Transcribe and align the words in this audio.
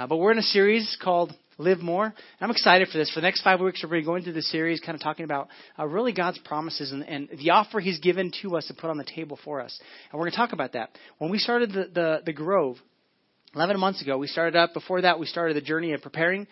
Uh, 0.00 0.06
but 0.06 0.16
we're 0.16 0.32
in 0.32 0.38
a 0.38 0.42
series 0.42 0.96
called 1.02 1.30
Live 1.58 1.80
More. 1.80 2.06
And 2.06 2.14
I'm 2.40 2.50
excited 2.50 2.88
for 2.88 2.96
this. 2.96 3.10
For 3.10 3.20
the 3.20 3.26
next 3.26 3.42
five 3.42 3.60
weeks, 3.60 3.82
we're 3.84 3.90
going 3.90 4.02
to 4.02 4.06
go 4.06 4.14
into 4.14 4.32
this 4.32 4.50
series, 4.50 4.80
kind 4.80 4.94
of 4.96 5.02
talking 5.02 5.26
about 5.26 5.48
uh, 5.78 5.86
really 5.86 6.14
God's 6.14 6.38
promises 6.38 6.90
and, 6.90 7.02
and, 7.02 7.28
the 7.38 7.50
offer 7.50 7.80
He's 7.80 7.98
given 7.98 8.32
to 8.40 8.56
us 8.56 8.66
to 8.68 8.72
put 8.72 8.88
on 8.88 8.96
the 8.96 9.04
table 9.04 9.38
for 9.44 9.60
us. 9.60 9.78
And 10.10 10.18
we're 10.18 10.24
going 10.24 10.30
to 10.30 10.36
talk 10.38 10.54
about 10.54 10.72
that. 10.72 10.88
When 11.18 11.30
we 11.30 11.36
started 11.36 11.72
the, 11.72 11.90
the, 11.92 12.22
the 12.24 12.32
Grove 12.32 12.78
11 13.54 13.78
months 13.78 14.00
ago, 14.00 14.16
we 14.16 14.26
started 14.26 14.56
up. 14.56 14.72
Before 14.72 15.02
that, 15.02 15.20
we 15.20 15.26
started 15.26 15.54
the 15.54 15.60
journey 15.60 15.92
of 15.92 16.00
preparing. 16.00 16.46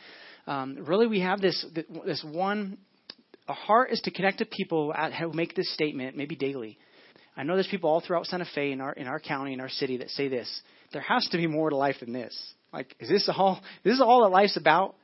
Um, 0.46 0.84
really, 0.86 1.06
we 1.06 1.20
have 1.20 1.40
this 1.40 1.64
this 2.04 2.22
one. 2.30 2.76
Our 3.48 3.54
heart 3.54 3.92
is 3.92 4.00
to 4.02 4.10
connect 4.10 4.40
to 4.40 4.44
people 4.44 4.92
who 4.92 5.32
make 5.32 5.54
this 5.54 5.72
statement, 5.72 6.18
maybe 6.18 6.36
daily. 6.36 6.76
I 7.34 7.44
know 7.44 7.54
there's 7.54 7.66
people 7.66 7.88
all 7.88 8.02
throughout 8.02 8.26
Santa 8.26 8.46
Fe 8.54 8.72
in 8.72 8.82
our 8.82 8.92
in 8.92 9.06
our 9.06 9.20
county, 9.20 9.54
in 9.54 9.60
our 9.62 9.70
city, 9.70 9.96
that 9.98 10.10
say 10.10 10.28
this. 10.28 10.60
There 10.92 11.00
has 11.00 11.26
to 11.28 11.38
be 11.38 11.46
more 11.46 11.70
to 11.70 11.76
life 11.76 11.96
than 12.00 12.12
this. 12.12 12.36
Like, 12.72 12.94
is 13.00 13.08
this 13.08 13.28
all? 13.34 13.60
This 13.84 13.94
is 13.94 14.00
all 14.00 14.22
that 14.22 14.28
life's 14.28 14.56
about? 14.56 14.94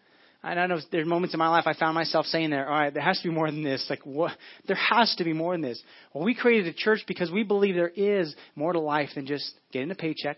And 0.42 0.60
I 0.60 0.66
know 0.66 0.78
there's 0.92 1.06
moments 1.06 1.32
in 1.32 1.38
my 1.38 1.48
life 1.48 1.64
I 1.66 1.72
found 1.72 1.94
myself 1.94 2.26
saying 2.26 2.50
there, 2.50 2.68
all 2.68 2.78
right, 2.78 2.92
there 2.92 3.02
has 3.02 3.18
to 3.22 3.28
be 3.28 3.34
more 3.34 3.50
than 3.50 3.64
this. 3.64 3.86
Like, 3.88 4.04
what? 4.04 4.32
There 4.66 4.76
has 4.76 5.14
to 5.16 5.24
be 5.24 5.32
more 5.32 5.52
than 5.54 5.62
this. 5.62 5.82
Well, 6.12 6.22
we 6.22 6.34
created 6.34 6.66
a 6.66 6.76
church 6.76 7.04
because 7.08 7.30
we 7.30 7.44
believe 7.44 7.74
there 7.74 7.88
is 7.88 8.34
more 8.54 8.74
to 8.74 8.78
life 8.78 9.08
than 9.14 9.26
just 9.26 9.50
getting 9.72 9.90
a 9.90 9.94
paycheck 9.94 10.36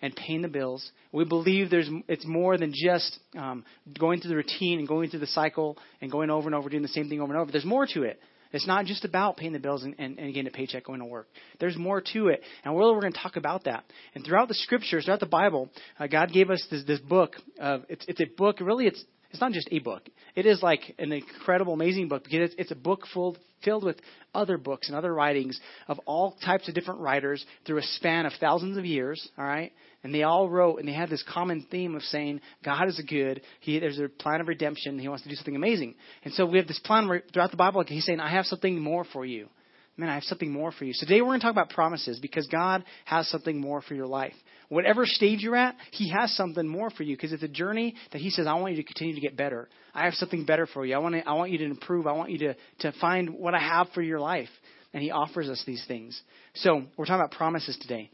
and 0.00 0.16
paying 0.16 0.40
the 0.40 0.48
bills. 0.48 0.90
We 1.12 1.26
believe 1.26 1.68
there's 1.68 1.88
it's 2.08 2.26
more 2.26 2.56
than 2.56 2.72
just 2.74 3.18
um, 3.36 3.64
going 3.98 4.20
through 4.20 4.30
the 4.30 4.36
routine 4.36 4.78
and 4.78 4.88
going 4.88 5.10
through 5.10 5.20
the 5.20 5.26
cycle 5.26 5.76
and 6.00 6.10
going 6.10 6.30
over 6.30 6.48
and 6.48 6.54
over 6.54 6.70
doing 6.70 6.82
the 6.82 6.88
same 6.88 7.10
thing 7.10 7.20
over 7.20 7.32
and 7.32 7.40
over. 7.40 7.52
There's 7.52 7.64
more 7.64 7.86
to 7.88 8.04
it. 8.04 8.18
It's 8.52 8.66
not 8.66 8.84
just 8.84 9.04
about 9.04 9.36
paying 9.36 9.52
the 9.52 9.58
bills 9.58 9.82
and, 9.82 9.94
and, 9.98 10.18
and 10.18 10.34
getting 10.34 10.48
a 10.48 10.50
paycheck 10.50 10.84
going 10.84 11.00
to 11.00 11.06
work. 11.06 11.28
There's 11.58 11.76
more 11.76 12.00
to 12.12 12.28
it. 12.28 12.42
And 12.64 12.74
we're, 12.74 12.92
we're 12.92 13.00
going 13.00 13.12
to 13.12 13.18
talk 13.18 13.36
about 13.36 13.64
that. 13.64 13.84
And 14.14 14.24
throughout 14.24 14.48
the 14.48 14.54
scriptures, 14.54 15.04
throughout 15.04 15.20
the 15.20 15.26
Bible, 15.26 15.70
uh, 15.98 16.06
God 16.06 16.32
gave 16.32 16.50
us 16.50 16.64
this, 16.70 16.84
this 16.84 17.00
book. 17.00 17.36
Of, 17.58 17.84
it's, 17.88 18.04
it's 18.08 18.20
a 18.20 18.26
book, 18.26 18.60
really, 18.60 18.86
it's, 18.86 19.02
it's 19.32 19.40
not 19.40 19.52
just 19.52 19.68
a 19.70 19.78
book. 19.78 20.08
It 20.34 20.46
is 20.46 20.62
like 20.62 20.94
an 20.98 21.10
incredible, 21.12 21.72
amazing 21.72 22.08
book 22.08 22.24
because 22.24 22.50
it's, 22.50 22.54
it's 22.58 22.70
a 22.70 22.76
book 22.76 23.06
full, 23.12 23.36
filled 23.64 23.82
with 23.82 23.96
other 24.34 24.58
books 24.58 24.88
and 24.88 24.96
other 24.96 25.12
writings 25.12 25.58
of 25.88 25.98
all 26.06 26.36
types 26.44 26.68
of 26.68 26.74
different 26.74 27.00
writers 27.00 27.44
through 27.66 27.78
a 27.78 27.82
span 27.82 28.26
of 28.26 28.32
thousands 28.40 28.76
of 28.76 28.84
years, 28.84 29.26
all 29.38 29.44
right? 29.44 29.72
And 30.04 30.14
they 30.14 30.22
all 30.22 30.50
wrote, 30.50 30.78
and 30.78 30.88
they 30.88 30.92
had 30.92 31.08
this 31.08 31.24
common 31.32 31.66
theme 31.70 31.94
of 31.94 32.02
saying 32.02 32.40
God 32.64 32.88
is 32.88 33.00
good. 33.08 33.40
He, 33.60 33.78
there's 33.78 33.98
a 33.98 34.08
plan 34.08 34.40
of 34.40 34.48
redemption. 34.48 34.98
He 34.98 35.08
wants 35.08 35.22
to 35.22 35.28
do 35.28 35.34
something 35.34 35.56
amazing. 35.56 35.94
And 36.24 36.34
so 36.34 36.44
we 36.44 36.58
have 36.58 36.66
this 36.66 36.80
plan 36.80 37.08
where, 37.08 37.22
throughout 37.32 37.52
the 37.52 37.56
Bible. 37.56 37.84
He's 37.86 38.04
saying, 38.04 38.20
I 38.20 38.30
have 38.30 38.46
something 38.46 38.80
more 38.80 39.04
for 39.04 39.24
you. 39.24 39.48
Man, 39.96 40.08
I 40.08 40.14
have 40.14 40.22
something 40.22 40.50
more 40.50 40.72
for 40.72 40.84
you. 40.84 40.94
So 40.94 41.06
today 41.06 41.20
we're 41.20 41.28
going 41.28 41.40
to 41.40 41.44
talk 41.44 41.52
about 41.52 41.70
promises 41.70 42.18
because 42.18 42.46
God 42.46 42.82
has 43.04 43.28
something 43.28 43.60
more 43.60 43.82
for 43.82 43.94
your 43.94 44.06
life. 44.06 44.32
Whatever 44.70 45.04
stage 45.04 45.40
you're 45.40 45.56
at, 45.56 45.76
He 45.90 46.10
has 46.10 46.34
something 46.34 46.66
more 46.66 46.88
for 46.88 47.02
you 47.02 47.14
because 47.14 47.32
it's 47.32 47.42
a 47.42 47.48
journey 47.48 47.94
that 48.12 48.20
He 48.20 48.30
says, 48.30 48.46
I 48.46 48.54
want 48.54 48.74
you 48.74 48.82
to 48.82 48.86
continue 48.86 49.14
to 49.14 49.20
get 49.20 49.36
better. 49.36 49.68
I 49.94 50.06
have 50.06 50.14
something 50.14 50.46
better 50.46 50.66
for 50.66 50.86
you. 50.86 50.94
I 50.94 50.98
want, 50.98 51.14
to, 51.14 51.28
I 51.28 51.34
want 51.34 51.50
you 51.50 51.58
to 51.58 51.64
improve. 51.64 52.06
I 52.06 52.12
want 52.12 52.30
you 52.30 52.38
to, 52.38 52.56
to 52.80 52.92
find 53.00 53.34
what 53.34 53.54
I 53.54 53.60
have 53.60 53.88
for 53.94 54.00
your 54.00 54.18
life. 54.18 54.48
And 54.94 55.02
He 55.02 55.10
offers 55.10 55.50
us 55.50 55.62
these 55.66 55.84
things. 55.86 56.18
So 56.54 56.84
we're 56.96 57.04
talking 57.04 57.20
about 57.20 57.32
promises 57.32 57.76
today. 57.82 58.10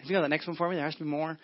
If 0.00 0.08
you 0.08 0.14
got 0.14 0.22
the 0.22 0.28
next 0.28 0.46
one 0.46 0.54
for 0.54 0.68
me, 0.68 0.76
there 0.76 0.84
has 0.84 0.94
to 0.94 1.02
be 1.02 1.10
more. 1.10 1.38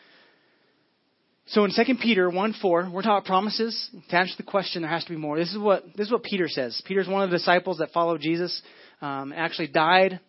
So 1.49 1.65
in 1.65 1.73
2 1.75 1.95
Peter 2.01 2.29
1 2.29 2.55
4, 2.61 2.91
we're 2.93 3.01
talking 3.01 3.11
about 3.11 3.25
promises. 3.25 3.91
To 4.11 4.17
answer 4.17 4.35
the 4.37 4.43
question, 4.43 4.83
there 4.83 4.91
has 4.91 5.05
to 5.05 5.11
be 5.11 5.17
more. 5.17 5.39
This 5.39 5.51
is 5.51 5.59
what 5.59 5.85
this 5.97 6.07
is 6.09 6.13
what 6.13 6.23
Peter 6.23 6.47
says. 6.47 6.81
Peter's 6.87 7.09
one 7.09 7.23
of 7.23 7.31
the 7.31 7.39
disciples 7.39 7.79
that 7.79 7.91
followed 7.91 8.21
Jesus, 8.21 8.61
um, 9.01 9.33
actually 9.35 9.69
died 9.69 10.21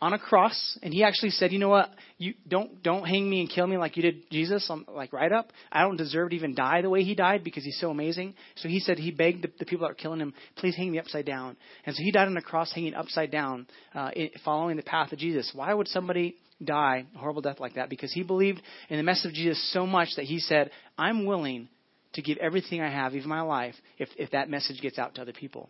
on 0.00 0.12
a 0.12 0.18
cross, 0.18 0.78
and 0.80 0.94
he 0.94 1.02
actually 1.02 1.30
said, 1.30 1.50
"You 1.50 1.58
know 1.58 1.70
what? 1.70 1.90
You 2.18 2.34
don't 2.46 2.82
don't 2.84 3.04
hang 3.04 3.28
me 3.28 3.40
and 3.40 3.50
kill 3.50 3.66
me 3.66 3.76
like 3.76 3.96
you 3.96 4.02
did 4.04 4.30
Jesus, 4.30 4.68
on, 4.70 4.84
like 4.94 5.12
right 5.12 5.32
up. 5.32 5.50
I 5.72 5.82
don't 5.82 5.96
deserve 5.96 6.30
to 6.30 6.36
even 6.36 6.54
die 6.54 6.82
the 6.82 6.90
way 6.90 7.02
he 7.02 7.16
died 7.16 7.42
because 7.42 7.64
he's 7.64 7.80
so 7.80 7.90
amazing." 7.90 8.34
So 8.56 8.68
he 8.68 8.78
said 8.78 8.98
he 8.98 9.10
begged 9.10 9.42
the, 9.42 9.50
the 9.58 9.66
people 9.66 9.86
that 9.86 9.90
were 9.90 9.94
killing 9.94 10.20
him, 10.20 10.34
"Please 10.56 10.76
hang 10.76 10.92
me 10.92 11.00
upside 11.00 11.26
down." 11.26 11.56
And 11.84 11.96
so 11.96 12.02
he 12.02 12.12
died 12.12 12.28
on 12.28 12.36
a 12.36 12.42
cross, 12.42 12.72
hanging 12.72 12.94
upside 12.94 13.32
down, 13.32 13.66
uh, 13.92 14.10
following 14.44 14.76
the 14.76 14.84
path 14.84 15.12
of 15.12 15.18
Jesus. 15.18 15.50
Why 15.52 15.74
would 15.74 15.88
somebody 15.88 16.36
die 16.62 17.06
a 17.14 17.18
horrible 17.18 17.42
death 17.42 17.58
like 17.58 17.74
that? 17.74 17.90
Because 17.90 18.12
he 18.12 18.22
believed 18.22 18.62
in 18.88 18.98
the 18.98 19.02
message 19.02 19.26
of 19.26 19.34
Jesus 19.34 19.72
so 19.72 19.84
much 19.84 20.10
that 20.14 20.26
he 20.26 20.38
said, 20.38 20.70
"I'm 20.96 21.26
willing." 21.26 21.68
To 22.14 22.22
give 22.22 22.38
everything 22.38 22.80
I 22.80 22.88
have, 22.88 23.14
even 23.14 23.28
my 23.28 23.42
life, 23.42 23.74
if, 23.98 24.08
if 24.16 24.30
that 24.30 24.48
message 24.48 24.80
gets 24.80 24.98
out 24.98 25.16
to 25.16 25.20
other 25.20 25.34
people. 25.34 25.68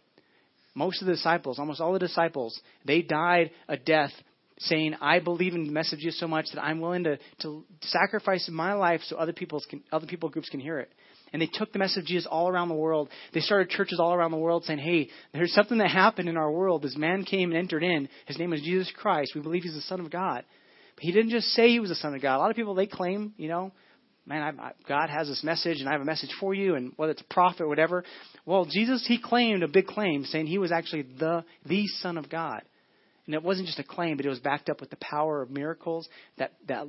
Most 0.78 1.03
of 1.03 1.06
the 1.06 1.15
disciples, 1.15 1.59
almost 1.59 1.81
all 1.81 1.93
the 1.93 1.99
disciples, 1.99 2.59
they 2.84 3.03
died 3.03 3.50
a 3.69 3.77
death 3.77 4.12
saying, 4.61 4.94
I 5.00 5.19
believe 5.19 5.55
in 5.55 5.72
messages 5.72 6.16
so 6.21 6.28
much 6.28 6.47
that 6.55 6.62
I'm 6.62 6.81
willing 6.81 7.03
to, 7.03 7.19
to 7.41 7.65
sacrifice 7.81 8.49
my 8.49 8.75
life 8.75 9.00
so 9.05 9.16
other, 9.16 9.33
people's 9.33 9.66
can, 9.69 9.83
other 9.91 10.06
people 10.06 10.28
groups 10.28 10.49
can 10.49 10.61
hear 10.61 10.78
it. 10.78 10.93
And 11.33 11.43
they 11.43 11.50
took 11.53 11.72
the 11.72 11.81
message 11.81 12.05
of 12.05 12.06
Jesus 12.06 12.28
all 12.31 12.49
around 12.49 12.69
the 12.69 12.77
world. 12.77 13.09
They 13.34 13.41
started 13.41 13.71
churches 13.71 13.99
all 13.99 14.15
around 14.15 14.31
the 14.31 14.37
world 14.37 14.66
saying, 14.66 14.78
hey, 14.78 15.09
there's 15.33 15.53
something 15.53 15.78
that 15.78 15.91
happened 15.91 16.28
in 16.28 16.37
our 16.37 16.50
world. 16.50 16.83
This 16.83 16.97
man 16.97 17.25
came 17.25 17.50
and 17.50 17.59
entered 17.59 17.83
in. 17.83 18.09
His 18.27 18.39
name 18.39 18.53
is 18.53 18.62
Jesus 18.62 18.93
Christ. 18.97 19.33
We 19.34 19.41
believe 19.41 19.65
he's 19.65 19.75
the 19.75 19.81
Son 19.81 19.99
of 19.99 20.12
God. 20.12 20.45
But 20.95 21.03
he 21.03 21.10
didn't 21.10 21.31
just 21.31 21.49
say 21.49 21.71
he 21.71 21.81
was 21.81 21.91
the 21.91 21.97
Son 21.97 22.15
of 22.15 22.22
God. 22.22 22.37
A 22.37 22.39
lot 22.39 22.50
of 22.50 22.56
people, 22.56 22.77
they 22.77 22.87
claim, 22.87 23.34
you 23.37 23.49
know, 23.49 23.72
man, 24.28 24.59
I, 24.61 24.72
God 24.87 25.09
has 25.09 25.27
this 25.27 25.43
message 25.43 25.81
and 25.81 25.89
I 25.89 25.93
have 25.93 26.03
a 26.03 26.05
message 26.05 26.31
for 26.39 26.55
you, 26.55 26.75
and 26.75 26.93
whether 26.97 27.12
it's 27.12 27.22
a 27.22 27.34
prophet 27.34 27.62
or 27.62 27.69
whatever. 27.69 28.05
Well, 28.44 28.66
Jesus, 28.66 29.05
he 29.06 29.19
claimed 29.21 29.62
a 29.62 29.69
big 29.69 29.87
claim 29.87 30.25
saying 30.25 30.47
he 30.47 30.59
was 30.59 30.71
actually 30.71 31.06
the, 31.19 31.44
the 31.66 31.87
Son 32.03 32.19
of 32.19 32.28
God. 32.28 32.62
And 33.27 33.34
it 33.34 33.43
wasn't 33.43 33.66
just 33.66 33.78
a 33.78 33.84
claim, 33.84 34.16
but 34.16 34.27
it 34.27 34.31
was 34.31 34.39
backed 34.39 34.71
up 34.71 34.81
with 34.81 34.91
the 34.91 34.97
power 34.97 35.43
of 35.43 35.50
miracles 35.50 36.09
that, 36.39 36.53
that 36.66 36.87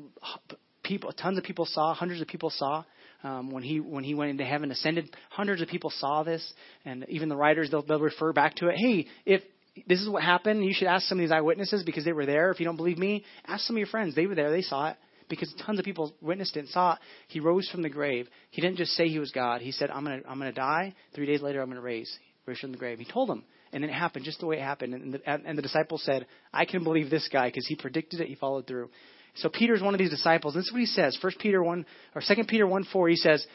people, 0.83 1.11
tons 1.11 1.37
of 1.37 1.43
people 1.43 1.65
saw, 1.65 1.93
hundreds 1.93 2.21
of 2.21 2.27
people 2.27 2.49
saw. 2.49 2.83
Um, 3.21 3.51
when 3.51 3.63
he 3.63 3.81
when 3.81 4.05
he 4.05 4.13
went 4.13 4.31
into 4.31 4.45
heaven, 4.45 4.71
ascended, 4.71 5.13
hundreds 5.29 5.61
of 5.61 5.67
people 5.67 5.89
saw 5.93 6.23
this, 6.23 6.53
and 6.85 7.05
even 7.09 7.27
the 7.27 7.35
writers 7.35 7.69
they'll, 7.69 7.81
they'll 7.81 7.99
refer 7.99 8.31
back 8.31 8.55
to 8.55 8.69
it. 8.69 8.75
Hey, 8.77 9.07
if 9.25 9.41
this 9.89 9.99
is 9.99 10.07
what 10.07 10.23
happened, 10.23 10.63
you 10.63 10.73
should 10.73 10.87
ask 10.87 11.05
some 11.05 11.17
of 11.17 11.23
these 11.23 11.31
eyewitnesses 11.33 11.83
because 11.83 12.05
they 12.05 12.13
were 12.13 12.25
there. 12.25 12.49
If 12.49 12.61
you 12.61 12.65
don't 12.65 12.77
believe 12.77 12.97
me, 12.97 13.25
ask 13.45 13.65
some 13.65 13.75
of 13.75 13.77
your 13.77 13.87
friends. 13.87 14.15
They 14.15 14.25
were 14.25 14.35
there, 14.35 14.51
they 14.51 14.61
saw 14.61 14.91
it 14.91 14.97
because 15.29 15.53
tons 15.65 15.79
of 15.79 15.85
people 15.85 16.13
witnessed 16.21 16.57
it 16.57 16.61
and 16.61 16.69
saw 16.69 16.93
it. 16.93 16.99
He 17.27 17.39
rose 17.39 17.69
from 17.69 17.81
the 17.81 17.89
grave. 17.89 18.27
He 18.51 18.61
didn't 18.61 18.77
just 18.77 18.91
say 18.91 19.07
he 19.07 19.19
was 19.19 19.31
God. 19.31 19.61
He 19.61 19.71
said, 19.71 19.89
"I'm 19.89 20.03
gonna 20.03 20.21
I'm 20.27 20.37
gonna 20.39 20.51
die. 20.51 20.93
Three 21.13 21.25
days 21.25 21.41
later, 21.41 21.61
I'm 21.61 21.69
gonna 21.69 21.81
raise." 21.81 22.11
Raise 22.45 22.59
from 22.59 22.71
the 22.71 22.77
grave. 22.77 22.97
He 22.97 23.05
told 23.05 23.29
them, 23.29 23.43
and 23.71 23.83
then 23.83 23.91
it 23.91 23.93
happened 23.93 24.25
just 24.25 24.39
the 24.39 24.47
way 24.47 24.57
it 24.57 24.63
happened. 24.63 24.95
And 24.95 25.13
the, 25.13 25.29
and 25.29 25.55
the 25.55 25.61
disciples 25.61 26.03
said, 26.03 26.25
I 26.51 26.65
can 26.65 26.83
believe 26.83 27.11
this 27.11 27.29
guy 27.31 27.49
because 27.49 27.67
he 27.67 27.75
predicted 27.75 28.21
it, 28.21 28.27
he 28.27 28.33
followed 28.33 28.65
through. 28.65 28.89
So 29.35 29.49
Peter's 29.49 29.83
one 29.83 29.93
of 29.93 29.99
these 29.99 30.09
disciples. 30.09 30.55
This 30.55 30.65
is 30.65 30.71
what 30.71 30.79
he 30.79 30.87
says. 30.87 31.15
First 31.21 31.37
Peter 31.37 31.61
one 31.61 31.85
or 32.15 32.21
Second 32.21 32.47
Peter 32.47 32.65
one 32.65 32.85
four. 32.91 33.07
He 33.07 33.17
says, 33.17 33.45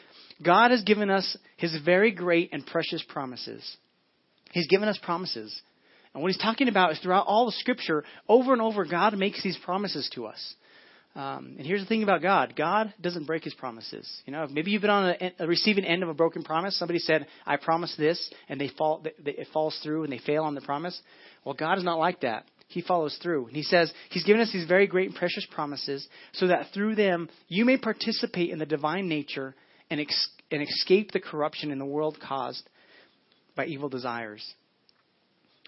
God 0.41 0.71
has 0.71 0.83
given 0.83 1.09
us 1.09 1.35
His 1.57 1.77
very 1.83 2.11
great 2.11 2.53
and 2.53 2.65
precious 2.65 3.03
promises. 3.07 3.77
He's 4.51 4.67
given 4.67 4.87
us 4.87 4.97
promises, 5.01 5.61
and 6.13 6.23
what 6.23 6.31
he's 6.31 6.41
talking 6.41 6.69
about 6.69 6.93
is 6.93 6.99
throughout 6.99 7.27
all 7.27 7.45
the 7.45 7.51
Scripture, 7.51 8.05
over 8.29 8.53
and 8.53 8.61
over, 8.61 8.85
God 8.85 9.17
makes 9.17 9.43
these 9.43 9.57
promises 9.57 10.09
to 10.15 10.27
us. 10.27 10.55
Um, 11.15 11.55
and 11.57 11.65
here's 11.65 11.79
the 11.81 11.87
thing 11.87 12.03
about 12.03 12.21
God: 12.21 12.55
God 12.57 12.93
doesn't 13.01 13.25
break 13.25 13.45
His 13.45 13.53
promises. 13.53 14.09
You 14.25 14.33
know, 14.33 14.47
maybe 14.51 14.71
you've 14.71 14.81
been 14.81 14.91
on 14.91 15.15
a, 15.19 15.31
a 15.39 15.47
receiving 15.47 15.85
end 15.85 16.03
of 16.03 16.09
a 16.09 16.13
broken 16.13 16.43
promise. 16.43 16.77
Somebody 16.77 16.99
said, 16.99 17.27
"I 17.45 17.55
promise 17.55 17.95
this," 17.97 18.29
and 18.49 18.59
they 18.59 18.69
fall, 18.77 19.01
they, 19.01 19.31
it 19.31 19.47
falls 19.53 19.79
through, 19.81 20.03
and 20.03 20.11
they 20.11 20.19
fail 20.19 20.43
on 20.43 20.55
the 20.55 20.61
promise. 20.61 20.99
Well, 21.45 21.55
God 21.55 21.77
is 21.77 21.85
not 21.85 21.99
like 21.99 22.21
that. 22.21 22.45
He 22.67 22.81
follows 22.81 23.17
through. 23.21 23.47
And 23.47 23.55
he 23.55 23.63
says 23.63 23.93
He's 24.09 24.25
given 24.25 24.41
us 24.41 24.51
these 24.51 24.67
very 24.67 24.87
great 24.87 25.07
and 25.07 25.15
precious 25.15 25.47
promises, 25.51 26.05
so 26.33 26.47
that 26.47 26.67
through 26.73 26.95
them 26.95 27.29
you 27.47 27.63
may 27.63 27.77
participate 27.77 28.49
in 28.49 28.59
the 28.59 28.65
divine 28.65 29.07
nature 29.07 29.55
and, 29.89 30.01
ex- 30.01 30.29
and 30.51 30.61
escape 30.61 31.11
the 31.11 31.19
corruption 31.21 31.71
in 31.71 31.79
the 31.79 31.85
world 31.85 32.17
caused 32.19 32.67
by 33.55 33.67
evil 33.67 33.87
desires. 33.87 34.45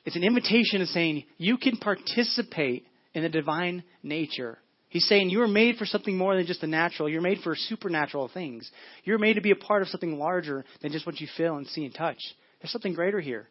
It's 0.03 0.17
an 0.17 0.23
invitation 0.23 0.79
to 0.79 0.87
saying 0.87 1.23
you 1.37 1.57
can 1.57 1.77
participate 1.77 2.85
in 3.13 3.23
the 3.23 3.29
divine 3.29 3.83
nature 4.03 4.57
He's 4.89 5.07
saying 5.07 5.29
you 5.29 5.41
are 5.41 5.47
made 5.47 5.75
for 5.75 5.85
something 5.85 6.17
more 6.17 6.35
than 6.35 6.45
just 6.45 6.61
the 6.61 6.67
natural. 6.67 7.09
You're 7.09 7.21
made 7.21 7.39
for 7.43 7.55
supernatural 7.55 8.29
things. 8.33 8.69
You're 9.03 9.17
made 9.17 9.33
to 9.33 9.41
be 9.41 9.51
a 9.51 9.55
part 9.55 9.81
of 9.81 9.89
something 9.89 10.17
larger 10.17 10.63
than 10.81 10.91
just 10.91 11.05
what 11.05 11.19
you 11.19 11.27
feel 11.35 11.57
and 11.57 11.67
see 11.67 11.85
and 11.85 11.93
touch. 11.93 12.19
There's 12.61 12.71
something 12.71 12.93
greater 12.93 13.19
here. 13.19 13.47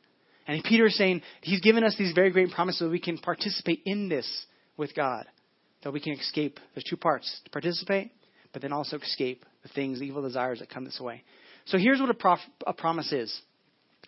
And 0.47 0.63
Peter 0.65 0.87
is 0.87 0.97
saying 0.97 1.23
he's 1.43 1.61
given 1.61 1.85
us 1.85 1.97
these 1.99 2.15
very 2.15 2.31
great 2.31 2.51
promises 2.53 2.79
so 2.79 2.89
we 2.89 3.01
can 3.01 3.19
participate 3.19 3.83
in 3.85 4.09
this 4.09 4.47
with 4.77 4.95
God. 4.95 5.27
That 5.83 5.93
we 5.93 6.01
can 6.01 6.15
escape. 6.15 6.59
There's 6.75 6.85
two 6.89 6.97
parts 6.97 7.41
to 7.45 7.51
participate, 7.51 8.13
but 8.53 8.63
then 8.63 8.73
also 8.73 8.99
escape 8.99 9.45
the 9.63 9.69
things, 9.69 9.99
the 9.99 10.07
evil 10.07 10.23
desires 10.23 10.61
that 10.61 10.71
come 10.71 10.85
this 10.85 10.99
way. 11.01 11.23
So 11.67 11.79
here's 11.79 12.01
what 12.01 12.11
a, 12.11 12.15
prof, 12.15 12.39
a 12.67 12.73
promise 12.73 13.13
is 13.13 13.41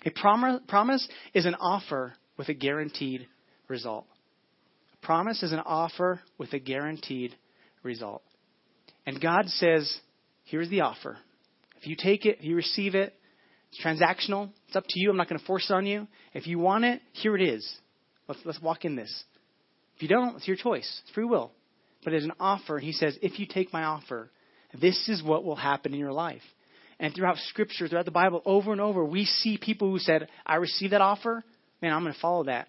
a 0.04 0.10
prom- 0.10 0.62
promise 0.66 1.06
is 1.34 1.44
an 1.44 1.56
offer 1.56 2.14
with 2.36 2.48
a 2.48 2.54
guaranteed 2.54 3.26
result. 3.68 4.06
Promise 5.08 5.42
is 5.42 5.52
an 5.52 5.60
offer 5.60 6.20
with 6.36 6.52
a 6.52 6.58
guaranteed 6.58 7.34
result. 7.82 8.20
And 9.06 9.18
God 9.18 9.48
says, 9.48 9.90
here's 10.44 10.68
the 10.68 10.82
offer. 10.82 11.16
If 11.80 11.86
you 11.86 11.96
take 11.98 12.26
it, 12.26 12.40
if 12.40 12.44
you 12.44 12.54
receive 12.54 12.94
it, 12.94 13.14
it's 13.72 13.82
transactional. 13.82 14.50
It's 14.66 14.76
up 14.76 14.84
to 14.86 15.00
you. 15.00 15.08
I'm 15.08 15.16
not 15.16 15.30
going 15.30 15.40
to 15.40 15.46
force 15.46 15.70
it 15.70 15.72
on 15.72 15.86
you. 15.86 16.06
If 16.34 16.46
you 16.46 16.58
want 16.58 16.84
it, 16.84 17.00
here 17.12 17.34
it 17.34 17.40
is. 17.40 17.66
Let's, 18.28 18.42
let's 18.44 18.60
walk 18.60 18.84
in 18.84 18.96
this. 18.96 19.24
If 19.96 20.02
you 20.02 20.08
don't, 20.08 20.36
it's 20.36 20.46
your 20.46 20.58
choice. 20.58 21.00
It's 21.02 21.14
free 21.14 21.24
will. 21.24 21.52
But 22.04 22.12
it's 22.12 22.26
an 22.26 22.34
offer. 22.38 22.78
He 22.78 22.92
says, 22.92 23.16
if 23.22 23.38
you 23.38 23.46
take 23.46 23.72
my 23.72 23.84
offer, 23.84 24.30
this 24.78 25.08
is 25.08 25.22
what 25.22 25.42
will 25.42 25.56
happen 25.56 25.94
in 25.94 26.00
your 26.00 26.12
life. 26.12 26.42
And 27.00 27.14
throughout 27.14 27.38
Scripture, 27.48 27.88
throughout 27.88 28.04
the 28.04 28.10
Bible, 28.10 28.42
over 28.44 28.72
and 28.72 28.80
over, 28.82 29.02
we 29.02 29.24
see 29.24 29.56
people 29.56 29.90
who 29.90 30.00
said, 30.00 30.28
I 30.44 30.56
received 30.56 30.92
that 30.92 31.00
offer, 31.00 31.42
man, 31.80 31.94
I'm 31.94 32.02
going 32.02 32.12
to 32.12 32.20
follow 32.20 32.44
that. 32.44 32.68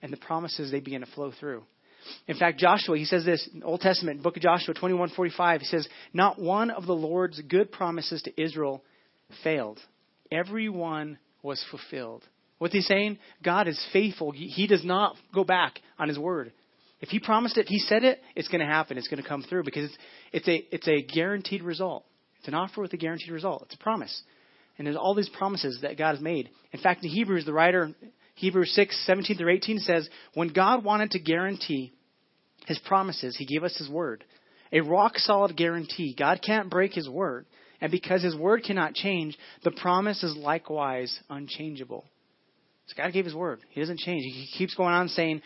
And 0.00 0.12
the 0.12 0.18
promises, 0.18 0.70
they 0.70 0.78
begin 0.78 1.00
to 1.00 1.08
flow 1.08 1.32
through. 1.40 1.64
In 2.26 2.36
fact, 2.36 2.58
Joshua, 2.58 2.96
he 2.96 3.04
says 3.04 3.24
this, 3.24 3.48
in 3.52 3.62
Old 3.62 3.80
Testament, 3.80 4.22
book 4.22 4.36
of 4.36 4.42
Joshua 4.42 4.74
21:45, 4.74 5.60
he 5.60 5.66
says, 5.66 5.88
"Not 6.12 6.38
one 6.40 6.70
of 6.70 6.86
the 6.86 6.94
Lord's 6.94 7.40
good 7.42 7.72
promises 7.72 8.22
to 8.22 8.42
Israel 8.42 8.84
failed. 9.42 9.80
Every 10.30 10.68
one 10.68 11.18
was 11.42 11.62
fulfilled." 11.70 12.26
What's 12.58 12.74
he 12.74 12.82
saying? 12.82 13.18
God 13.42 13.68
is 13.68 13.86
faithful. 13.92 14.32
He 14.32 14.66
does 14.66 14.84
not 14.84 15.16
go 15.34 15.44
back 15.44 15.80
on 15.98 16.08
his 16.08 16.18
word. 16.18 16.52
If 17.00 17.08
he 17.08 17.18
promised 17.18 17.56
it, 17.56 17.66
he 17.68 17.78
said 17.78 18.04
it, 18.04 18.20
it's 18.36 18.48
going 18.48 18.60
to 18.60 18.66
happen. 18.66 18.98
It's 18.98 19.08
going 19.08 19.22
to 19.22 19.28
come 19.28 19.42
through 19.42 19.64
because 19.64 19.84
it's, 19.84 19.98
it's 20.32 20.48
a 20.48 20.74
it's 20.74 20.88
a 20.88 21.02
guaranteed 21.02 21.62
result. 21.62 22.04
It's 22.38 22.48
an 22.48 22.54
offer 22.54 22.82
with 22.82 22.92
a 22.92 22.98
guaranteed 22.98 23.30
result. 23.30 23.62
It's 23.62 23.74
a 23.74 23.78
promise. 23.78 24.22
And 24.78 24.86
there's 24.86 24.96
all 24.96 25.14
these 25.14 25.28
promises 25.28 25.80
that 25.82 25.98
God 25.98 26.12
has 26.14 26.20
made. 26.20 26.48
In 26.72 26.80
fact, 26.80 27.04
in 27.04 27.10
Hebrews, 27.10 27.44
the 27.44 27.52
writer, 27.52 27.94
Hebrews 28.36 28.72
6, 28.74 29.06
17 29.06 29.36
through 29.36 29.52
18 29.52 29.78
says, 29.80 30.08
when 30.32 30.48
God 30.48 30.84
wanted 30.84 31.10
to 31.10 31.18
guarantee 31.18 31.92
his 32.70 32.78
promises, 32.78 33.36
he 33.36 33.44
gave 33.44 33.64
us 33.64 33.76
his 33.76 33.90
word. 33.90 34.22
A 34.72 34.80
rock 34.80 35.18
solid 35.18 35.56
guarantee. 35.56 36.14
God 36.16 36.40
can't 36.40 36.70
break 36.70 36.92
his 36.92 37.08
word. 37.08 37.46
And 37.80 37.90
because 37.90 38.22
his 38.22 38.36
word 38.36 38.62
cannot 38.62 38.94
change, 38.94 39.36
the 39.64 39.72
promise 39.72 40.22
is 40.22 40.36
likewise 40.36 41.18
unchangeable. 41.28 42.04
So 42.86 42.94
God 42.96 43.12
gave 43.12 43.24
his 43.24 43.34
word. 43.34 43.58
He 43.70 43.80
doesn't 43.80 43.98
change. 43.98 44.22
He 44.22 44.46
keeps 44.56 44.76
going 44.76 44.94
on 44.94 45.08
saying, 45.08 45.42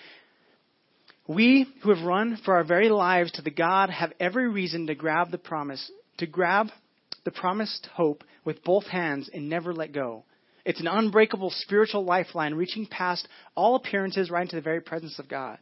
We 1.26 1.66
who 1.82 1.94
have 1.94 2.04
run 2.04 2.38
for 2.44 2.56
our 2.56 2.64
very 2.64 2.90
lives 2.90 3.32
to 3.32 3.42
the 3.42 3.50
God 3.50 3.88
have 3.88 4.12
every 4.20 4.46
reason 4.46 4.86
to 4.88 4.94
grab 4.94 5.30
the 5.30 5.38
promise, 5.38 5.90
to 6.18 6.26
grab 6.26 6.68
the 7.24 7.30
promised 7.30 7.88
hope 7.94 8.22
with 8.44 8.62
both 8.64 8.84
hands 8.84 9.30
and 9.32 9.48
never 9.48 9.72
let 9.72 9.92
go. 9.92 10.24
It's 10.66 10.80
an 10.80 10.88
unbreakable 10.88 11.52
spiritual 11.56 12.04
lifeline 12.04 12.52
reaching 12.52 12.84
past 12.84 13.26
all 13.54 13.76
appearances 13.76 14.30
right 14.30 14.42
into 14.42 14.56
the 14.56 14.62
very 14.62 14.82
presence 14.82 15.18
of 15.18 15.26
God. 15.26 15.58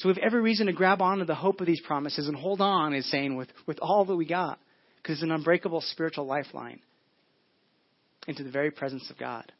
So 0.00 0.08
we 0.08 0.14
have 0.14 0.24
every 0.24 0.40
reason 0.40 0.66
to 0.66 0.72
grab 0.72 1.02
onto 1.02 1.26
the 1.26 1.34
hope 1.34 1.60
of 1.60 1.66
these 1.66 1.82
promises 1.82 2.26
and 2.26 2.34
hold 2.34 2.62
on, 2.62 2.94
is 2.94 3.08
saying, 3.10 3.36
with, 3.36 3.48
with 3.66 3.78
all 3.82 4.06
that 4.06 4.16
we 4.16 4.24
got, 4.24 4.58
because 4.96 5.18
it's 5.18 5.22
an 5.22 5.30
unbreakable 5.30 5.82
spiritual 5.82 6.24
lifeline 6.24 6.80
into 8.26 8.42
the 8.42 8.50
very 8.50 8.70
presence 8.70 9.10
of 9.10 9.18
God. 9.18 9.52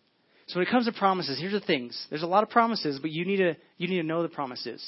So 0.46 0.58
when 0.58 0.66
it 0.66 0.70
comes 0.70 0.86
to 0.86 0.92
promises, 0.92 1.38
here's 1.38 1.52
the 1.52 1.60
things. 1.60 2.06
There's 2.08 2.22
a 2.22 2.26
lot 2.26 2.42
of 2.42 2.48
promises, 2.48 2.98
but 3.00 3.10
you 3.10 3.26
need 3.26 3.36
to 3.36 3.54
you 3.76 3.86
need 3.86 4.00
to 4.00 4.06
know 4.06 4.22
the 4.22 4.30
promises. 4.30 4.82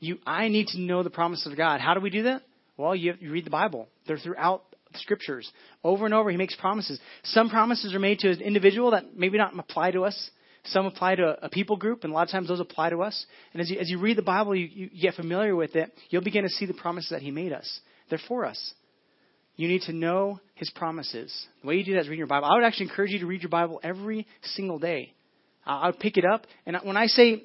You 0.00 0.18
I 0.26 0.48
need 0.48 0.68
to 0.68 0.80
know 0.80 1.02
the 1.02 1.10
promises 1.10 1.46
of 1.46 1.56
God. 1.56 1.80
How 1.80 1.92
do 1.92 2.00
we 2.00 2.08
do 2.08 2.22
that? 2.22 2.42
Well, 2.78 2.96
you, 2.96 3.12
you 3.20 3.30
read 3.30 3.44
the 3.44 3.50
Bible. 3.50 3.88
They're 4.06 4.16
throughout 4.16 4.62
the 4.90 4.98
scriptures. 5.00 5.50
Over 5.84 6.06
and 6.06 6.14
over, 6.14 6.30
he 6.30 6.38
makes 6.38 6.56
promises. 6.56 6.98
Some 7.24 7.50
promises 7.50 7.94
are 7.94 7.98
made 7.98 8.20
to 8.20 8.30
an 8.30 8.40
individual 8.40 8.92
that 8.92 9.14
maybe 9.14 9.36
not 9.36 9.56
apply 9.58 9.90
to 9.90 10.04
us. 10.04 10.30
Some 10.70 10.86
apply 10.86 11.16
to 11.16 11.36
a 11.42 11.48
people 11.48 11.76
group, 11.76 12.04
and 12.04 12.12
a 12.12 12.14
lot 12.14 12.22
of 12.22 12.30
times 12.30 12.48
those 12.48 12.60
apply 12.60 12.90
to 12.90 13.02
us. 13.02 13.26
And 13.52 13.62
as 13.62 13.70
you, 13.70 13.78
as 13.78 13.88
you 13.88 13.98
read 13.98 14.16
the 14.16 14.22
Bible, 14.22 14.54
you, 14.54 14.68
you 14.70 15.00
get 15.00 15.14
familiar 15.14 15.54
with 15.54 15.76
it, 15.76 15.92
you'll 16.10 16.22
begin 16.22 16.44
to 16.44 16.48
see 16.50 16.66
the 16.66 16.74
promises 16.74 17.10
that 17.10 17.22
he 17.22 17.30
made 17.30 17.52
us. 17.52 17.80
They're 18.10 18.20
for 18.28 18.44
us. 18.44 18.74
You 19.56 19.68
need 19.68 19.82
to 19.82 19.92
know 19.92 20.40
his 20.54 20.70
promises. 20.70 21.34
The 21.62 21.68
way 21.68 21.76
you 21.76 21.84
do 21.84 21.94
that 21.94 22.02
is 22.02 22.08
read 22.08 22.18
your 22.18 22.26
Bible. 22.26 22.48
I 22.50 22.54
would 22.54 22.64
actually 22.64 22.86
encourage 22.86 23.10
you 23.10 23.18
to 23.20 23.26
read 23.26 23.42
your 23.42 23.50
Bible 23.50 23.80
every 23.82 24.26
single 24.42 24.78
day. 24.78 25.14
I 25.66 25.88
would 25.88 25.98
pick 25.98 26.16
it 26.16 26.24
up, 26.24 26.46
and 26.64 26.78
when 26.82 26.96
I 26.96 27.06
say 27.06 27.42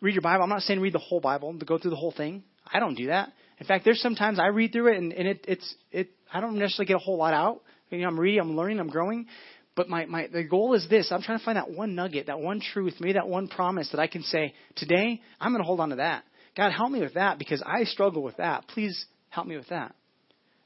read 0.00 0.14
your 0.14 0.22
Bible, 0.22 0.42
I'm 0.42 0.50
not 0.50 0.62
saying 0.62 0.80
read 0.80 0.92
the 0.92 0.98
whole 0.98 1.20
Bible 1.20 1.58
to 1.58 1.64
go 1.64 1.78
through 1.78 1.92
the 1.92 1.96
whole 1.96 2.12
thing. 2.12 2.42
I 2.70 2.80
don't 2.80 2.94
do 2.94 3.06
that. 3.06 3.32
In 3.58 3.66
fact, 3.66 3.84
there's 3.84 4.00
sometimes 4.00 4.38
I 4.38 4.48
read 4.48 4.72
through 4.72 4.92
it 4.92 4.98
and, 4.98 5.12
and 5.12 5.28
it, 5.28 5.44
it's 5.46 5.74
it. 5.92 6.10
I 6.32 6.40
don't 6.40 6.58
necessarily 6.58 6.86
get 6.86 6.96
a 6.96 7.00
whole 7.00 7.16
lot 7.16 7.32
out. 7.32 7.62
You 7.90 7.98
know, 7.98 8.08
I'm 8.08 8.18
reading, 8.18 8.40
I'm 8.40 8.56
learning, 8.56 8.80
I'm 8.80 8.88
growing. 8.88 9.26
But 9.76 9.88
my, 9.88 10.06
my 10.06 10.28
the 10.32 10.44
goal 10.44 10.74
is 10.74 10.86
this: 10.88 11.10
I'm 11.10 11.22
trying 11.22 11.38
to 11.38 11.44
find 11.44 11.56
that 11.56 11.70
one 11.70 11.94
nugget, 11.94 12.26
that 12.26 12.40
one 12.40 12.60
truth, 12.60 12.94
maybe 13.00 13.14
that 13.14 13.28
one 13.28 13.48
promise 13.48 13.88
that 13.90 14.00
I 14.00 14.06
can 14.06 14.22
say 14.22 14.54
today. 14.76 15.20
I'm 15.40 15.52
going 15.52 15.62
to 15.62 15.66
hold 15.66 15.80
on 15.80 15.90
to 15.90 15.96
that. 15.96 16.24
God, 16.56 16.70
help 16.72 16.90
me 16.90 17.00
with 17.00 17.14
that 17.14 17.38
because 17.38 17.62
I 17.64 17.84
struggle 17.84 18.22
with 18.22 18.36
that. 18.36 18.68
Please 18.68 19.04
help 19.30 19.46
me 19.46 19.56
with 19.56 19.68
that. 19.68 19.94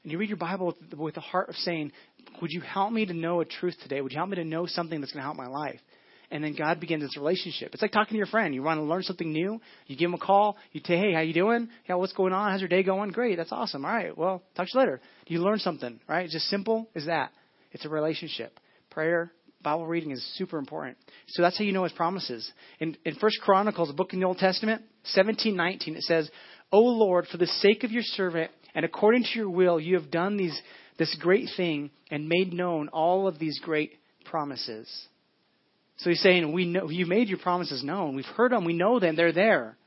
And 0.03 0.11
you 0.11 0.19
read 0.19 0.29
your 0.29 0.37
Bible 0.37 0.67
with, 0.67 0.99
with 0.99 1.15
the 1.15 1.21
heart 1.21 1.49
of 1.49 1.55
saying, 1.55 1.91
"Would 2.41 2.51
you 2.51 2.61
help 2.61 2.91
me 2.91 3.05
to 3.05 3.13
know 3.13 3.41
a 3.41 3.45
truth 3.45 3.75
today? 3.81 4.01
Would 4.01 4.11
you 4.11 4.17
help 4.17 4.29
me 4.29 4.35
to 4.35 4.45
know 4.45 4.67
something 4.67 4.99
that's 4.99 5.11
going 5.11 5.21
to 5.21 5.25
help 5.25 5.37
my 5.37 5.47
life?" 5.47 5.79
and 6.31 6.43
then 6.43 6.55
God 6.55 6.79
begins 6.79 7.01
this 7.01 7.17
relationship. 7.17 7.73
It's 7.73 7.81
like 7.81 7.91
talking 7.91 8.13
to 8.13 8.17
your 8.17 8.27
friend. 8.27 8.53
You 8.53 8.61
want 8.61 8.77
to 8.77 8.83
learn 8.83 9.03
something 9.03 9.31
new. 9.31 9.59
You 9.87 9.97
give 9.97 10.09
him 10.09 10.13
a 10.13 10.19
call. 10.19 10.57
You 10.71 10.81
say, 10.85 10.97
"Hey, 10.97 11.13
how 11.13 11.21
you 11.21 11.33
doing? 11.33 11.69
Yeah, 11.87 11.95
what's 11.95 12.13
going 12.13 12.33
on? 12.33 12.51
How's 12.51 12.61
your 12.61 12.69
day 12.69 12.83
going? 12.83 13.11
Great, 13.11 13.37
that's 13.37 13.51
awesome. 13.51 13.85
All 13.85 13.91
right, 13.91 14.15
well, 14.17 14.43
talk 14.55 14.67
to 14.67 14.71
you 14.73 14.79
later. 14.79 15.01
You 15.27 15.39
learn 15.39 15.59
something, 15.59 15.99
right? 16.07 16.25
It's 16.25 16.33
just 16.33 16.47
simple 16.47 16.87
as 16.95 17.07
that. 17.07 17.31
It's 17.71 17.85
a 17.85 17.89
relationship. 17.89 18.59
Prayer, 18.99 19.31
Bible 19.61 19.85
reading 19.85 20.11
is 20.11 20.21
super 20.35 20.57
important. 20.57 20.97
So 21.29 21.41
that's 21.41 21.57
how 21.57 21.63
you 21.63 21.71
know 21.71 21.85
His 21.85 21.93
promises. 21.93 22.51
In 22.81 22.97
in 23.05 23.15
First 23.15 23.39
Chronicles, 23.39 23.89
a 23.89 23.93
book 23.93 24.11
in 24.11 24.19
the 24.19 24.25
Old 24.25 24.39
Testament, 24.39 24.81
seventeen 25.05 25.55
nineteen, 25.55 25.95
it 25.95 26.01
says, 26.01 26.29
"O 26.69 26.81
Lord, 26.81 27.25
for 27.27 27.37
the 27.37 27.47
sake 27.47 27.85
of 27.85 27.91
your 27.91 28.03
servant 28.03 28.51
and 28.75 28.83
according 28.83 29.23
to 29.23 29.29
your 29.35 29.49
will, 29.49 29.79
you 29.79 29.95
have 29.95 30.11
done 30.11 30.35
these 30.35 30.61
this 30.97 31.15
great 31.15 31.47
thing 31.55 31.91
and 32.11 32.27
made 32.27 32.51
known 32.51 32.89
all 32.89 33.25
of 33.25 33.39
these 33.39 33.57
great 33.59 33.93
promises." 34.25 35.07
So 35.99 36.09
he's 36.09 36.21
saying, 36.21 36.51
we 36.51 36.65
know, 36.65 36.89
you 36.89 37.05
made 37.05 37.29
your 37.29 37.39
promises 37.39 37.81
known. 37.81 38.17
We've 38.17 38.25
heard 38.25 38.51
them. 38.51 38.65
We 38.65 38.73
know 38.73 38.99
them. 38.99 39.15
They're 39.15 39.31
there. 39.31 39.77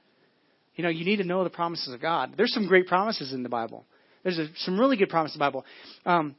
You 0.75 0.85
know, 0.85 0.91
you 0.91 1.05
need 1.05 1.17
to 1.17 1.25
know 1.25 1.45
the 1.45 1.51
promises 1.51 1.93
of 1.93 2.01
God. 2.01 2.33
There's 2.39 2.55
some 2.55 2.67
great 2.67 2.87
promises 2.87 3.35
in 3.35 3.43
the 3.43 3.51
Bible. 3.51 3.85
There's 4.23 4.39
a, 4.39 4.49
some 4.61 4.81
really 4.81 4.97
good 4.97 5.11
promises 5.11 5.37
in 5.37 5.39
the 5.39 5.45
Bible. 5.45 5.67
Um, 6.07 6.35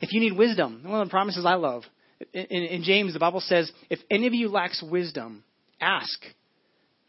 if 0.00 0.12
you 0.12 0.20
need 0.20 0.38
wisdom, 0.38 0.82
one 0.84 1.00
of 1.00 1.08
the 1.08 1.10
promises 1.10 1.44
I 1.44 1.54
love, 1.54 1.82
in, 2.32 2.44
in 2.44 2.82
James, 2.82 3.12
the 3.12 3.18
Bible 3.18 3.40
says, 3.40 3.70
if 3.90 3.98
any 4.10 4.26
of 4.26 4.34
you 4.34 4.48
lacks 4.48 4.82
wisdom, 4.82 5.44
ask. 5.80 6.20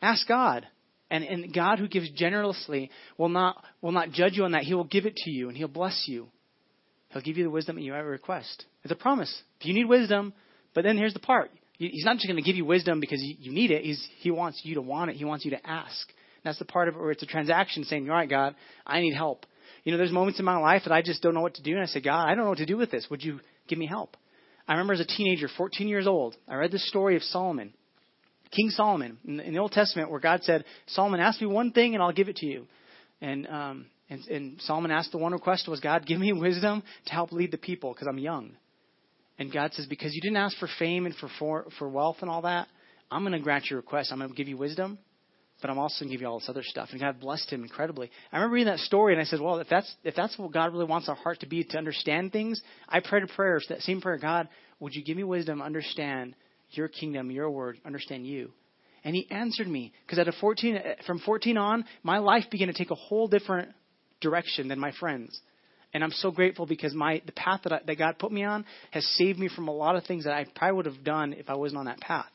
Ask 0.02 0.28
God. 0.28 0.68
And, 1.10 1.24
and 1.24 1.54
God 1.54 1.80
who 1.80 1.88
gives 1.88 2.10
generously 2.12 2.90
will 3.18 3.30
not, 3.30 3.63
will 3.81 3.92
not 3.92 4.12
judge 4.12 4.34
you 4.34 4.44
on 4.44 4.52
that. 4.52 4.63
He 4.63 4.74
will 4.74 4.84
give 4.84 5.06
it 5.06 5.16
to 5.18 5.30
you 5.30 5.50
and 5.50 5.57
he'll 5.57 5.68
bless 5.68 6.06
you. 6.07 6.28
He'll 7.10 7.22
give 7.22 7.38
you 7.38 7.44
the 7.44 7.50
wisdom 7.50 7.75
that 7.75 7.84
you 7.84 7.94
ever 7.94 8.10
request. 8.10 8.66
It's 8.84 8.92
a 8.92 8.96
promise. 8.96 9.34
If 9.60 9.68
you 9.68 9.74
need 9.74 9.86
wisdom, 9.86 10.34
but 10.74 10.84
then 10.84 10.98
here's 10.98 11.13
the 11.13 11.19
part. 11.19 11.52
He's 11.78 12.06
not 12.06 12.16
just 12.16 12.28
going 12.28 12.38
to 12.38 12.42
give 12.42 12.56
you 12.56 12.66
wisdom 12.66 13.00
because 13.00 13.22
you 13.22 13.52
need 13.52 13.72
it. 13.72 13.84
He's, 13.84 14.06
he 14.19 14.31
wants 14.31 14.62
you 14.63 14.75
to 14.75 14.81
want 14.81 15.12
it. 15.12 15.18
He 15.18 15.25
wants 15.25 15.46
you 15.46 15.52
to 15.52 15.69
ask. 15.69 16.07
That's 16.44 16.60
the 16.60 16.66
part 16.66 16.88
of 16.88 16.96
it 16.96 17.00
where 17.00 17.12
it's 17.12 17.24
a 17.24 17.28
transaction 17.28 17.84
saying, 17.84 18.10
all 18.10 18.16
right, 18.16 18.30
God, 18.30 18.56
I 18.86 19.02
need 19.02 19.13
help. 19.13 19.46
You 19.84 19.92
know, 19.92 19.98
there's 19.98 20.12
moments 20.12 20.40
in 20.40 20.46
my 20.46 20.57
life 20.57 20.84
that 20.86 20.94
I 20.94 21.02
just 21.02 21.22
don't 21.22 21.34
know 21.34 21.42
what 21.42 21.56
to 21.56 21.63
do. 21.63 21.72
And 21.72 21.81
I 21.81 21.86
say, 21.86 22.02
God, 22.02 22.28
I 22.28 22.36
don't 22.36 22.44
know 22.44 22.50
what 22.50 22.60
to 22.60 22.66
do 22.66 22.78
with 22.78 22.92
this. 22.92 23.07
Would 23.10 23.24
you 23.24 23.40
give 23.68 23.78
me 23.78 23.88
help? 23.88 24.16
I 24.67 24.73
remember 24.73 24.94
as 24.94 25.00
a 25.00 25.06
teenager, 25.06 25.47
14 25.57 25.87
years 25.87 26.07
old, 26.07 26.35
I 26.47 26.56
read 26.56 26.71
the 26.71 26.80
story 26.80 27.16
of 27.16 27.23
Solomon, 27.23 27.73
King 28.51 28.69
Solomon, 28.69 29.18
in 29.25 29.37
the, 29.37 29.47
in 29.47 29.54
the 29.54 29.59
Old 29.59 29.71
Testament, 29.71 30.09
where 30.09 30.19
God 30.19 30.44
said, 30.44 30.66
Solomon, 30.87 31.19
ask 31.19 31.40
me 31.40 31.47
one 31.47 31.71
thing 31.71 31.94
and 31.94 32.01
I'll 32.01 32.11
give 32.11 32.30
it 32.30 32.37
to 32.37 32.45
you. 32.45 32.66
And, 33.21 33.47
um, 33.47 33.85
and, 34.09 34.25
and 34.28 34.61
Solomon 34.61 34.92
asked 34.92 35.11
the 35.11 35.18
one 35.18 35.33
request 35.33 35.68
was, 35.68 35.80
God, 35.80 36.06
give 36.06 36.19
me 36.19 36.33
wisdom 36.33 36.83
to 37.06 37.13
help 37.13 37.31
lead 37.31 37.51
the 37.51 37.57
people 37.57 37.94
because 37.94 38.07
I'm 38.07 38.18
young. 38.18 38.51
And 39.37 39.51
God 39.51 39.73
says, 39.73 39.85
because 39.85 40.16
you 40.16 40.21
didn't 40.21 40.37
ask 40.37 40.57
for 40.57 40.69
fame 40.80 41.06
and 41.06 41.16
for, 41.16 41.30
for, 41.37 41.66
for 41.78 41.90
wealth 41.90 42.18
and 42.21 42.30
all 42.30 42.44
that, 42.44 42.68
I'm 43.11 43.21
going 43.21 43.33
to 43.33 43.40
grant 43.40 43.66
your 43.69 43.78
request. 43.78 44.11
I'm 44.11 44.19
going 44.19 44.30
to 44.30 44.35
give 44.35 44.47
you 44.47 44.57
wisdom, 44.57 44.97
but 45.62 45.69
I'm 45.69 45.80
also 45.80 46.04
going 46.04 46.09
to 46.09 46.14
give 46.14 46.21
you 46.21 46.28
all 46.28 46.40
this 46.40 46.50
other 46.50 46.64
stuff. 46.64 46.90
And 46.92 47.00
God 47.00 47.19
blessed 47.19 47.52
him 47.52 47.64
incredibly. 47.64 48.12
I 48.31 48.38
remember 48.38 48.56
reading 48.56 48.74
that 48.74 48.80
story, 48.80 49.14
and 49.14 49.21
I 49.21 49.26
said, 49.26 49.40
well, 49.40 49.59
if 49.59 49.69
that's, 49.69 49.94
if 50.04 50.16
that's 50.16 50.38
what 50.38 50.52
God 50.52 50.74
really 50.74 50.85
wants 50.85 51.09
our 51.09 51.16
heart 51.16 51.40
to 51.42 51.47
be, 51.47 51.64
to 51.64 51.78
understand 51.78 52.31
things, 52.31 52.62
I 52.90 53.00
prayed 53.00 53.24
a 53.24 53.28
prayer, 53.28 53.59
that 53.69 53.81
same 53.81 54.02
prayer, 54.02 54.18
God, 54.18 54.50
would 54.80 54.94
you 54.94 55.04
give 55.04 55.18
me 55.18 55.24
wisdom, 55.24 55.62
understand 55.62 56.35
your 56.71 56.88
kingdom, 56.88 57.31
your 57.31 57.50
word, 57.50 57.78
understand 57.85 58.28
you? 58.28 58.52
And 59.04 59.16
he 59.16 59.30
answered 59.30 59.68
me, 59.68 59.94
because 60.06 60.19
at 60.19 60.28
a 60.28 60.33
14, 60.33 60.80
from 61.06 61.19
14 61.19 61.57
on, 61.57 61.85
my 62.04 62.18
life 62.18 62.45
began 62.52 62.68
to 62.68 62.74
take 62.74 62.92
a 62.92 62.95
whole 62.95 63.28
different 63.28 63.69
direction 64.19 64.68
than 64.68 64.80
my 64.80 64.92
friends. 65.00 65.40
And 65.94 66.04
I'm 66.04 66.12
so 66.12 66.31
grateful 66.31 66.66
because 66.66 66.94
my 66.94 67.21
the 67.26 67.31
path 67.31 67.62
that, 67.64 67.71
I, 67.71 67.80
that 67.85 67.97
God 67.97 68.19
put 68.19 68.31
me 68.31 68.44
on 68.44 68.66
has 68.92 69.06
saved 69.16 69.40
me 69.40 69.47
from 69.47 69.69
a 69.69 69.71
lot 69.71 69.95
of 69.95 70.04
things 70.04 70.26
that 70.26 70.33
I 70.33 70.45
probably 70.56 70.76
would 70.76 70.85
have 70.88 71.04
done 71.06 71.31
if 71.33 71.50
I 71.50 71.54
wasn't 71.54 71.80
on 71.80 71.85
that 71.85 72.02
path. 72.02 72.26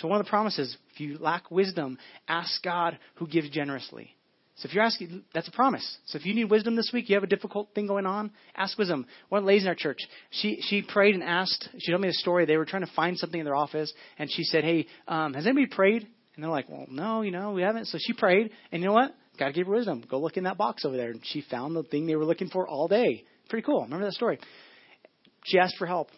So 0.00 0.08
one 0.08 0.20
of 0.20 0.26
the 0.26 0.30
promises, 0.30 0.76
if 0.92 1.00
you 1.00 1.18
lack 1.18 1.50
wisdom, 1.50 1.98
ask 2.28 2.62
God 2.62 2.98
who 3.16 3.26
gives 3.26 3.50
generously. 3.50 4.10
So 4.56 4.68
if 4.68 4.74
you're 4.74 4.82
asking, 4.84 5.22
that's 5.32 5.46
a 5.46 5.52
promise. 5.52 5.98
So 6.06 6.18
if 6.18 6.26
you 6.26 6.34
need 6.34 6.50
wisdom 6.50 6.74
this 6.74 6.90
week, 6.92 7.08
you 7.08 7.14
have 7.14 7.22
a 7.22 7.28
difficult 7.28 7.68
thing 7.76 7.86
going 7.86 8.06
on, 8.06 8.32
ask 8.56 8.76
wisdom. 8.76 9.06
One 9.28 9.44
lady 9.46 9.62
in 9.62 9.68
our 9.68 9.76
church, 9.76 9.98
she 10.30 10.60
she 10.62 10.82
prayed 10.82 11.14
and 11.14 11.22
asked. 11.22 11.68
She 11.78 11.92
told 11.92 12.02
me 12.02 12.08
a 12.08 12.12
story. 12.12 12.44
They 12.44 12.56
were 12.56 12.64
trying 12.64 12.84
to 12.84 12.90
find 12.96 13.16
something 13.16 13.38
in 13.38 13.44
their 13.44 13.54
office, 13.54 13.92
and 14.18 14.28
she 14.30 14.42
said, 14.42 14.64
"Hey, 14.64 14.86
um, 15.06 15.34
has 15.34 15.46
anybody 15.46 15.66
prayed?" 15.66 16.08
And 16.34 16.42
they're 16.44 16.50
like, 16.50 16.68
"Well, 16.68 16.86
no, 16.90 17.22
you 17.22 17.30
know, 17.30 17.52
we 17.52 17.62
haven't." 17.62 17.86
So 17.86 17.98
she 18.00 18.14
prayed, 18.14 18.50
and 18.72 18.82
you 18.82 18.88
know 18.88 18.94
what? 18.94 19.14
God 19.38 19.54
gave 19.54 19.66
her 19.66 19.72
wisdom. 19.72 20.04
Go 20.10 20.18
look 20.18 20.36
in 20.36 20.44
that 20.44 20.58
box 20.58 20.84
over 20.84 20.96
there. 20.96 21.10
And 21.10 21.20
she 21.24 21.42
found 21.42 21.76
the 21.76 21.84
thing 21.84 22.06
they 22.06 22.16
were 22.16 22.24
looking 22.24 22.48
for 22.48 22.66
all 22.66 22.88
day. 22.88 23.24
Pretty 23.48 23.64
cool. 23.64 23.82
Remember 23.82 24.06
that 24.06 24.14
story? 24.14 24.40
She 25.44 25.58
asked 25.58 25.76
for 25.76 25.86
help. 25.86 26.08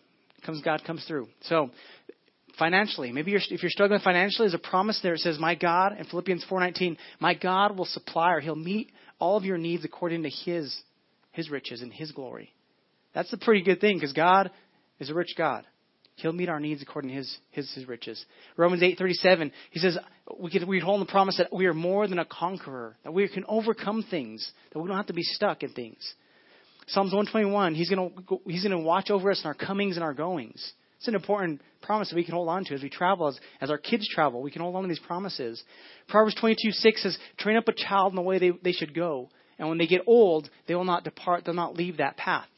Comes 0.45 0.63
God 0.63 0.83
comes 0.87 1.05
through. 1.05 1.29
So 1.43 1.71
financially, 2.61 3.11
maybe 3.11 3.33
you're, 3.33 3.41
if 3.51 3.63
you're 3.63 3.71
struggling 3.71 4.01
financially, 4.01 4.47
there's 4.47 4.55
a 4.55 4.69
promise 4.71 5.01
there. 5.03 5.15
It 5.15 5.21
says, 5.21 5.41
"My 5.41 5.57
God," 5.57 5.99
in 5.99 6.05
Philippians 6.05 6.45
4:19, 6.49 6.97
"My 7.19 7.35
God 7.35 7.77
will 7.77 7.87
supply 7.87 8.35
or 8.35 8.41
He'll 8.41 8.55
meet 8.55 8.93
all 9.19 9.37
of 9.37 9.45
your 9.45 9.59
needs 9.59 9.85
according 9.85 10.23
to 10.23 10.31
His 10.31 10.81
His 11.33 11.51
riches 11.51 11.83
and 11.83 11.93
His 11.93 12.13
glory." 12.13 12.53
That's 13.15 13.33
a 13.33 13.39
pretty 13.39 13.63
good 13.63 13.81
thing 13.81 13.97
because 13.97 14.13
God 14.13 14.53
is 15.01 15.11
a 15.11 15.15
rich 15.15 15.35
God. 15.37 15.67
He'll 16.17 16.33
meet 16.33 16.49
our 16.49 16.61
needs 16.61 16.83
according 16.83 17.11
to 17.11 17.17
his, 17.17 17.39
his, 17.51 17.73
his 17.73 17.89
riches. 17.89 18.23
Romans 18.59 18.83
8.37, 18.83 19.53
he 19.71 19.79
says, 19.79 19.97
we, 20.39 20.51
can, 20.51 20.69
we 20.69 20.79
hold 20.79 21.01
the 21.01 21.11
promise 21.11 21.39
that 21.39 21.51
we 21.51 21.65
are 21.65 21.73
more 21.73 22.07
than 22.07 22.19
a 22.19 22.27
conqueror, 22.27 22.97
that 23.05 23.13
we 23.13 23.27
can 23.29 23.45
overcome 23.49 24.05
things, 24.11 24.53
that 24.73 24.79
we 24.79 24.87
don't 24.87 24.99
have 24.99 25.07
to 25.07 25.15
be 25.15 25.23
stuck 25.23 25.63
in 25.63 25.71
things. 25.71 26.15
Psalms 26.89 27.13
121, 27.13 27.75
he's 27.75 27.89
going 27.89 28.11
to 28.11 28.41
he's 28.47 28.65
going 28.65 28.77
to 28.77 28.85
watch 28.85 29.11
over 29.11 29.31
us 29.31 29.41
in 29.41 29.47
our 29.47 29.55
comings 29.55 29.97
and 29.97 30.03
our 30.03 30.13
goings. 30.13 30.73
It's 31.01 31.09
an 31.09 31.15
important 31.15 31.63
promise 31.81 32.11
that 32.11 32.17
we 32.17 32.25
can 32.25 32.35
hold 32.35 32.51
on 32.51 32.63
to 32.67 32.75
as 32.75 32.83
we 32.83 32.91
travel, 32.91 33.29
as, 33.29 33.41
as 33.63 33.71
our 33.71 33.79
kids 33.79 34.07
travel. 34.07 34.43
We 34.43 34.51
can 34.51 34.61
hold 34.61 34.77
on 34.77 34.83
to 34.83 34.89
these 34.89 34.99
promises. 34.99 35.63
Proverbs 36.09 36.37
22, 36.39 36.73
6 36.73 37.03
says, 37.03 37.19
train 37.39 37.57
up 37.57 37.69
a 37.69 37.73
child 37.73 38.13
in 38.13 38.17
the 38.17 38.23
way 38.23 38.39
they, 38.39 38.51
they 38.63 38.73
should 38.73 38.95
go. 38.95 39.31
And 39.59 39.71
when 39.71 39.79
they 39.79 39.87
get 39.87 40.03
old, 40.07 40.51
they 40.69 40.75
will 40.75 40.85
not 40.85 41.05
depart, 41.05 41.47
they'll 41.47 41.55
not 41.55 41.75
leave 41.75 41.97
that 41.97 42.19
path. 42.19 42.49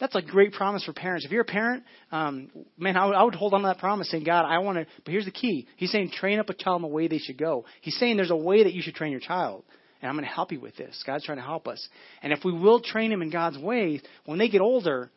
That's 0.00 0.14
a 0.14 0.22
great 0.22 0.54
promise 0.54 0.84
for 0.84 0.94
parents. 0.94 1.26
If 1.26 1.32
you're 1.32 1.42
a 1.42 1.44
parent, 1.44 1.84
um, 2.10 2.48
man, 2.78 2.96
I 2.96 3.04
would, 3.04 3.14
I 3.14 3.22
would 3.24 3.34
hold 3.34 3.52
on 3.52 3.60
to 3.60 3.66
that 3.66 3.78
promise, 3.78 4.10
saying, 4.10 4.24
God, 4.24 4.46
I 4.46 4.58
want 4.60 4.78
to. 4.78 4.86
But 5.04 5.12
here's 5.12 5.26
the 5.26 5.30
key. 5.30 5.68
He's 5.76 5.92
saying, 5.92 6.12
train 6.12 6.38
up 6.38 6.48
a 6.48 6.54
child 6.54 6.78
in 6.78 6.88
the 6.88 6.94
way 6.94 7.08
they 7.08 7.18
should 7.18 7.36
go. 7.36 7.66
He's 7.82 7.98
saying 7.98 8.16
there's 8.16 8.30
a 8.30 8.36
way 8.36 8.64
that 8.64 8.72
you 8.72 8.80
should 8.80 8.94
train 8.94 9.12
your 9.12 9.20
child, 9.20 9.64
and 10.00 10.08
I'm 10.08 10.16
going 10.16 10.26
to 10.26 10.34
help 10.34 10.50
you 10.50 10.60
with 10.60 10.76
this. 10.76 11.02
God's 11.06 11.26
trying 11.26 11.38
to 11.38 11.44
help 11.44 11.68
us. 11.68 11.86
And 12.22 12.32
if 12.32 12.40
we 12.42 12.52
will 12.52 12.80
train 12.80 13.10
them 13.10 13.20
in 13.20 13.30
God's 13.30 13.58
ways, 13.58 14.00
when 14.24 14.38
they 14.38 14.48
get 14.48 14.62
older, 14.62 15.10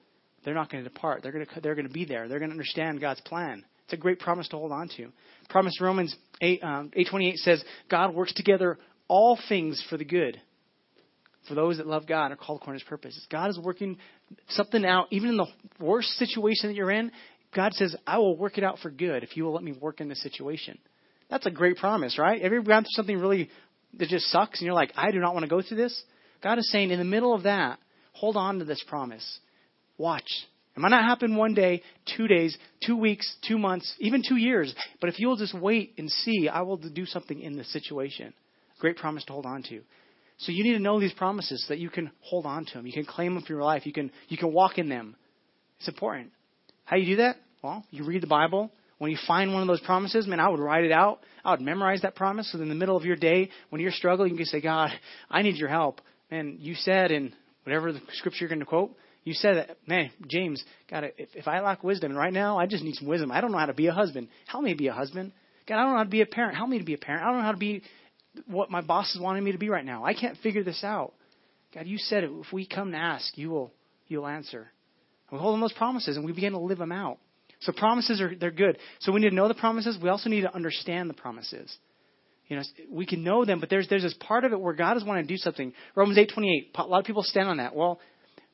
they're 0.45 0.53
not 0.53 0.71
going 0.71 0.83
to 0.83 0.89
depart. 0.89 1.23
They're 1.23 1.31
going 1.31 1.45
to 1.45 1.61
they're 1.61 1.75
going 1.75 1.87
to 1.87 1.93
be 1.93 2.05
there. 2.05 2.27
They're 2.27 2.39
going 2.39 2.51
to 2.51 2.53
understand 2.53 3.01
God's 3.01 3.21
plan. 3.21 3.65
It's 3.83 3.93
a 3.93 3.97
great 3.97 4.19
promise 4.19 4.47
to 4.49 4.57
hold 4.57 4.71
on 4.71 4.89
to. 4.97 5.11
Promise 5.49 5.79
Romans 5.81 6.15
8 6.41 6.63
um, 6.63 6.91
828 6.93 7.37
says, 7.37 7.63
God 7.89 8.15
works 8.15 8.33
together 8.33 8.79
all 9.07 9.37
things 9.49 9.83
for 9.89 9.97
the 9.97 10.05
good 10.05 10.39
for 11.47 11.55
those 11.55 11.77
that 11.77 11.87
love 11.87 12.07
God 12.07 12.31
are 12.31 12.35
called 12.35 12.61
according 12.61 12.79
to 12.79 12.85
his 12.85 12.89
purposes. 12.89 13.25
God 13.29 13.49
is 13.49 13.59
working 13.59 13.97
something 14.49 14.83
out, 14.85 15.07
even 15.11 15.29
in 15.29 15.37
the 15.37 15.47
worst 15.79 16.09
situation 16.17 16.69
that 16.69 16.75
you're 16.75 16.91
in. 16.91 17.11
God 17.55 17.73
says, 17.73 17.95
I 18.05 18.17
will 18.17 18.35
work 18.35 18.57
it 18.57 18.63
out 18.63 18.79
for 18.79 18.89
good 18.89 19.23
if 19.23 19.37
you 19.37 19.45
will 19.45 19.53
let 19.53 19.63
me 19.63 19.71
work 19.71 20.01
in 20.01 20.09
this 20.09 20.21
situation. 20.21 20.77
That's 21.29 21.45
a 21.45 21.51
great 21.51 21.77
promise, 21.77 22.19
right? 22.19 22.41
Have 22.41 22.51
you 22.51 22.59
ever 22.59 22.67
gone 22.67 22.83
through 22.83 22.95
something 22.95 23.19
really 23.19 23.49
that 23.97 24.09
just 24.09 24.25
sucks 24.25 24.59
and 24.59 24.65
you're 24.65 24.75
like, 24.75 24.91
I 24.95 25.11
do 25.11 25.19
not 25.19 25.33
want 25.33 25.43
to 25.43 25.49
go 25.49 25.61
through 25.61 25.77
this? 25.77 26.03
God 26.43 26.57
is 26.59 26.69
saying, 26.71 26.91
in 26.91 26.99
the 26.99 27.05
middle 27.05 27.33
of 27.33 27.43
that, 27.43 27.79
hold 28.11 28.35
on 28.35 28.59
to 28.59 28.65
this 28.65 28.83
promise. 28.87 29.39
Watch. 29.97 30.29
It 30.75 30.79
might 30.81 30.89
not 30.89 31.05
happen 31.05 31.37
one 31.37 31.53
day, 31.53 31.81
two 32.17 32.27
days, 32.27 32.57
two 32.85 32.97
weeks, 32.97 33.33
two 33.47 33.57
months, 33.57 33.95
even 33.99 34.21
two 34.27 34.35
years. 34.35 34.75
But 34.99 35.09
if 35.09 35.19
you'll 35.19 35.37
just 35.37 35.57
wait 35.57 35.93
and 35.97 36.11
see, 36.11 36.49
I 36.49 36.61
will 36.61 36.77
do 36.77 37.05
something 37.05 37.39
in 37.39 37.55
this 37.55 37.71
situation. 37.71 38.33
Great 38.79 38.97
promise 38.97 39.23
to 39.25 39.33
hold 39.33 39.45
on 39.45 39.63
to. 39.63 39.81
So 40.37 40.51
you 40.51 40.65
need 40.65 40.73
to 40.73 40.79
know 40.79 40.99
these 40.99 41.13
promises 41.13 41.63
so 41.65 41.73
that 41.73 41.79
you 41.79 41.89
can 41.89 42.11
hold 42.19 42.45
on 42.45 42.65
to 42.65 42.73
them. 42.73 42.85
You 42.85 42.91
can 42.91 43.05
claim 43.05 43.35
them 43.35 43.43
for 43.43 43.53
your 43.53 43.63
life. 43.63 43.85
You 43.85 43.93
can, 43.93 44.11
you 44.27 44.37
can 44.37 44.51
walk 44.51 44.77
in 44.77 44.89
them. 44.89 45.15
It's 45.79 45.87
important. 45.87 46.31
How 46.83 46.97
do 46.97 47.01
you 47.01 47.15
do 47.15 47.21
that? 47.21 47.37
Well, 47.63 47.85
you 47.89 48.05
read 48.05 48.21
the 48.21 48.27
Bible. 48.27 48.69
When 48.97 49.11
you 49.11 49.17
find 49.25 49.53
one 49.53 49.61
of 49.61 49.67
those 49.67 49.81
promises, 49.81 50.27
man, 50.27 50.41
I 50.41 50.49
would 50.49 50.59
write 50.59 50.83
it 50.83 50.91
out. 50.91 51.19
I 51.43 51.51
would 51.51 51.61
memorize 51.61 52.01
that 52.01 52.15
promise. 52.15 52.51
So 52.51 52.61
in 52.61 52.67
the 52.67 52.75
middle 52.75 52.97
of 52.97 53.05
your 53.05 53.15
day, 53.15 53.49
when 53.69 53.81
you're 53.81 53.91
struggling, 53.91 54.31
you 54.31 54.37
can 54.37 54.45
say, 54.45 54.61
God, 54.61 54.89
I 55.29 55.41
need 55.41 55.55
your 55.55 55.69
help. 55.69 56.01
And 56.31 56.59
you 56.59 56.75
said 56.75 57.11
in 57.11 57.33
whatever 57.63 57.93
the 57.93 58.01
scripture 58.13 58.39
you're 58.41 58.49
going 58.49 58.59
to 58.59 58.65
quote, 58.65 58.95
you 59.25 59.33
said 59.33 59.57
that, 59.57 59.77
man, 59.87 60.11
James, 60.27 60.63
God, 60.89 61.11
if, 61.17 61.29
if 61.35 61.47
I 61.47 61.59
lack 61.59 61.83
wisdom, 61.83 62.15
right 62.15 62.31
now 62.31 62.57
I 62.57 62.67
just 62.67 62.83
need 62.83 62.95
some 62.95 63.07
wisdom. 63.07 63.31
I 63.31 63.41
don't 63.41 63.51
know 63.51 63.57
how 63.57 63.65
to 63.65 63.73
be 63.73 63.87
a 63.87 63.91
husband. 63.91 64.29
Help 64.47 64.63
me 64.63 64.75
be 64.75 64.87
a 64.87 64.93
husband. 64.93 65.33
God, 65.67 65.79
I 65.79 65.83
don't 65.83 65.91
know 65.91 65.97
how 65.97 66.03
to 66.03 66.09
be 66.09 66.21
a 66.21 66.27
parent. 66.27 66.55
Help 66.55 66.69
me 66.69 66.77
to 66.77 66.85
be 66.85 66.93
a 66.93 66.97
parent. 66.97 67.23
I 67.23 67.29
don't 67.29 67.39
know 67.39 67.43
how 67.45 67.51
to 67.51 67.57
be 67.57 67.81
what 68.45 68.69
my 68.69 68.81
boss 68.81 69.13
is 69.15 69.19
wanting 69.19 69.43
me 69.43 69.51
to 69.51 69.57
be 69.57 69.69
right 69.69 69.83
now. 69.83 70.05
I 70.05 70.13
can't 70.13 70.37
figure 70.37 70.63
this 70.63 70.83
out. 70.83 71.13
God, 71.73 71.87
you 71.87 71.97
said 71.97 72.23
it. 72.23 72.29
If 72.31 72.53
we 72.53 72.67
come 72.67 72.91
to 72.91 72.97
ask, 72.97 73.35
you 73.37 73.49
will 73.49 73.73
you'll 74.07 74.27
answer. 74.27 74.67
we 75.31 75.39
hold 75.39 75.55
on 75.55 75.61
those 75.61 75.73
promises 75.73 76.17
and 76.17 76.25
we 76.25 76.31
begin 76.31 76.53
to 76.53 76.59
live 76.59 76.77
them 76.77 76.91
out. 76.91 77.17
So 77.61 77.71
promises 77.71 78.21
are 78.21 78.35
they're 78.35 78.51
good. 78.51 78.77
So 78.99 79.11
we 79.11 79.21
need 79.21 79.29
to 79.29 79.35
know 79.35 79.47
the 79.47 79.55
promises. 79.55 79.97
We 80.01 80.09
also 80.09 80.29
need 80.29 80.41
to 80.41 80.53
understand 80.53 81.09
the 81.09 81.15
promises. 81.15 81.75
You 82.47 82.57
know, 82.57 82.63
we 82.91 83.07
can 83.07 83.23
know 83.23 83.43
them, 83.43 83.59
but 83.59 83.71
there's 83.71 83.87
there's 83.87 84.03
this 84.03 84.13
part 84.19 84.45
of 84.45 84.51
it 84.51 84.59
where 84.59 84.75
God 84.75 84.97
is 84.97 85.03
wanting 85.03 85.23
to 85.23 85.33
do 85.33 85.37
something. 85.37 85.73
Romans 85.95 86.19
eight 86.19 86.31
twenty 86.31 86.55
eight. 86.55 86.75
A 86.75 86.83
lot 86.83 86.99
of 86.99 87.05
people 87.05 87.23
stand 87.23 87.49
on 87.49 87.57
that. 87.57 87.75
Well, 87.75 87.99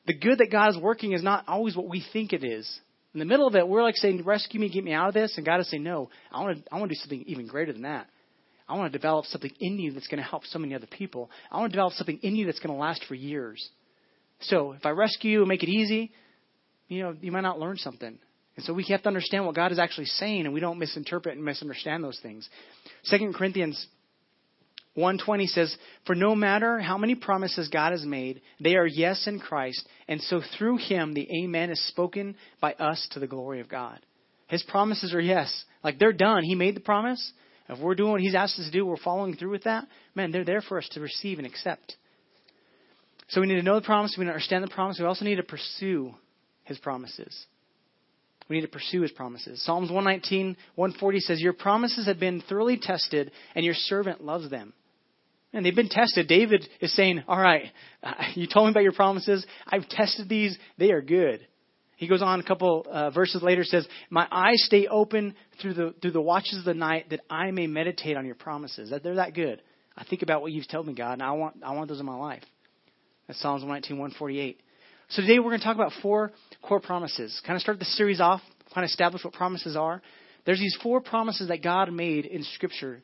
the 0.05 0.13
good 0.13 0.39
that 0.39 0.51
God 0.51 0.70
is 0.70 0.77
working 0.77 1.13
is 1.13 1.24
not 1.24 1.46
always 1.48 1.75
what 1.75 1.88
we 1.88 2.03
think 2.13 2.34
it 2.34 2.43
is. 2.43 2.79
In 3.13 3.20
the 3.20 3.25
middle 3.25 3.48
of 3.48 3.55
it, 3.55 3.67
we're 3.67 3.84
like 3.84 3.98
saying, 3.98 4.24
"Rescue 4.24 4.60
me, 4.60 4.70
get 4.70 4.84
me 4.84 4.93
out 4.93 5.10
of 5.10 5.13
this," 5.13 5.36
and 5.38 5.46
God 5.46 5.60
is 5.60 5.70
saying, 5.70 5.84
"No, 5.84 6.10
I 6.31 6.41
want 6.41 6.63
to 6.63 6.74
I 6.74 6.79
want 6.79 6.89
to 6.89 6.96
do 6.96 7.00
something 7.00 7.24
even 7.27 7.48
greater 7.48 7.74
than 7.74 7.84
that." 7.84 8.08
I 8.70 8.77
want 8.77 8.91
to 8.91 8.98
develop 8.98 9.25
something 9.25 9.51
in 9.60 9.79
you 9.79 9.91
that's 9.91 10.08
going 10.08 10.24
to 10.24 10.29
help 10.29 10.46
so 10.46 10.58
many 10.58 10.74
other 10.74 10.88
people. 10.88 11.29
I 11.51 11.60
want 11.60 11.72
to 11.72 11.75
develop 11.75 11.93
something 11.93 12.20
in 12.22 12.38
you 12.38 12.46
that's 12.46 12.60
going 12.60 12.74
to 12.74 12.79
last 12.79 13.03
for 13.03 13.15
years. 13.15 13.70
So 14.39 14.72
if 14.72 14.86
I 14.86 14.91
rescue 14.91 15.31
you 15.31 15.39
and 15.39 15.50
make 15.50 15.62
it 15.62 15.70
easy, 15.70 16.13
you 16.88 17.03
know, 17.03 17.15
you 17.20 17.34
might 17.34 17.41
not 17.41 17.60
learn 17.60 17.75
something. 17.75 18.17
And 18.55 18.65
so 18.65 18.74
we 18.74 18.84
have 18.89 19.01
to 19.03 19.08
understand 19.08 19.46
what 19.46 19.55
God 19.55 19.74
is 19.74 19.79
actually 19.79 20.05
saying, 20.05 20.46
and 20.46 20.53
we 20.53 20.62
don't 20.62 20.79
misinterpret 20.79 21.36
and 21.36 21.43
misunderstand 21.43 22.03
those 22.03 22.20
things. 22.22 22.50
Second 23.03 23.36
Corinthians 23.36 23.88
120 24.95 25.48
says, 25.48 25.75
For 26.05 26.15
no 26.15 26.36
matter 26.36 26.79
how 26.79 26.98
many 26.98 27.15
promises 27.15 27.69
God 27.69 27.91
has 27.91 28.05
made, 28.05 28.41
they 28.60 28.75
are 28.75 28.86
yes 28.86 29.25
in 29.25 29.39
Christ, 29.39 29.88
and 30.07 30.21
so 30.21 30.41
through 30.57 30.77
him 30.77 31.13
the 31.13 31.29
amen 31.31 31.69
is 31.69 31.88
spoken 31.88 32.36
by 32.60 32.74
us 32.74 33.07
to 33.12 33.19
the 33.19 33.27
glory 33.27 33.62
of 33.62 33.69
God. 33.69 34.00
His 34.48 34.63
promises 34.63 35.13
are 35.13 35.21
yes. 35.21 35.63
Like 35.81 35.98
they're 35.98 36.12
done. 36.12 36.43
He 36.43 36.55
made 36.55 36.75
the 36.75 36.81
promise. 36.81 37.31
If 37.69 37.79
we're 37.79 37.95
doing 37.95 38.12
what 38.12 38.19
He's 38.19 38.36
asked 38.36 38.60
us 38.60 38.65
to 38.65 38.71
do, 38.71 38.86
we're 38.86 38.98
following 38.98 39.38
through 39.38 39.51
with 39.51 39.63
that, 39.63 39.88
man, 40.13 40.31
they're 40.31 40.43
there 40.43 40.62
for 40.62 40.77
us 40.77 40.89
to 40.91 41.00
receive 41.00 41.38
and 41.38 41.48
accept. 41.48 41.95
So 43.29 43.39
we 43.39 43.48
need 43.48 43.55
to 43.55 43.63
know 43.63 43.79
the 43.79 43.86
promise. 43.86 44.15
We 44.17 44.25
need 44.25 44.31
to 44.31 44.33
understand 44.33 44.65
the 44.65 44.67
promise. 44.67 45.00
We 45.00 45.05
also 45.05 45.24
need 45.24 45.38
to 45.38 45.43
pursue 45.43 46.13
His 46.65 46.77
promises. 46.79 47.45
We 48.50 48.57
need 48.57 48.63
to 48.63 48.67
pursue 48.67 49.03
His 49.03 49.12
promises. 49.12 49.63
Psalms 49.63 49.89
119, 49.89 50.57
140 50.75 51.19
says, 51.21 51.39
Your 51.39 51.53
promises 51.53 52.07
have 52.07 52.19
been 52.19 52.41
thoroughly 52.41 52.77
tested, 52.77 53.31
and 53.55 53.63
your 53.63 53.74
servant 53.74 54.21
loves 54.21 54.50
them. 54.50 54.74
And 55.53 55.65
they've 55.65 55.75
been 55.75 55.89
tested. 55.89 56.27
David 56.27 56.67
is 56.79 56.96
saying, 56.96 57.24
All 57.27 57.39
right, 57.39 57.65
you 58.36 58.48
told 58.48 58.67
me 58.67 58.72
about 58.72 58.84
your 58.84 58.93
promises. 58.93 59.46
I've 59.67 59.88
tested 59.89 60.29
these. 60.29 60.58
They 60.77 60.91
are 60.91 61.01
good. 61.01 61.46
He 62.01 62.08
goes 62.08 62.24
on 62.24 62.39
a 62.39 62.43
couple 62.43 62.84
uh, 62.89 63.12
verses 63.12 63.43
later 63.43 63.63
says, 63.63 63.88
"My 64.10 64.27
eyes 64.31 64.63
stay 64.65 64.88
open 64.88 65.36
through 65.62 65.75
the 65.75 65.93
through 66.01 66.12
the 66.12 66.22
watches 66.22 66.58
of 66.58 66.65
the 66.65 66.74
night 66.74 67.12
that 67.12 67.20
I 67.29 67.51
may 67.51 67.67
meditate 67.67 68.17
on 68.17 68.25
your 68.25 68.34
promises." 68.34 68.89
That 68.89 69.03
they're 69.03 69.17
that 69.17 69.36
good. 69.36 69.62
I 69.96 70.03
think 70.03 70.24
about 70.24 70.41
what 70.41 70.51
you've 70.51 70.67
told 70.67 70.88
me, 70.88 70.96
God, 70.96 71.13
and 71.13 71.22
I 71.22 71.34
want 71.34 71.58
I 71.63 71.74
want 71.75 71.89
those 71.89 72.00
in 72.00 72.08
my 72.08 72.15
life. 72.15 72.41
That's 73.27 73.39
Psalms 73.39 73.62
119, 73.62 74.00
148. 74.00 74.60
So 75.10 75.22
today 75.22 75.38
we're 75.38 75.50
going 75.51 75.60
to 75.60 75.63
talk 75.63 75.75
about 75.75 75.91
four 76.01 76.31
core 76.63 76.79
promises. 76.79 77.39
Kind 77.46 77.55
of 77.55 77.62
start 77.62 77.77
the 77.77 77.86
series 77.86 78.20
off, 78.20 78.41
kind 78.74 78.84
of 78.84 78.89
establish 78.89 79.24
what 79.24 79.34
promises 79.34 79.75
are. 79.75 80.01
There's 80.46 80.60
these 80.60 80.77
four 80.81 81.01
promises 81.01 81.50
that 81.50 81.62
God 81.62 81.93
made 81.93 82.25
in 82.25 82.43
Scripture 82.55 83.03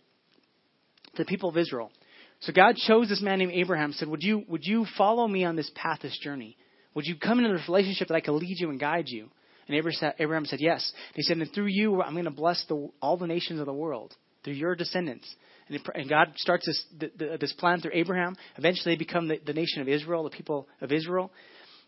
to 1.16 1.24
the 1.24 1.26
people 1.26 1.50
of 1.50 1.58
Israel. 1.58 1.92
So 2.42 2.54
God 2.54 2.76
chose 2.76 3.10
this 3.10 3.22
man 3.22 3.40
named 3.40 3.54
Abraham, 3.54 3.94
said, 3.94 4.08
Would 4.08 4.24
you 4.24 4.44
would 4.48 4.64
you 4.64 4.86
follow 4.98 5.28
me 5.28 5.44
on 5.44 5.56
this 5.56 5.72
path, 5.76 6.00
this 6.02 6.18
journey? 6.20 6.58
Would 6.94 7.06
you 7.06 7.16
come 7.16 7.40
into 7.40 7.56
this 7.56 7.68
relationship 7.68 8.08
that 8.08 8.16
I 8.16 8.22
could 8.22 8.34
lead 8.34 8.60
you 8.60 8.70
and 8.70 8.80
guide 8.80 9.08
you? 9.08 9.30
And 9.68 9.76
Abraham 9.76 10.46
said, 10.46 10.60
Yes. 10.60 10.92
he 11.14 11.24
said, 11.24 11.38
And 11.38 11.52
through 11.54 11.68
you, 11.68 12.02
I'm 12.02 12.14
going 12.14 12.26
to 12.26 12.32
bless 12.32 12.64
the, 12.68 12.90
all 13.02 13.18
the 13.18 13.28
nations 13.28 13.60
of 13.60 13.66
the 13.66 13.74
world, 13.74 14.16
through 14.44 14.54
your 14.54 14.76
descendants. 14.76 15.28
And, 15.68 15.76
it, 15.76 15.82
and 15.94 16.10
God 16.10 16.34
starts 16.38 16.66
this, 16.66 17.10
this 17.40 17.54
plan 17.54 17.82
through 17.82 17.92
Abraham. 17.94 18.38
Eventually, 18.58 18.96
they 18.96 18.98
become 18.98 19.28
the, 19.28 19.40
the, 19.46 19.54
nation 19.54 19.82
of 19.82 19.90
Israel, 19.90 20.24
the 20.24 20.30
people 20.30 20.68
of 20.80 20.92
Israel. 20.92 21.32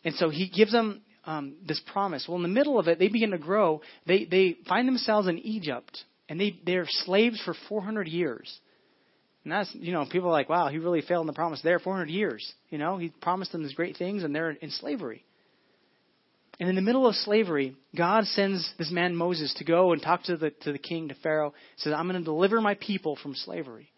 And 0.03 0.13
so 0.15 0.29
he 0.29 0.49
gives 0.49 0.73
them 0.73 1.01
um, 1.25 1.55
this 1.65 1.81
promise. 1.91 2.25
Well, 2.27 2.35
in 2.37 2.43
the 2.43 2.49
middle 2.49 2.77
of 2.77 2.87
it, 2.87 2.99
they 2.99 3.07
begin 3.07 3.31
to 3.31 3.37
grow. 3.37 3.81
They, 4.05 4.25
they 4.25 4.57
find 4.67 4.87
themselves 4.87 5.27
in 5.27 5.39
Egypt, 5.39 6.03
and 6.27 6.39
they, 6.39 6.59
they're 6.65 6.87
slaves 6.87 7.41
for 7.43 7.55
400 7.69 8.07
years. 8.07 8.59
And 9.49 9.57
that's, 9.57 9.73
you 9.73 9.91
know, 9.91 10.05
people 10.05 10.29
are 10.29 10.31
like, 10.31 10.47
wow, 10.47 10.67
he 10.67 10.77
really 10.77 11.01
failed 11.01 11.21
in 11.21 11.27
the 11.27 11.33
promise 11.33 11.59
there 11.63 11.79
400 11.79 12.07
years. 12.07 12.53
You 12.69 12.77
know, 12.77 12.99
he 12.99 13.09
promised 13.19 13.51
them 13.51 13.63
these 13.63 13.73
great 13.73 13.97
things, 13.97 14.21
and 14.21 14.35
they're 14.35 14.51
in 14.51 14.69
slavery. 14.69 15.25
And 16.59 16.69
in 16.69 16.75
the 16.75 16.83
middle 16.83 17.07
of 17.07 17.15
slavery, 17.15 17.75
God 17.97 18.25
sends 18.25 18.71
this 18.77 18.91
man 18.91 19.15
Moses 19.15 19.51
to 19.55 19.63
go 19.63 19.91
and 19.91 20.03
talk 20.03 20.21
to 20.25 20.37
the, 20.37 20.51
to 20.51 20.71
the 20.71 20.77
king, 20.77 21.07
to 21.07 21.15
Pharaoh. 21.15 21.55
Says, 21.77 21.93
I'm 21.93 22.07
going 22.07 22.21
to 22.21 22.23
deliver 22.23 22.61
my 22.61 22.75
people 22.75 23.15
from 23.15 23.33
slavery. 23.33 23.89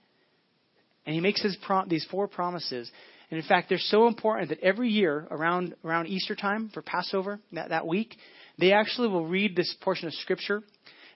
And 1.06 1.14
he 1.14 1.20
makes 1.20 1.42
his 1.42 1.58
prom- 1.66 1.90
these 1.90 2.08
four 2.10 2.30
promises. 2.30 2.90
And 3.30 3.38
in 3.38 3.46
fact, 3.46 3.68
they're 3.68 3.78
so 3.78 4.08
important 4.08 4.52
that 4.52 4.62
every 4.62 4.88
year 4.88 5.28
around, 5.30 5.76
around 5.84 6.08
Easter 6.08 6.34
time 6.34 6.72
for 6.74 6.82
Passover, 6.82 7.42
that, 7.52 7.72
that 7.72 7.86
week, 7.86 8.16
they 8.58 8.72
actually 8.72 9.10
will 9.10 9.26
read 9.26 9.54
this 9.54 9.76
portion 9.82 10.08
of 10.08 10.14
Scripture. 10.14 10.64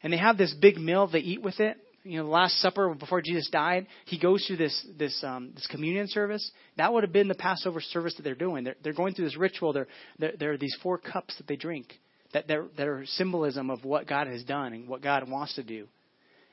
And 0.03 0.11
they 0.11 0.17
have 0.17 0.37
this 0.37 0.53
big 0.53 0.75
meal 0.75 1.07
they 1.07 1.19
eat 1.19 1.41
with 1.41 1.61
it 1.61 1.77
you 2.05 2.17
know, 2.17 2.23
the 2.23 2.29
Last 2.29 2.61
Supper 2.61 2.93
before 2.93 3.21
Jesus 3.21 3.49
died, 3.49 3.87
he 4.05 4.19
goes 4.19 4.45
through 4.45 4.57
this 4.57 4.87
this 4.97 5.23
um, 5.23 5.51
this 5.55 5.67
communion 5.67 6.07
service. 6.07 6.49
That 6.77 6.93
would 6.93 7.03
have 7.03 7.11
been 7.11 7.27
the 7.27 7.35
Passover 7.35 7.81
service 7.81 8.15
that 8.15 8.23
they're 8.23 8.35
doing. 8.35 8.63
They're, 8.63 8.75
they're 8.83 8.93
going 8.93 9.15
through 9.15 9.25
this 9.25 9.37
ritual. 9.37 9.73
There, 9.73 9.87
there 10.17 10.53
are 10.53 10.57
these 10.57 10.77
four 10.81 10.97
cups 10.97 11.35
that 11.37 11.47
they 11.47 11.55
drink 11.55 11.99
that 12.35 12.47
they're, 12.49 12.65
that 12.77 12.87
are 12.87 13.05
symbolism 13.05 13.69
of 13.69 13.85
what 13.85 14.07
God 14.07 14.27
has 14.27 14.43
done 14.43 14.73
and 14.73 14.89
what 14.89 15.01
God 15.01 15.29
wants 15.29 15.55
to 15.55 15.63
do. 15.63 15.87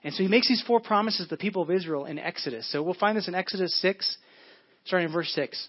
And 0.04 0.14
so 0.14 0.23
he 0.23 0.28
makes 0.28 0.49
these 0.49 0.62
four 0.64 0.80
promises 0.80 1.26
to 1.26 1.30
the 1.30 1.37
people 1.37 1.62
of 1.62 1.73
Israel 1.73 2.06
in 2.06 2.21
Exodus. 2.21 2.71
So 2.71 2.82
we'll 2.85 2.94
find 2.94 3.16
this 3.16 3.26
in 3.26 3.35
Exodus 3.35 3.76
6, 3.80 4.16
starting 4.85 5.09
in 5.09 5.12
verse 5.12 5.32
6. 5.35 5.68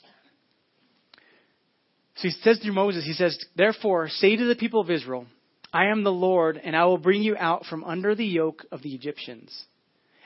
So 2.17 2.27
he 2.27 2.29
says 2.29 2.59
through 2.59 2.73
Moses, 2.73 3.05
he 3.05 3.13
says, 3.13 3.43
Therefore, 3.55 4.07
say 4.07 4.35
to 4.35 4.45
the 4.45 4.55
people 4.55 4.81
of 4.81 4.91
Israel, 4.91 5.25
I 5.73 5.85
am 5.85 6.03
the 6.03 6.11
Lord, 6.11 6.61
and 6.63 6.75
I 6.75 6.85
will 6.85 6.99
bring 6.99 7.23
you 7.23 7.35
out 7.35 7.65
from 7.65 7.83
under 7.83 8.13
the 8.13 8.25
yoke 8.25 8.65
of 8.71 8.83
the 8.83 8.93
Egyptians. 8.93 9.65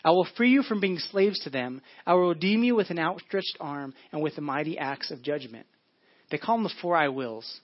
I 0.07 0.11
will 0.11 0.27
free 0.37 0.51
you 0.51 0.63
from 0.63 0.79
being 0.79 0.99
slaves 0.99 1.37
to 1.41 1.49
them. 1.49 1.81
I 2.05 2.13
will 2.13 2.29
redeem 2.29 2.63
you 2.63 2.75
with 2.75 2.91
an 2.91 2.97
outstretched 2.97 3.57
arm 3.59 3.93
and 4.13 4.21
with 4.21 4.37
the 4.37 4.41
mighty 4.41 4.77
acts 4.77 5.11
of 5.11 5.21
judgment. 5.21 5.67
They 6.31 6.37
call 6.37 6.55
them 6.55 6.63
the 6.63 6.71
four 6.81 6.95
I 6.95 7.09
wills. 7.09 7.59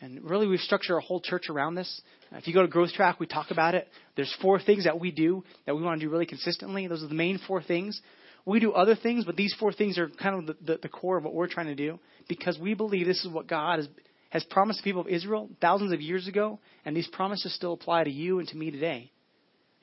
And 0.00 0.28
really, 0.28 0.48
we've 0.48 0.58
structured 0.58 0.94
our 0.94 1.00
whole 1.00 1.20
church 1.20 1.48
around 1.48 1.76
this. 1.76 2.02
If 2.32 2.48
you 2.48 2.54
go 2.54 2.62
to 2.62 2.66
Growth 2.66 2.92
Track, 2.94 3.20
we 3.20 3.28
talk 3.28 3.52
about 3.52 3.76
it. 3.76 3.86
There's 4.16 4.34
four 4.42 4.58
things 4.58 4.82
that 4.82 4.98
we 4.98 5.12
do 5.12 5.44
that 5.64 5.76
we 5.76 5.82
want 5.82 6.00
to 6.00 6.04
do 6.04 6.10
really 6.10 6.26
consistently. 6.26 6.88
Those 6.88 7.04
are 7.04 7.08
the 7.08 7.14
main 7.14 7.38
four 7.46 7.62
things. 7.62 8.00
We 8.44 8.58
do 8.58 8.72
other 8.72 8.96
things, 8.96 9.24
but 9.24 9.36
these 9.36 9.54
four 9.54 9.72
things 9.72 9.96
are 9.96 10.08
kind 10.08 10.40
of 10.40 10.46
the, 10.46 10.72
the, 10.72 10.78
the 10.82 10.88
core 10.88 11.18
of 11.18 11.22
what 11.22 11.34
we're 11.34 11.46
trying 11.46 11.66
to 11.68 11.76
do 11.76 12.00
because 12.28 12.58
we 12.58 12.74
believe 12.74 13.06
this 13.06 13.24
is 13.24 13.30
what 13.30 13.46
God 13.46 13.78
has, 13.78 13.88
has 14.30 14.42
promised 14.42 14.80
the 14.80 14.90
people 14.90 15.02
of 15.02 15.08
Israel 15.08 15.48
thousands 15.60 15.92
of 15.92 16.00
years 16.00 16.26
ago, 16.26 16.58
and 16.84 16.96
these 16.96 17.06
promises 17.06 17.54
still 17.54 17.74
apply 17.74 18.02
to 18.02 18.10
you 18.10 18.40
and 18.40 18.48
to 18.48 18.56
me 18.56 18.72
today. 18.72 19.12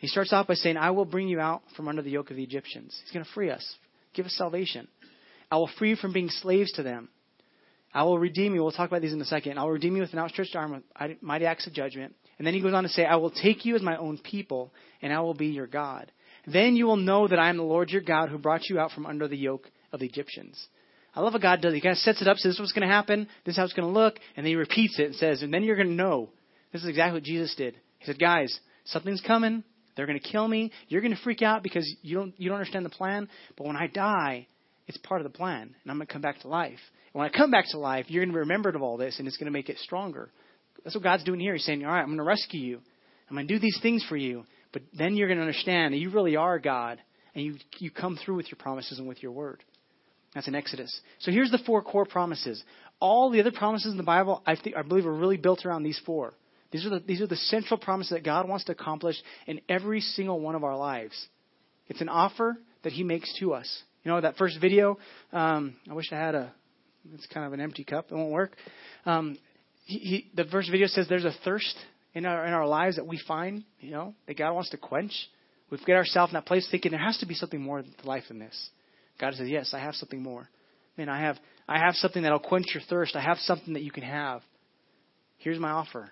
He 0.03 0.09
starts 0.09 0.33
off 0.33 0.47
by 0.47 0.55
saying, 0.55 0.75
I 0.75 0.91
will 0.91 1.05
bring 1.05 1.29
you 1.29 1.39
out 1.39 1.61
from 1.77 1.87
under 1.87 2.01
the 2.01 2.09
yoke 2.09 2.29
of 2.29 2.35
the 2.35 2.43
Egyptians. 2.43 2.93
He's 3.01 3.13
going 3.13 3.23
to 3.23 3.31
free 3.31 3.49
us, 3.49 3.65
give 4.13 4.25
us 4.25 4.33
salvation. 4.33 4.89
I 5.49 5.55
will 5.55 5.69
free 5.79 5.91
you 5.91 5.95
from 5.95 6.11
being 6.11 6.27
slaves 6.27 6.73
to 6.73 6.83
them. 6.83 7.07
I 7.93 8.03
will 8.03 8.19
redeem 8.19 8.53
you. 8.53 8.61
We'll 8.61 8.73
talk 8.73 8.89
about 8.89 9.01
these 9.01 9.13
in 9.13 9.21
a 9.21 9.25
second. 9.25 9.57
I 9.57 9.63
will 9.63 9.71
redeem 9.71 9.95
you 9.95 10.01
with 10.01 10.11
an 10.11 10.19
outstretched 10.19 10.57
arm, 10.57 10.73
with 10.73 11.23
mighty 11.23 11.45
acts 11.45 11.67
of 11.67 11.73
judgment. 11.73 12.15
And 12.37 12.45
then 12.45 12.53
he 12.53 12.59
goes 12.59 12.73
on 12.73 12.83
to 12.83 12.89
say, 12.89 13.05
I 13.05 13.15
will 13.15 13.31
take 13.31 13.63
you 13.63 13.77
as 13.77 13.81
my 13.81 13.95
own 13.95 14.17
people, 14.17 14.73
and 15.01 15.13
I 15.13 15.21
will 15.21 15.35
be 15.35 15.47
your 15.47 15.67
God. 15.67 16.11
Then 16.45 16.75
you 16.75 16.85
will 16.85 16.97
know 16.97 17.29
that 17.29 17.39
I 17.39 17.47
am 17.47 17.55
the 17.55 17.63
Lord 17.63 17.89
your 17.89 18.01
God 18.01 18.27
who 18.27 18.37
brought 18.37 18.67
you 18.67 18.81
out 18.81 18.91
from 18.91 19.05
under 19.05 19.29
the 19.29 19.37
yoke 19.37 19.71
of 19.93 20.01
the 20.01 20.05
Egyptians. 20.05 20.67
I 21.15 21.21
love 21.21 21.31
what 21.31 21.41
God 21.41 21.61
does. 21.61 21.73
He 21.73 21.79
kind 21.79 21.93
of 21.93 21.99
sets 21.99 22.21
it 22.21 22.27
up, 22.27 22.35
says 22.35 22.49
this 22.49 22.55
is 22.55 22.59
what's 22.59 22.73
going 22.73 22.85
to 22.85 22.93
happen, 22.93 23.29
this 23.45 23.53
is 23.53 23.57
how 23.57 23.63
it's 23.63 23.71
going 23.71 23.87
to 23.87 23.97
look, 23.97 24.19
and 24.35 24.45
then 24.45 24.49
he 24.49 24.57
repeats 24.57 24.99
it 24.99 25.05
and 25.05 25.15
says, 25.15 25.43
and 25.43 25.53
then 25.53 25.63
you're 25.63 25.77
going 25.77 25.87
to 25.87 25.93
know. 25.93 26.29
This 26.73 26.81
is 26.81 26.89
exactly 26.89 27.13
what 27.13 27.23
Jesus 27.23 27.55
did. 27.55 27.77
He 27.99 28.05
said, 28.05 28.19
guys, 28.19 28.59
something's 28.83 29.21
coming. 29.21 29.63
They're 29.95 30.07
going 30.07 30.19
to 30.19 30.27
kill 30.27 30.47
me. 30.47 30.71
You're 30.87 31.01
going 31.01 31.15
to 31.15 31.21
freak 31.21 31.41
out 31.41 31.63
because 31.63 31.91
you 32.01 32.15
don't, 32.15 32.33
you 32.37 32.49
don't 32.49 32.57
understand 32.57 32.85
the 32.85 32.89
plan. 32.89 33.29
But 33.57 33.67
when 33.67 33.75
I 33.75 33.87
die, 33.87 34.47
it's 34.87 34.97
part 34.97 35.21
of 35.21 35.31
the 35.31 35.37
plan, 35.37 35.61
and 35.61 35.91
I'm 35.91 35.97
going 35.97 36.07
to 36.07 36.13
come 36.13 36.21
back 36.21 36.41
to 36.41 36.47
life. 36.47 36.79
And 37.13 37.19
when 37.19 37.29
I 37.29 37.29
come 37.29 37.51
back 37.51 37.65
to 37.69 37.79
life, 37.79 38.05
you're 38.09 38.23
going 38.23 38.31
to 38.31 38.35
be 38.35 38.39
remembered 38.39 38.75
of 38.75 38.81
all 38.81 38.97
this, 38.97 39.19
and 39.19 39.27
it's 39.27 39.37
going 39.37 39.45
to 39.45 39.51
make 39.51 39.69
it 39.69 39.77
stronger. 39.79 40.29
That's 40.83 40.95
what 40.95 41.03
God's 41.03 41.23
doing 41.23 41.39
here. 41.39 41.53
He's 41.53 41.65
saying, 41.65 41.85
all 41.85 41.91
right, 41.91 42.01
I'm 42.01 42.07
going 42.07 42.17
to 42.17 42.23
rescue 42.23 42.59
you. 42.59 42.79
I'm 43.29 43.35
going 43.35 43.47
to 43.47 43.53
do 43.53 43.59
these 43.59 43.79
things 43.81 44.05
for 44.09 44.17
you. 44.17 44.45
But 44.73 44.81
then 44.97 45.15
you're 45.15 45.27
going 45.27 45.37
to 45.37 45.43
understand 45.43 45.93
that 45.93 45.99
you 45.99 46.09
really 46.09 46.35
are 46.35 46.59
God, 46.59 46.99
and 47.35 47.45
you, 47.45 47.55
you 47.77 47.91
come 47.91 48.17
through 48.17 48.35
with 48.35 48.47
your 48.51 48.57
promises 48.57 48.99
and 48.99 49.07
with 49.07 49.23
your 49.23 49.31
word. 49.31 49.63
That's 50.35 50.47
in 50.47 50.55
Exodus. 50.55 50.99
So 51.19 51.31
here's 51.31 51.51
the 51.51 51.59
four 51.59 51.81
core 51.83 52.05
promises. 52.05 52.61
All 52.99 53.29
the 53.29 53.39
other 53.39 53.51
promises 53.51 53.91
in 53.91 53.97
the 53.97 54.03
Bible, 54.03 54.41
I, 54.45 54.55
think, 54.55 54.75
I 54.75 54.81
believe, 54.81 55.05
are 55.05 55.13
really 55.13 55.37
built 55.37 55.65
around 55.65 55.83
these 55.83 56.01
four. 56.05 56.33
These 56.73 56.87
are, 56.87 56.89
the, 56.89 56.99
these 56.99 57.21
are 57.21 57.27
the 57.27 57.35
central 57.35 57.79
promises 57.79 58.13
that 58.13 58.25
God 58.25 58.49
wants 58.49 58.65
to 58.65 58.71
accomplish 58.71 59.15
in 59.45 59.61
every 59.69 60.01
single 60.01 60.39
one 60.39 60.55
of 60.55 60.63
our 60.63 60.75
lives. 60.75 61.13
It's 61.87 62.01
an 62.01 62.09
offer 62.09 62.57
that 62.83 62.91
He 62.91 63.03
makes 63.03 63.31
to 63.39 63.53
us. 63.53 63.83
You 64.03 64.11
know, 64.11 64.19
that 64.19 64.37
first 64.37 64.59
video, 64.59 64.97
um, 65.31 65.75
I 65.87 65.93
wish 65.93 66.11
I 66.11 66.15
had 66.15 66.33
a, 66.33 66.51
it's 67.13 67.27
kind 67.27 67.45
of 67.45 67.53
an 67.53 67.61
empty 67.61 67.83
cup. 67.83 68.07
It 68.09 68.15
won't 68.15 68.31
work. 68.31 68.57
Um, 69.05 69.37
he, 69.85 69.97
he, 69.99 70.31
the 70.35 70.45
first 70.45 70.71
video 70.71 70.87
says 70.87 71.05
there's 71.07 71.25
a 71.25 71.35
thirst 71.45 71.75
in 72.15 72.25
our, 72.25 72.43
in 72.47 72.53
our 72.53 72.65
lives 72.65 72.95
that 72.95 73.05
we 73.05 73.21
find, 73.27 73.63
you 73.79 73.91
know, 73.91 74.15
that 74.25 74.35
God 74.35 74.53
wants 74.53 74.71
to 74.71 74.77
quench. 74.77 75.13
We 75.69 75.77
get 75.85 75.95
ourselves 75.95 76.31
in 76.31 76.35
that 76.35 76.47
place 76.47 76.67
thinking 76.71 76.91
there 76.91 76.99
has 76.99 77.19
to 77.19 77.27
be 77.27 77.35
something 77.35 77.61
more 77.61 77.83
to 77.83 77.87
life 78.03 78.23
than 78.29 78.39
this. 78.39 78.69
God 79.21 79.35
says, 79.35 79.47
yes, 79.47 79.75
I 79.75 79.79
have 79.79 79.93
something 79.93 80.23
more. 80.23 80.49
Man, 80.97 81.07
I 81.07 81.21
have, 81.21 81.37
I 81.67 81.77
have 81.77 81.93
something 81.95 82.23
that'll 82.23 82.39
quench 82.39 82.67
your 82.73 82.81
thirst. 82.89 83.15
I 83.15 83.21
have 83.21 83.37
something 83.37 83.75
that 83.75 83.83
you 83.83 83.91
can 83.91 84.03
have. 84.03 84.41
Here's 85.37 85.59
my 85.59 85.69
offer. 85.69 86.09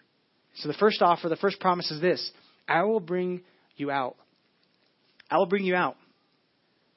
So 0.55 0.67
the 0.67 0.73
first 0.75 1.01
offer, 1.01 1.29
the 1.29 1.35
first 1.35 1.59
promise 1.59 1.89
is 1.91 2.01
this 2.01 2.31
I 2.67 2.83
will 2.83 2.99
bring 2.99 3.41
you 3.77 3.91
out. 3.91 4.15
I 5.29 5.37
will 5.37 5.45
bring 5.45 5.65
you 5.65 5.75
out. 5.75 5.95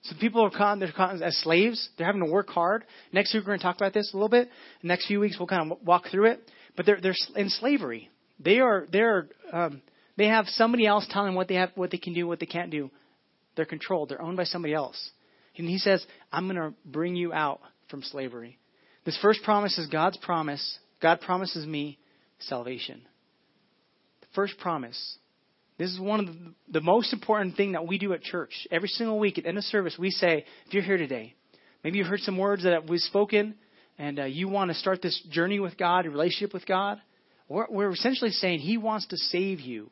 So 0.03 0.15
people 0.21 0.45
are 0.45 0.51
caught, 0.51 0.79
they're 0.81 0.93
caught 0.93 1.23
as 1.23 1.37
slaves. 1.39 1.89
They're 1.97 2.07
having 2.07 2.25
to 2.25 2.31
work 2.31 2.51
hard. 2.51 2.85
Next 3.13 3.33
week 3.33 3.43
we're 3.43 3.53
going 3.53 3.61
to 3.61 3.63
talk 3.63 3.77
about 3.77 3.95
this 3.95 4.13
a 4.13 4.17
little 4.17 4.29
bit. 4.29 4.51
The 4.83 4.89
next 4.89 5.07
few 5.07 5.19
weeks 5.19 5.37
we'll 5.39 5.49
kind 5.49 5.73
of 5.73 5.79
walk 5.83 6.05
through 6.11 6.27
it. 6.27 6.51
But 6.77 6.87
they're 6.87 7.01
they're 7.01 7.15
in 7.37 7.49
slavery. 7.49 8.11
They 8.39 8.59
are 8.59 8.87
they're 8.91 9.29
um, 9.53 9.81
they 10.17 10.27
have 10.27 10.47
somebody 10.49 10.87
else 10.87 11.07
telling 11.09 11.29
them 11.29 11.35
what 11.37 11.49
they 11.49 11.55
have, 11.55 11.71
what 11.75 11.91
they 11.91 11.99
can 11.99 12.13
do, 12.13 12.27
what 12.27 12.41
they 12.41 12.47
can't 12.47 12.71
do. 12.71 12.91
They're 13.57 13.65
controlled. 13.65 14.09
They're 14.11 14.21
owned 14.21 14.37
by 14.37 14.45
somebody 14.45 14.75
else. 14.75 15.11
And 15.57 15.69
he 15.69 15.79
says, 15.79 16.05
"I'm 16.33 16.47
going 16.49 16.57
to 16.57 16.75
bring 16.85 17.15
you 17.15 17.33
out 17.33 17.61
from 17.89 18.03
slavery." 18.03 18.59
This 19.05 19.19
first 19.23 19.43
promise 19.43 19.79
is 19.79 19.87
God's 19.89 20.17
promise. 20.19 20.79
God 21.01 21.21
promises 21.21 21.65
me 21.67 21.99
salvation. 22.41 23.03
First 24.35 24.59
promise 24.59 25.19
this 25.79 25.91
is 25.91 25.99
one 25.99 26.21
of 26.21 26.27
the, 26.27 26.55
the 26.69 26.81
most 26.81 27.13
important 27.13 27.57
thing 27.57 27.73
that 27.73 27.87
we 27.87 27.99
do 27.99 28.13
at 28.13 28.23
church. 28.23 28.53
Every 28.71 28.89
single 28.89 29.19
week 29.19 29.39
at 29.39 29.47
end 29.47 29.59
of 29.59 29.65
service, 29.65 29.97
we 29.99 30.11
say, 30.11 30.45
if 30.67 30.73
you're 30.73 30.85
here 30.85 30.97
today, 30.97 31.35
maybe 31.83 31.99
you 31.99 32.05
heard 32.05 32.21
some 32.21 32.39
words 32.39 32.63
that 32.63 32.89
we've 32.89 33.01
spoken, 33.01 33.57
and 33.99 34.21
uh, 34.21 34.25
you 34.25 34.49
want 34.49 34.71
to 34.71 34.77
start 34.77 35.03
this 35.03 35.21
journey 35.31 35.59
with 35.59 35.77
God, 35.77 36.07
a 36.07 36.11
relationship 36.11 36.55
with 36.55 36.67
God. 36.67 37.01
We're, 37.49 37.67
we're 37.69 37.91
essentially 37.91 38.31
saying 38.31 38.61
He 38.61 38.77
wants 38.77 39.09
to 39.09 39.17
save 39.17 39.61
you 39.61 39.91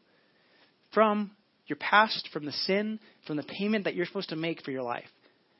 from 0.94 1.32
your 1.66 1.76
past, 1.76 2.28
from 2.32 2.44
the 2.44 2.52
sin, 2.52 3.00
from 3.26 3.36
the 3.36 3.42
payment 3.42 3.84
that 3.84 3.96
you're 3.96 4.06
supposed 4.06 4.28
to 4.28 4.36
make 4.36 4.62
for 4.62 4.70
your 4.70 4.82
life, 4.82 5.08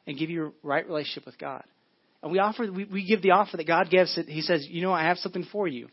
and 0.06 0.16
give 0.16 0.30
you 0.30 0.46
a 0.46 0.66
right 0.66 0.86
relationship 0.86 1.26
with 1.26 1.38
God. 1.38 1.64
And 2.22 2.30
we 2.30 2.38
offer, 2.38 2.70
we, 2.70 2.84
we 2.84 3.04
give 3.04 3.22
the 3.22 3.32
offer 3.32 3.56
that 3.56 3.66
God 3.66 3.90
gives. 3.90 4.16
He 4.28 4.42
says, 4.42 4.64
you 4.70 4.82
know, 4.82 4.92
I 4.92 5.02
have 5.04 5.18
something 5.18 5.46
for 5.50 5.66
you. 5.66 5.88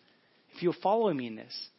If 0.53 0.61
you'll 0.61 0.75
follow 0.83 1.11
me 1.11 1.25
in 1.25 1.35
this. 1.35 1.69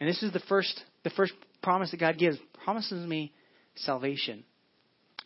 And 0.00 0.08
this 0.08 0.22
is 0.22 0.32
the 0.32 0.40
first, 0.40 0.82
the 1.02 1.10
first 1.10 1.32
promise 1.62 1.90
that 1.90 2.00
God 2.00 2.18
gives 2.18 2.38
promises 2.64 3.06
me 3.06 3.32
salvation. 3.76 4.44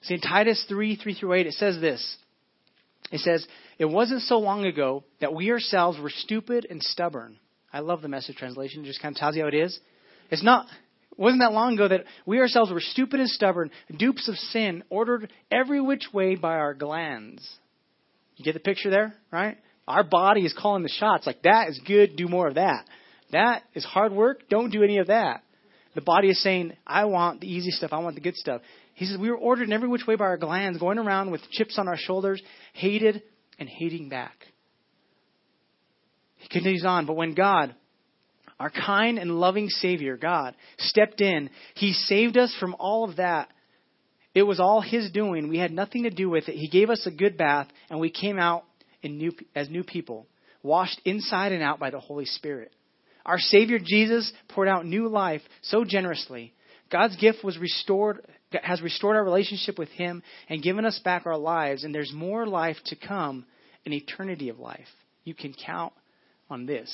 See, 0.02 0.14
in 0.14 0.20
Titus 0.20 0.64
3 0.68 0.96
3 0.96 1.14
through 1.14 1.32
8, 1.34 1.46
it 1.46 1.54
says 1.54 1.80
this. 1.80 2.16
It 3.10 3.20
says, 3.20 3.46
It 3.78 3.86
wasn't 3.86 4.22
so 4.22 4.38
long 4.38 4.64
ago 4.64 5.04
that 5.20 5.34
we 5.34 5.50
ourselves 5.50 5.98
were 5.98 6.10
stupid 6.10 6.66
and 6.68 6.82
stubborn. 6.82 7.38
I 7.72 7.80
love 7.80 8.02
the 8.02 8.08
message 8.08 8.36
translation. 8.36 8.84
It 8.84 8.86
just 8.86 9.02
kind 9.02 9.14
of 9.14 9.18
tells 9.18 9.36
you 9.36 9.42
how 9.42 9.48
it 9.48 9.54
is. 9.54 9.78
It's 10.30 10.42
not, 10.42 10.66
it 10.66 11.18
wasn't 11.18 11.40
that 11.40 11.52
long 11.52 11.74
ago 11.74 11.88
that 11.88 12.04
we 12.26 12.38
ourselves 12.38 12.70
were 12.70 12.80
stupid 12.80 13.20
and 13.20 13.28
stubborn, 13.28 13.70
dupes 13.96 14.28
of 14.28 14.36
sin, 14.36 14.84
ordered 14.90 15.32
every 15.50 15.80
which 15.80 16.06
way 16.12 16.34
by 16.34 16.54
our 16.54 16.74
glands. 16.74 17.46
You 18.36 18.44
get 18.44 18.54
the 18.54 18.60
picture 18.60 18.90
there, 18.90 19.14
right? 19.32 19.58
Our 19.86 20.04
body 20.04 20.42
is 20.42 20.54
calling 20.56 20.82
the 20.82 20.88
shots 20.88 21.26
like, 21.26 21.42
that 21.42 21.68
is 21.68 21.80
good, 21.86 22.16
do 22.16 22.28
more 22.28 22.46
of 22.46 22.54
that. 22.54 22.84
That 23.32 23.62
is 23.74 23.84
hard 23.84 24.12
work, 24.12 24.48
don't 24.48 24.70
do 24.70 24.82
any 24.82 24.98
of 24.98 25.08
that. 25.08 25.42
The 25.94 26.00
body 26.00 26.28
is 26.28 26.42
saying, 26.42 26.74
I 26.86 27.06
want 27.06 27.40
the 27.40 27.52
easy 27.52 27.70
stuff. 27.70 27.92
I 27.92 27.98
want 27.98 28.14
the 28.14 28.20
good 28.20 28.36
stuff. 28.36 28.62
He 28.94 29.06
says, 29.06 29.18
We 29.18 29.30
were 29.30 29.36
ordered 29.36 29.64
in 29.64 29.72
every 29.72 29.88
which 29.88 30.06
way 30.06 30.16
by 30.16 30.26
our 30.26 30.36
glands, 30.36 30.78
going 30.78 30.98
around 30.98 31.30
with 31.30 31.40
chips 31.50 31.78
on 31.78 31.88
our 31.88 31.96
shoulders, 31.96 32.42
hated 32.72 33.22
and 33.58 33.68
hating 33.68 34.08
back. 34.08 34.36
He 36.36 36.48
continues 36.48 36.84
on, 36.84 37.06
but 37.06 37.16
when 37.16 37.34
God, 37.34 37.74
our 38.60 38.70
kind 38.70 39.18
and 39.18 39.40
loving 39.40 39.68
Savior, 39.68 40.16
God, 40.16 40.54
stepped 40.78 41.20
in, 41.20 41.50
He 41.74 41.92
saved 41.92 42.36
us 42.36 42.54
from 42.60 42.76
all 42.78 43.08
of 43.08 43.16
that. 43.16 43.48
It 44.34 44.42
was 44.42 44.60
all 44.60 44.80
His 44.80 45.10
doing. 45.10 45.48
We 45.48 45.58
had 45.58 45.72
nothing 45.72 46.04
to 46.04 46.10
do 46.10 46.30
with 46.30 46.48
it. 46.48 46.54
He 46.54 46.68
gave 46.68 46.90
us 46.90 47.06
a 47.06 47.10
good 47.10 47.36
bath, 47.36 47.68
and 47.90 47.98
we 47.98 48.10
came 48.10 48.38
out 48.38 48.64
new, 49.02 49.32
as 49.54 49.68
new 49.68 49.84
people, 49.84 50.26
washed 50.62 51.00
inside 51.04 51.52
and 51.52 51.62
out 51.62 51.78
by 51.78 51.90
the 51.90 52.00
Holy 52.00 52.26
Spirit. 52.26 52.72
Our 53.28 53.38
Savior 53.38 53.78
Jesus 53.78 54.32
poured 54.48 54.68
out 54.68 54.86
new 54.86 55.06
life 55.06 55.42
so 55.60 55.84
generously. 55.84 56.54
God's 56.90 57.14
gift 57.16 57.44
was 57.44 57.58
restored, 57.58 58.26
has 58.62 58.80
restored 58.80 59.16
our 59.16 59.22
relationship 59.22 59.78
with 59.78 59.90
Him 59.90 60.22
and 60.48 60.62
given 60.62 60.86
us 60.86 60.98
back 61.04 61.26
our 61.26 61.36
lives, 61.36 61.84
and 61.84 61.94
there's 61.94 62.12
more 62.14 62.46
life 62.46 62.78
to 62.86 62.96
come, 62.96 63.44
an 63.84 63.92
eternity 63.92 64.48
of 64.48 64.58
life. 64.58 64.88
You 65.24 65.34
can 65.34 65.52
count 65.52 65.92
on 66.48 66.64
this. 66.64 66.90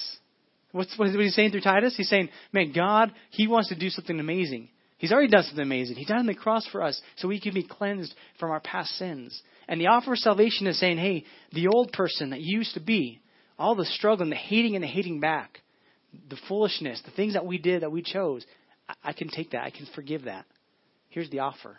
What's 0.73 0.99
what 0.99 1.09
he's 1.09 1.37
saying 1.37 1.53
through 1.53 1.61
Titus? 1.61 1.97
He's 1.97 2.09
saying, 2.09 2.31
man, 2.53 2.73
God, 2.75 3.13
He 3.31 3.47
wants 3.47 3.69
to 3.69 3.79
do 3.79 3.89
something 3.89 4.19
amazing. 4.19 4.71
He's 4.99 5.13
already 5.13 5.29
done 5.29 5.45
something 5.45 5.63
amazing. 5.63 5.95
He 5.95 6.05
died 6.05 6.19
on 6.19 6.27
the 6.27 6.35
cross 6.35 6.67
for 6.67 6.83
us 6.83 7.01
so 7.17 7.29
we 7.29 7.41
can 7.41 7.55
be 7.55 7.63
cleansed 7.63 8.13
from 8.41 8.51
our 8.51 8.59
past 8.59 8.91
sins. 8.97 9.41
And 9.69 9.81
the 9.81 9.87
offer 9.87 10.15
of 10.15 10.19
salvation 10.19 10.67
is 10.67 10.81
saying, 10.81 10.99
hey, 10.99 11.25
the 11.53 11.69
old 11.69 11.93
person 11.93 12.31
that 12.31 12.41
you 12.41 12.59
used 12.59 12.75
to 12.75 12.81
be, 12.81 13.21
all 13.57 13.77
the 13.77 13.85
struggle 13.85 14.25
and 14.25 14.33
the 14.33 14.37
hating 14.37 14.75
and 14.75 14.83
the 14.83 14.89
hating 14.89 15.21
back, 15.21 15.61
the 16.29 16.39
foolishness, 16.49 17.01
the 17.05 17.11
things 17.11 17.35
that 17.35 17.47
we 17.47 17.59
did 17.59 17.83
that 17.83 17.93
we 17.93 18.03
chose, 18.03 18.45
I, 19.03 19.13
can 19.13 19.29
take 19.29 19.53
that. 19.53 19.63
I 19.63 19.71
can 19.71 19.87
forgive 19.95 20.25
that. 20.25 20.45
Here's 21.09 21.31
the 21.31 21.41
offer. 21.41 21.79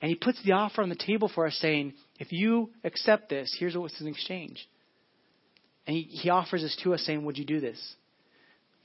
And 0.00 0.08
he 0.08 0.14
puts 0.14 0.42
the 0.44 0.52
offer 0.52 0.82
on 0.82 0.88
the 0.88 0.94
table 0.94 1.30
for 1.34 1.46
us, 1.46 1.56
saying, 1.60 1.94
if 2.18 2.32
you 2.32 2.70
accept 2.84 3.30
this, 3.30 3.54
here's 3.58 3.76
what's 3.76 4.00
in 4.00 4.06
exchange. 4.06 4.66
And 5.86 5.96
he, 5.96 6.02
he 6.02 6.30
offers 6.30 6.62
this 6.62 6.78
to 6.82 6.94
us, 6.94 7.02
saying, 7.02 7.24
Would 7.24 7.38
you 7.38 7.44
do 7.44 7.60
this? 7.60 7.80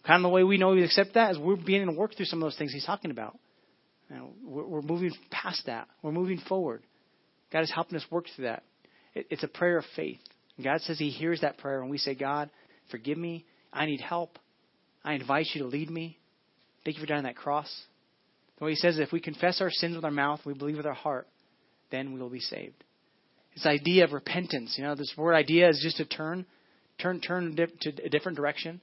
Kind 0.05 0.17
of 0.17 0.23
the 0.23 0.29
way 0.29 0.43
we 0.43 0.57
know 0.57 0.69
we 0.69 0.83
accept 0.83 1.13
that 1.15 1.31
is 1.31 1.37
we're 1.37 1.55
beginning 1.55 1.87
to 1.87 1.93
work 1.93 2.15
through 2.15 2.25
some 2.25 2.41
of 2.41 2.45
those 2.45 2.57
things 2.57 2.73
he's 2.73 2.85
talking 2.85 3.11
about. 3.11 3.37
You 4.09 4.15
know, 4.15 4.29
we're, 4.43 4.65
we're, 4.65 4.81
moving 4.81 5.11
past 5.29 5.63
that. 5.65 5.87
We're 6.01 6.11
moving 6.11 6.39
forward. 6.47 6.83
God 7.51 7.61
is 7.61 7.71
helping 7.71 7.97
us 7.97 8.05
work 8.09 8.25
through 8.35 8.45
that. 8.45 8.63
It, 9.13 9.27
it's 9.29 9.43
a 9.43 9.47
prayer 9.47 9.77
of 9.77 9.85
faith. 9.95 10.19
And 10.57 10.65
God 10.65 10.81
says 10.81 10.99
He 10.99 11.09
hears 11.09 11.41
that 11.41 11.57
prayer, 11.57 11.81
and 11.81 11.89
we 11.89 11.97
say, 11.97 12.15
God, 12.15 12.49
Forgive 12.91 13.17
me. 13.17 13.45
I 13.73 13.85
need 13.85 14.01
help. 14.01 14.37
I 15.03 15.13
invite 15.13 15.47
you 15.53 15.63
to 15.63 15.67
lead 15.67 15.89
me. 15.89 16.17
Thank 16.83 16.97
you 16.97 17.01
for 17.01 17.07
dying 17.07 17.19
on 17.19 17.23
that 17.25 17.35
cross. 17.35 17.69
The 18.57 18.65
way 18.65 18.71
he 18.71 18.75
says, 18.75 18.99
if 18.99 19.11
we 19.11 19.19
confess 19.19 19.61
our 19.61 19.71
sins 19.71 19.95
with 19.95 20.05
our 20.05 20.11
mouth, 20.11 20.41
we 20.45 20.53
believe 20.53 20.77
with 20.77 20.85
our 20.85 20.93
heart, 20.93 21.27
then 21.89 22.13
we 22.13 22.19
will 22.19 22.29
be 22.29 22.39
saved. 22.39 22.83
This 23.55 23.65
idea 23.65 24.03
of 24.05 24.13
repentance, 24.13 24.75
you 24.77 24.83
know, 24.83 24.95
this 24.95 25.13
word 25.17 25.33
idea 25.33 25.69
is 25.69 25.81
just 25.83 25.97
to 25.97 26.05
turn, 26.05 26.45
turn, 26.99 27.19
turn 27.19 27.55
to 27.55 27.91
a 28.03 28.09
different 28.09 28.37
direction. 28.37 28.79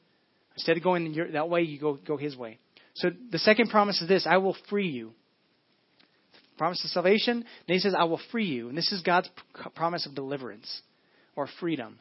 Instead 0.55 0.77
of 0.77 0.83
going 0.83 1.15
your, 1.15 1.31
that 1.33 1.49
way, 1.49 1.63
you 1.63 1.79
go, 1.79 1.95
go 1.95 2.17
his 2.17 2.37
way. 2.37 2.59
So 2.97 3.11
the 3.31 3.39
second 3.39 3.71
promise 3.71 4.03
is 4.03 4.09
this 4.09 4.27
I 4.29 4.39
will 4.39 4.57
free 4.69 4.89
you. 4.89 5.13
Promise 6.59 6.85
of 6.85 6.91
salvation. 6.91 7.45
Then 7.69 7.75
he 7.77 7.79
says, 7.79 7.95
I 7.97 8.05
will 8.05 8.21
free 8.33 8.47
you. 8.47 8.69
And 8.69 8.77
this 8.77 8.91
is 8.91 9.03
God's 9.03 9.31
promise 9.77 10.07
of 10.07 10.17
deliverance 10.17 10.83
or 11.37 11.49
freedom. 11.61 12.01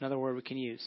Another 0.00 0.18
word 0.18 0.36
we 0.36 0.42
can 0.42 0.56
use. 0.56 0.86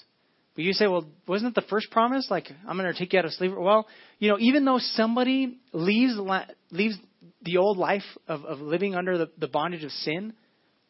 But 0.56 0.63
you 0.63 0.74
say, 0.74 0.88
well, 0.88 1.06
wasn't 1.28 1.56
it 1.58 1.62
the 1.62 1.68
first 1.68 1.89
promise? 1.89 2.28
Like, 2.30 2.48
I'm 2.68 2.78
going 2.78 2.92
to 2.92 2.98
take 2.98 3.13
you 3.13 3.20
out 3.20 3.26
of 3.26 3.34
slavery. 3.34 3.60
Well, 3.60 3.88
you 4.20 4.30
know, 4.30 4.38
even 4.39 4.66
though 4.66 4.78
somebody 4.80 5.58
leaves 5.72 6.13
leaves 6.72 6.96
the 7.42 7.58
old 7.58 7.78
life 7.78 8.04
of, 8.28 8.46
of 8.46 8.60
living 8.60 8.96
under 8.96 9.18
the, 9.18 9.32
the 9.38 9.48
bondage 9.48 9.84
of 9.84 9.92
sin, 9.92 10.34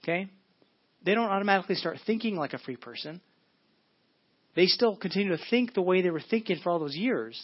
okay, 0.03 0.27
they 1.05 1.15
don't 1.15 1.29
automatically 1.29 1.75
start 1.75 1.97
thinking 2.05 2.35
like 2.35 2.53
a 2.53 2.57
free 2.57 2.75
person. 2.75 3.21
They 4.55 4.65
still 4.67 4.95
continue 4.95 5.35
to 5.35 5.43
think 5.49 5.73
the 5.73 5.81
way 5.81 6.01
they 6.01 6.09
were 6.09 6.21
thinking 6.21 6.59
for 6.61 6.69
all 6.69 6.79
those 6.79 6.95
years. 6.95 7.43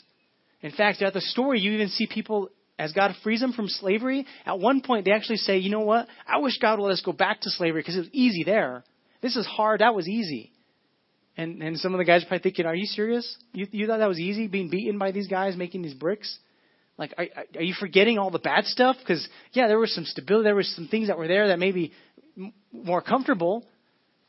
In 0.61 0.71
fact, 0.71 0.99
throughout 0.99 1.13
the 1.13 1.21
story, 1.21 1.59
you 1.59 1.71
even 1.71 1.87
see 1.87 2.05
people, 2.05 2.49
as 2.77 2.91
God 2.91 3.15
frees 3.23 3.39
them 3.39 3.53
from 3.53 3.67
slavery, 3.67 4.25
at 4.45 4.59
one 4.59 4.81
point 4.81 5.05
they 5.05 5.11
actually 5.11 5.37
say, 5.37 5.57
you 5.57 5.71
know 5.71 5.79
what? 5.79 6.07
I 6.27 6.39
wish 6.39 6.57
God 6.59 6.79
would 6.79 6.85
let 6.85 6.93
us 6.93 7.01
go 7.03 7.13
back 7.13 7.41
to 7.41 7.49
slavery 7.49 7.81
because 7.81 7.95
it 7.95 8.01
was 8.01 8.09
easy 8.11 8.43
there. 8.43 8.83
This 9.21 9.35
is 9.35 9.45
hard. 9.45 9.81
That 9.81 9.95
was 9.95 10.07
easy. 10.07 10.51
And, 11.39 11.63
and 11.63 11.79
some 11.79 11.93
of 11.93 11.99
the 11.99 12.03
guys 12.03 12.23
are 12.23 12.27
probably 12.27 12.43
thinking, 12.43 12.65
are 12.65 12.75
you 12.75 12.85
serious? 12.85 13.37
You, 13.53 13.65
you 13.71 13.87
thought 13.87 13.99
that 13.99 14.09
was 14.09 14.19
easy, 14.19 14.47
being 14.47 14.69
beaten 14.69 14.97
by 14.97 15.11
these 15.11 15.29
guys 15.29 15.55
making 15.55 15.83
these 15.83 15.93
bricks? 15.93 16.37
Like, 16.97 17.13
are, 17.17 17.27
are 17.55 17.61
you 17.61 17.73
forgetting 17.79 18.17
all 18.17 18.29
the 18.29 18.39
bad 18.39 18.65
stuff? 18.65 18.97
Because, 18.99 19.25
yeah, 19.53 19.69
there 19.69 19.79
was 19.79 19.95
some 19.95 20.03
stability. 20.03 20.43
There 20.43 20.55
was 20.55 20.69
some 20.75 20.89
things 20.89 21.07
that 21.07 21.17
were 21.17 21.29
there 21.29 21.47
that 21.47 21.57
may 21.57 21.71
be 21.71 21.93
more 22.73 23.01
comfortable, 23.01 23.65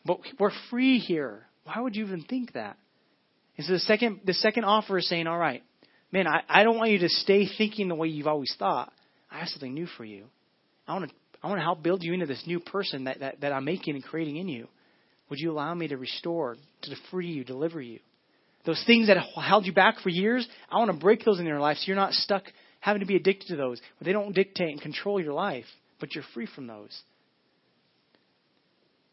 but 0.07 0.21
we're 0.39 0.53
free 0.71 1.01
here. 1.01 1.47
Why 1.65 1.81
would 1.81 1.97
you 1.97 2.07
even 2.07 2.23
think 2.23 2.53
that? 2.53 2.77
And 3.57 3.67
so 3.67 3.73
the 3.73 3.81
second, 3.81 4.21
the 4.25 4.35
second 4.35 4.63
offer 4.63 4.97
is 4.97 5.09
saying, 5.09 5.27
all 5.27 5.37
right, 5.37 5.65
man, 6.13 6.29
I, 6.29 6.43
I 6.49 6.63
don't 6.63 6.79
want 6.79 6.93
you 6.93 7.01
to 7.01 7.09
stay 7.09 7.49
thinking 7.59 7.89
the 7.89 7.97
way 7.97 8.07
you've 8.07 8.29
always 8.29 8.55
thought. 8.57 8.93
I 9.33 9.41
have 9.41 9.49
something 9.49 9.75
new 9.75 9.89
for 9.97 10.05
you. 10.05 10.27
I 10.87 10.93
want 10.93 11.11
to, 11.11 11.17
I 11.43 11.49
want 11.49 11.59
to 11.59 11.65
help 11.65 11.83
build 11.83 12.05
you 12.05 12.13
into 12.13 12.27
this 12.27 12.45
new 12.47 12.61
person 12.61 13.05
that, 13.05 13.19
that, 13.19 13.41
that 13.41 13.53
I'm 13.53 13.65
making 13.65 13.97
and 13.97 14.05
creating 14.05 14.37
in 14.37 14.47
you. 14.47 14.69
Would 15.31 15.39
you 15.39 15.51
allow 15.51 15.73
me 15.75 15.89
to 15.89 15.97
restore, 15.97 16.57
to 16.83 16.97
free 17.11 17.29
you, 17.29 17.45
deliver 17.45 17.81
you? 17.81 18.01
Those 18.67 18.83
things 18.87 19.07
that 19.07 19.17
held 19.17 19.65
you 19.65 19.73
back 19.73 20.01
for 20.01 20.11
years, 20.11 20.47
I 20.71 20.79
want 20.79 20.91
to 20.91 20.97
break 20.99 21.25
those 21.25 21.41
in 21.41 21.47
your 21.47 21.61
life 21.61 21.79
so 21.79 21.85
you're 21.87 21.97
not 21.97 22.13
stuck 22.13 22.43
having 22.81 23.01
to 23.01 23.07
be 23.07 23.17
addicted 23.17 23.49
to 23.49 23.57
those. 23.57 23.81
But 23.99 24.07
they 24.07 24.13
don't 24.13 24.35
dictate 24.35 24.71
and 24.71 24.81
control 24.81 25.21
your 25.21 25.33
life, 25.33 25.65
but 25.99 26.15
you're 26.15 26.25
free 26.35 26.47
from 26.55 26.67
those 26.67 27.03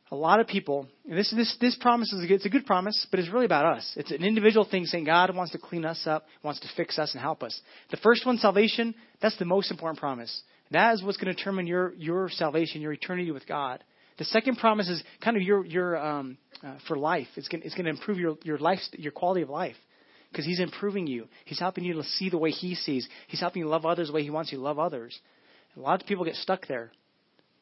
a 0.10 0.16
lot 0.16 0.40
of 0.40 0.48
people, 0.48 0.88
this, 1.06 1.34
this, 1.36 1.58
this 1.60 1.78
promise 1.82 2.12
is 2.14 2.24
a 2.24 2.28
good, 2.28 2.36
it's 2.36 2.46
a 2.46 2.50
good 2.50 2.66
promise, 2.66 3.06
but 3.12 3.20
it's 3.20 3.30
really 3.30 3.46
about 3.46 3.78
us. 3.78 3.94
It's 3.98 4.12
an 4.12 4.24
individual 4.24 4.66
thing 4.70 4.86
saying 4.86 5.04
God 5.04 5.36
wants 5.36 5.52
to 5.52 5.58
clean 5.58 5.84
us 5.84 6.02
up, 6.06 6.26
wants 6.44 6.62
to 6.62 6.68
fix 6.78 6.98
us 6.98 7.14
and 7.14 7.22
help 7.22 7.44
us. 7.44 7.60
The 7.92 7.98
first 7.98 8.26
one, 8.26 8.38
salvation, 8.38 8.96
that's 9.22 9.38
the 9.38 9.46
most 9.46 9.70
important 9.70 10.00
promise. 10.00 10.42
That 10.72 10.94
is 10.94 11.04
what's 11.04 11.18
going 11.18 11.34
to 11.34 11.34
determine 11.34 11.68
your, 11.68 11.94
your 11.96 12.30
salvation, 12.30 12.82
your 12.82 12.94
eternity 12.94 13.32
with 13.32 13.48
God. 13.48 13.84
The 14.18 14.26
second 14.26 14.58
promise 14.58 14.90
is 14.90 15.04
kind 15.24 15.38
of 15.38 15.44
your, 15.44 15.66
your 15.66 15.98
um, 15.98 16.38
uh, 16.64 16.76
for 16.88 16.98
life. 16.98 17.28
It's 17.36 17.48
going, 17.48 17.64
it's 17.64 17.76
going 17.76 17.86
to 17.86 17.92
improve 17.92 18.18
your, 18.18 18.38
your 18.44 18.58
life, 18.58 18.80
your 18.94 19.12
quality 19.12 19.42
of 19.42 19.50
life. 19.50 19.76
Because 20.32 20.46
He's 20.46 20.60
improving 20.60 21.08
you. 21.08 21.28
He's 21.46 21.60
helping 21.60 21.84
you 21.84 21.94
to 21.94 22.04
see 22.04 22.30
the 22.30 22.38
way 22.38 22.52
He 22.52 22.76
sees. 22.76 23.08
He's 23.28 23.40
helping 23.40 23.62
you 23.62 23.68
love 23.68 23.86
others 23.86 24.08
the 24.08 24.14
way 24.14 24.24
He 24.24 24.30
wants 24.30 24.52
you 24.52 24.58
to 24.58 24.64
love 24.64 24.80
others. 24.80 25.18
And 25.74 25.84
a 25.84 25.88
lot 25.88 26.02
of 26.02 26.08
people 26.08 26.26
get 26.26 26.36
stuck 26.36 26.68
there. 26.68 26.92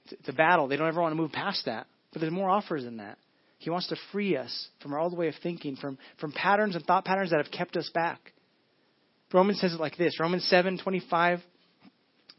It's, 0.06 0.14
it's 0.14 0.30
a 0.30 0.34
battle. 0.34 0.68
They 0.68 0.78
don't 0.78 0.88
ever 0.88 1.02
want 1.02 1.12
to 1.12 1.22
move 1.22 1.32
past 1.32 1.66
that. 1.66 1.88
But 2.12 2.22
there's 2.22 2.34
more 2.34 2.50
offers 2.50 2.86
than 2.86 2.98
that. 2.98 3.18
He 3.58 3.70
wants 3.70 3.88
to 3.88 3.96
free 4.12 4.38
us 4.38 4.68
from 4.82 4.94
our 4.94 5.00
old 5.00 5.18
way 5.18 5.28
of 5.28 5.36
thinking, 5.42 5.76
from, 5.76 5.98
from 6.20 6.32
patterns 6.32 6.76
and 6.76 6.86
thought 6.86 7.06
patterns 7.06 7.32
that 7.32 7.44
have 7.44 7.52
kept 7.52 7.76
us 7.76 7.90
back. 7.94 8.20
Romans 9.34 9.60
says 9.60 9.74
it 9.74 9.80
like 9.80 9.98
this 9.98 10.20
Romans 10.20 10.46
7 10.48 10.78
25 10.78 11.40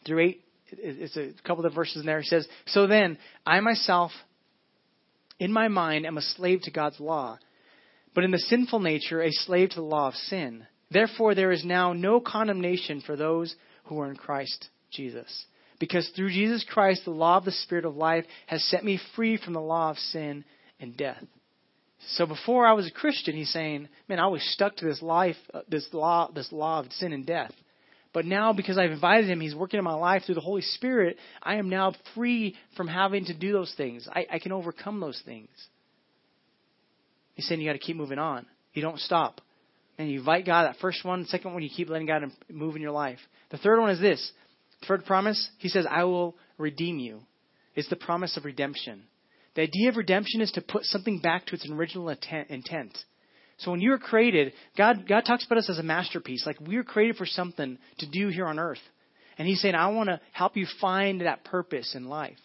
through 0.07 0.21
8. 0.21 0.45
It's 0.71 1.17
a 1.17 1.33
couple 1.47 1.65
of 1.65 1.75
verses 1.75 2.01
in 2.01 2.07
there. 2.07 2.21
He 2.21 2.27
says, 2.27 2.47
So 2.67 2.87
then, 2.87 3.19
I 3.45 3.61
myself, 3.61 4.11
in 5.39 5.53
my 5.53 5.69
mind, 5.69 6.07
am 6.07 6.19
a 6.19 6.23
slave 6.23 6.63
to 6.63 6.71
God's 6.71 7.01
law, 7.01 7.39
but 8.15 8.25
in 8.25 8.31
the 8.31 8.39
sinful 8.39 8.81
nature, 8.81 9.23
a 9.23 9.31
slave 9.31 9.71
to 9.71 9.77
the 9.77 9.83
law 9.83 10.09
of 10.09 10.15
sin. 10.15 10.67
Therefore, 10.91 11.35
there 11.35 11.53
is 11.53 11.65
now 11.65 11.93
no 11.93 12.21
condemnation 12.21 13.01
for 13.01 13.17
those 13.17 13.55
who 13.85 14.01
are 14.01 14.11
in 14.11 14.17
Christ 14.17 14.69
Jesus. 14.91 15.47
Because 15.79 16.09
through 16.17 16.31
Jesus 16.31 16.65
Christ, 16.69 17.05
the 17.05 17.11
law 17.11 17.37
of 17.37 17.45
the 17.45 17.53
Spirit 17.53 17.85
of 17.85 17.97
life 17.97 18.25
has 18.47 18.65
set 18.65 18.85
me 18.85 19.01
free 19.15 19.37
from 19.37 19.53
the 19.53 19.61
law 19.61 19.91
of 19.91 19.99
sin 19.99 20.45
and 20.81 20.97
death. 20.97 21.23
So 22.15 22.27
before 22.27 22.67
I 22.67 22.73
was 22.73 22.87
a 22.87 22.91
Christian, 22.93 23.35
he's 23.35 23.53
saying, 23.53 23.89
man, 24.09 24.21
I 24.21 24.29
was 24.29 24.43
stuck 24.53 24.77
to 24.77 24.85
this 24.85 25.03
life, 25.03 25.37
uh, 25.53 25.63
this 25.69 25.89
law, 25.93 26.31
this 26.33 26.53
law 26.53 26.81
of 26.81 26.93
sin 26.93 27.13
and 27.13 27.27
death. 27.27 27.53
But 28.13 28.25
now, 28.25 28.53
because 28.53 28.79
I've 28.79 28.91
invited 28.91 29.29
him, 29.29 29.41
he's 29.41 29.55
working 29.55 29.79
in 29.79 29.85
my 29.85 29.95
life 29.95 30.23
through 30.25 30.37
the 30.37 30.41
Holy 30.41 30.63
Spirit. 30.63 31.19
I 31.43 31.57
am 31.57 31.69
now 31.69 31.93
free 32.15 32.57
from 32.77 32.89
having 32.89 33.27
to 33.27 33.35
do 33.35 33.53
those 33.53 33.73
things. 33.77 34.09
I, 34.11 34.27
I 34.33 34.39
can 34.39 34.53
overcome 34.53 35.01
those 35.01 35.21
things. 35.25 35.49
He's 37.35 37.47
saying 37.47 37.61
you 37.61 37.69
got 37.69 37.75
to 37.75 37.79
keep 37.79 37.97
moving 37.97 38.19
on. 38.19 38.47
You 38.73 38.83
don't 38.83 38.99
stop. 38.99 39.41
And 39.99 40.11
you 40.11 40.19
invite 40.19 40.47
God. 40.47 40.65
That 40.65 40.81
first 40.81 41.05
one, 41.05 41.27
second 41.27 41.53
one, 41.53 41.63
you 41.63 41.71
keep 41.75 41.89
letting 41.89 42.07
God 42.07 42.23
move 42.51 42.77
in 42.77 42.83
your 42.83 42.93
life. 42.93 43.19
The 43.51 43.59
third 43.59 43.81
one 43.81 43.91
is 43.91 44.01
this: 44.01 44.33
Third 44.87 45.05
promise, 45.05 45.51
he 45.59 45.69
says, 45.69 45.87
I 45.89 46.05
will 46.05 46.37
redeem 46.59 46.99
you. 46.99 47.23
It's 47.75 47.89
the 47.89 47.97
promise 47.97 48.37
of 48.37 48.45
redemption. 48.45 49.03
The 49.55 49.63
idea 49.63 49.89
of 49.89 49.97
redemption 49.97 50.41
is 50.43 50.53
to 50.53 50.61
put 50.61 50.85
something 50.85 51.21
back 51.21 51.47
to 51.47 51.55
its 51.55 51.69
original 51.71 52.09
intent. 52.09 52.97
So 53.59 53.71
when 53.71 53.81
you 53.81 53.91
were 53.91 53.99
created, 53.99 54.53
God, 54.77 55.09
God 55.09 55.23
talks 55.23 55.47
about 55.47 55.59
us 55.59 55.71
as 55.71 55.79
a 55.79 55.83
masterpiece. 55.83 56.45
Like 56.45 56.61
we 56.61 56.77
were 56.77 56.85
created 56.85 57.17
for 57.17 57.27
something 57.27 57.79
to 57.99 58.07
do 58.07 58.29
here 58.29 58.47
on 58.47 58.59
earth. 58.59 58.81
And 59.39 59.49
He's 59.49 59.61
saying, 59.61 59.75
I 59.75 59.89
want 59.89 60.09
to 60.09 60.21
help 60.33 60.57
you 60.57 60.67
find 60.81 61.23
that 61.23 61.45
purpose 61.45 61.95
in 61.95 62.09
life. 62.09 62.37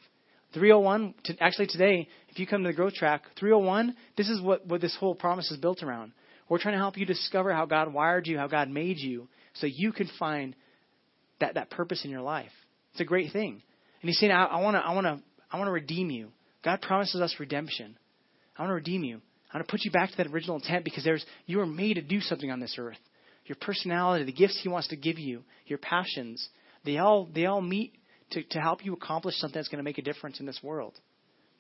301, 0.54 1.14
to, 1.26 1.42
actually 1.42 1.68
today, 1.68 2.08
if 2.30 2.40
you 2.40 2.46
come 2.46 2.64
to 2.64 2.70
the 2.70 2.76
growth 2.76 2.94
track, 2.94 3.24
301, 3.40 3.96
this 4.18 4.30
is 4.30 4.42
what, 4.42 4.66
what 4.68 4.82
this 4.82 4.96
whole 5.00 5.16
promise 5.16 5.50
is 5.50 5.58
built 5.58 5.82
around. 5.82 6.12
We're 6.50 6.60
trying 6.60 6.74
to 6.74 6.80
help 6.80 6.98
you 6.98 7.06
discover 7.06 7.54
how 7.54 7.66
God 7.66 7.94
wired 7.94 8.28
you, 8.28 8.38
how 8.38 8.48
God 8.48 8.70
made 8.70 8.98
you, 8.98 9.30
so 9.54 9.68
you 9.68 9.94
can 9.94 10.10
find 10.20 10.54
that, 11.40 11.54
that 11.54 11.70
purpose 11.70 12.04
in 12.04 12.12
your 12.12 12.22
life. 12.22 12.52
It's 12.92 13.00
a 13.00 13.06
great 13.06 13.32
thing. 13.32 13.62
And 14.02 14.10
he's 14.10 14.20
saying, 14.20 14.32
I 14.34 14.60
want 14.60 14.76
to, 14.76 14.80
I 14.80 14.94
want 14.94 15.06
to, 15.06 15.20
I 15.50 15.58
want 15.58 15.68
to 15.68 15.74
redeem 15.74 16.10
you. 16.10 16.30
God 16.64 16.82
promises 16.82 17.22
us 17.22 17.36
redemption. 17.40 17.98
I 18.58 18.64
want 18.64 18.72
to 18.72 18.76
redeem 18.76 19.04
you. 19.04 19.22
I 19.52 19.58
want 19.58 19.68
to 19.68 19.72
put 19.72 19.84
you 19.84 19.92
back 19.92 20.12
to 20.12 20.18
that 20.18 20.28
original 20.28 20.56
intent 20.56 20.86
because 20.86 21.04
there's, 21.04 21.26
you 21.46 21.60
are 21.60 21.66
made 21.66 21.96
to 21.96 22.02
do 22.02 22.22
something 22.22 22.50
on 22.50 22.60
this 22.60 22.76
earth. 22.78 22.98
Your 23.46 23.58
personality, 23.60 24.24
the 24.24 24.32
gifts 24.32 24.60
He 24.62 24.70
wants 24.70 24.88
to 24.90 24.96
give 24.96 25.20
you, 25.20 25.44
your 25.66 25.80
passions, 25.80 26.48
they 26.86 26.98
all, 26.98 27.28
they 27.34 27.46
all 27.46 27.62
meet 27.62 27.94
to, 28.32 28.44
to 28.44 28.60
help 28.60 28.86
you 28.86 28.94
accomplish 28.94 29.36
something 29.36 29.60
that's 29.60 29.68
going 29.68 29.80
to 29.80 29.84
make 29.84 29.98
a 29.98 30.04
difference 30.04 30.40
in 30.40 30.46
this 30.46 30.60
world. 30.64 30.94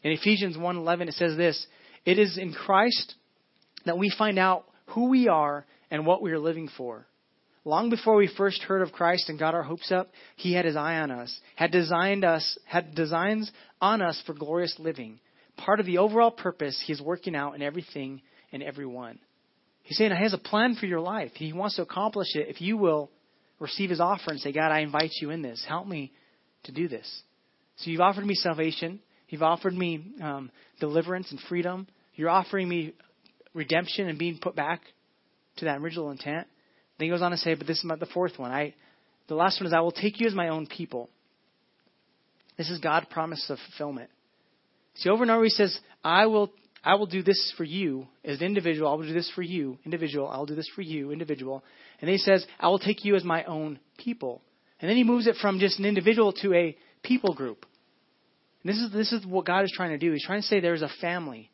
In 0.03 0.11
Ephesians 0.11 0.57
1.11, 0.57 1.09
it 1.09 1.15
says 1.15 1.35
this, 1.35 1.65
It 2.05 2.17
is 2.17 2.37
in 2.37 2.53
Christ 2.53 3.15
that 3.85 3.97
we 3.97 4.13
find 4.17 4.39
out 4.39 4.65
who 4.87 5.09
we 5.09 5.27
are 5.27 5.65
and 5.89 6.05
what 6.05 6.21
we 6.21 6.31
are 6.31 6.39
living 6.39 6.69
for. 6.77 7.05
Long 7.63 7.89
before 7.89 8.15
we 8.15 8.29
first 8.35 8.63
heard 8.63 8.81
of 8.81 8.91
Christ 8.91 9.29
and 9.29 9.37
got 9.37 9.53
our 9.53 9.61
hopes 9.61 9.91
up, 9.91 10.09
he 10.35 10.53
had 10.53 10.65
his 10.65 10.75
eye 10.75 10.97
on 10.97 11.11
us, 11.11 11.39
had 11.55 11.71
designed 11.71 12.23
us, 12.23 12.57
had 12.65 12.95
designs 12.95 13.51
on 13.79 14.01
us 14.01 14.21
for 14.25 14.33
glorious 14.33 14.75
living. 14.79 15.19
Part 15.65 15.79
of 15.79 15.85
the 15.85 15.99
overall 15.99 16.31
purpose 16.31 16.81
he's 16.85 16.99
working 16.99 17.35
out 17.35 17.53
in 17.53 17.61
everything 17.61 18.21
and 18.51 18.63
everyone. 18.63 19.19
He's 19.83 19.97
saying 19.97 20.11
he 20.11 20.23
has 20.23 20.33
a 20.33 20.39
plan 20.39 20.75
for 20.75 20.87
your 20.87 20.99
life. 20.99 21.31
He 21.35 21.53
wants 21.53 21.75
to 21.75 21.83
accomplish 21.83 22.35
it 22.35 22.47
if 22.47 22.61
you 22.61 22.77
will 22.77 23.11
receive 23.59 23.91
his 23.91 23.99
offer 23.99 24.31
and 24.31 24.39
say, 24.39 24.51
God, 24.51 24.71
I 24.71 24.79
invite 24.79 25.11
you 25.21 25.29
in 25.29 25.43
this. 25.43 25.63
Help 25.67 25.87
me 25.87 26.11
to 26.63 26.71
do 26.71 26.87
this. 26.87 27.07
So 27.77 27.91
you've 27.91 28.01
offered 28.01 28.25
me 28.25 28.33
salvation. 28.33 28.99
You've 29.29 29.43
offered 29.43 29.73
me 29.73 30.03
um, 30.21 30.51
deliverance 30.79 31.29
and 31.29 31.39
freedom. 31.47 31.87
You're 32.15 32.29
offering 32.29 32.67
me 32.67 32.93
redemption 33.53 34.07
and 34.07 34.17
being 34.17 34.39
put 34.41 34.55
back 34.55 34.81
to 35.57 35.65
that 35.65 35.77
original 35.77 36.09
intent. 36.09 36.47
Then 36.97 37.05
he 37.05 37.09
goes 37.09 37.21
on 37.21 37.31
to 37.31 37.37
say, 37.37 37.53
but 37.53 37.67
this 37.67 37.83
is 37.83 37.91
the 37.99 38.07
fourth 38.07 38.39
one. 38.39 38.51
I, 38.51 38.73
the 39.27 39.35
last 39.35 39.59
one 39.59 39.67
is, 39.67 39.73
I 39.73 39.81
will 39.81 39.91
take 39.91 40.19
you 40.19 40.27
as 40.27 40.33
my 40.33 40.49
own 40.49 40.65
people. 40.65 41.09
This 42.57 42.69
is 42.69 42.79
God's 42.79 43.07
promise 43.11 43.45
of 43.49 43.59
fulfillment. 43.69 44.09
See, 44.95 45.09
over 45.09 45.23
and 45.23 45.31
over 45.31 45.43
he 45.43 45.49
says, 45.49 45.77
I 46.03 46.25
will, 46.25 46.51
I 46.83 46.95
will 46.95 47.05
do 47.05 47.23
this 47.23 47.53
for 47.57 47.63
you 47.63 48.07
as 48.25 48.39
an 48.39 48.45
individual. 48.45 48.89
I 48.89 48.95
will 48.95 49.07
do 49.07 49.13
this 49.13 49.31
for 49.33 49.41
you, 49.41 49.77
individual. 49.85 50.27
I 50.27 50.37
will 50.37 50.45
do 50.45 50.55
this 50.55 50.69
for 50.75 50.81
you, 50.81 51.11
individual. 51.11 51.63
And 51.99 52.07
then 52.07 52.13
he 52.13 52.19
says, 52.19 52.45
I 52.59 52.67
will 52.67 52.79
take 52.79 53.05
you 53.05 53.15
as 53.15 53.23
my 53.23 53.43
own 53.45 53.79
people. 53.97 54.41
And 54.79 54.89
then 54.89 54.97
he 54.97 55.03
moves 55.03 55.27
it 55.27 55.35
from 55.41 55.59
just 55.59 55.79
an 55.79 55.85
individual 55.85 56.33
to 56.41 56.53
a 56.53 56.77
people 57.03 57.33
group. 57.33 57.65
And 58.63 58.73
this 58.73 58.81
is, 58.81 58.91
this 58.91 59.11
is 59.11 59.25
what 59.25 59.45
God 59.45 59.63
is 59.63 59.73
trying 59.75 59.91
to 59.91 59.97
do. 59.97 60.11
He's 60.11 60.25
trying 60.25 60.41
to 60.41 60.47
say 60.47 60.59
there's 60.59 60.81
a 60.81 60.89
family, 60.99 61.51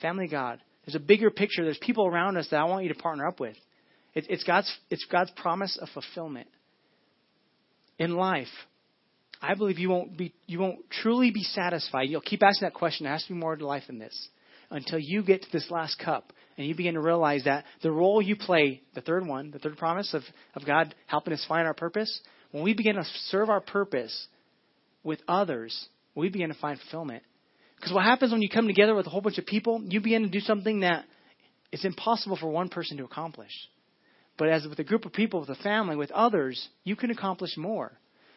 family 0.00 0.28
God, 0.28 0.60
There's 0.84 0.94
a 0.94 1.00
bigger 1.00 1.30
picture. 1.30 1.64
There's 1.64 1.78
people 1.78 2.06
around 2.06 2.36
us 2.36 2.48
that 2.50 2.58
I 2.60 2.64
want 2.64 2.84
you 2.84 2.92
to 2.92 2.98
partner 2.98 3.26
up 3.26 3.40
with. 3.40 3.56
It, 4.14 4.26
it's 4.28 4.44
God's 4.44 4.72
it's 4.90 5.06
God's 5.10 5.30
promise 5.36 5.78
of 5.80 5.88
fulfillment 5.90 6.48
in 7.98 8.16
life. 8.16 8.48
I 9.44 9.54
believe 9.54 9.78
you 9.78 9.90
won't 9.90 10.16
be 10.16 10.32
you 10.46 10.58
won't 10.58 10.90
truly 10.90 11.30
be 11.30 11.42
satisfied. 11.42 12.08
You'll 12.08 12.22
keep 12.22 12.42
asking 12.42 12.66
that 12.66 12.74
question. 12.74 13.06
To 13.06 13.18
be 13.28 13.34
more 13.34 13.56
to 13.56 13.66
life 13.66 13.84
than 13.86 13.98
this 13.98 14.28
until 14.70 14.98
you 14.98 15.22
get 15.22 15.42
to 15.42 15.52
this 15.52 15.70
last 15.70 15.98
cup 15.98 16.32
and 16.56 16.66
you 16.66 16.74
begin 16.74 16.94
to 16.94 17.00
realize 17.00 17.44
that 17.44 17.64
the 17.82 17.92
role 17.92 18.22
you 18.22 18.36
play, 18.36 18.80
the 18.94 19.00
third 19.00 19.26
one, 19.26 19.50
the 19.50 19.58
third 19.58 19.76
promise 19.76 20.14
of, 20.14 20.22
of 20.54 20.64
God 20.64 20.94
helping 21.06 21.34
us 21.34 21.44
find 21.46 21.66
our 21.66 21.74
purpose, 21.74 22.20
when 22.52 22.62
we 22.62 22.72
begin 22.72 22.96
to 22.96 23.04
serve 23.26 23.50
our 23.50 23.60
purpose 23.60 24.26
with 25.02 25.20
others, 25.28 25.88
we 26.14 26.30
begin 26.30 26.48
to 26.48 26.54
find 26.54 26.78
fulfillment. 26.80 27.22
Because 27.76 27.92
what 27.92 28.04
happens 28.04 28.32
when 28.32 28.40
you 28.40 28.48
come 28.48 28.66
together 28.66 28.94
with 28.94 29.06
a 29.06 29.10
whole 29.10 29.20
bunch 29.20 29.38
of 29.38 29.46
people, 29.46 29.82
you 29.86 30.00
begin 30.00 30.22
to 30.22 30.28
do 30.28 30.40
something 30.40 30.80
that 30.80 31.04
is 31.70 31.84
impossible 31.84 32.36
for 32.36 32.48
one 32.48 32.68
person 32.70 32.96
to 32.96 33.04
accomplish. 33.04 33.52
But 34.38 34.48
as 34.48 34.66
with 34.66 34.78
a 34.78 34.84
group 34.84 35.04
of 35.04 35.12
people, 35.12 35.40
with 35.40 35.50
a 35.50 35.56
family, 35.56 35.96
with 35.96 36.10
others, 36.12 36.68
you 36.84 36.96
can 36.96 37.10
accomplish 37.10 37.56
more. 37.56 37.92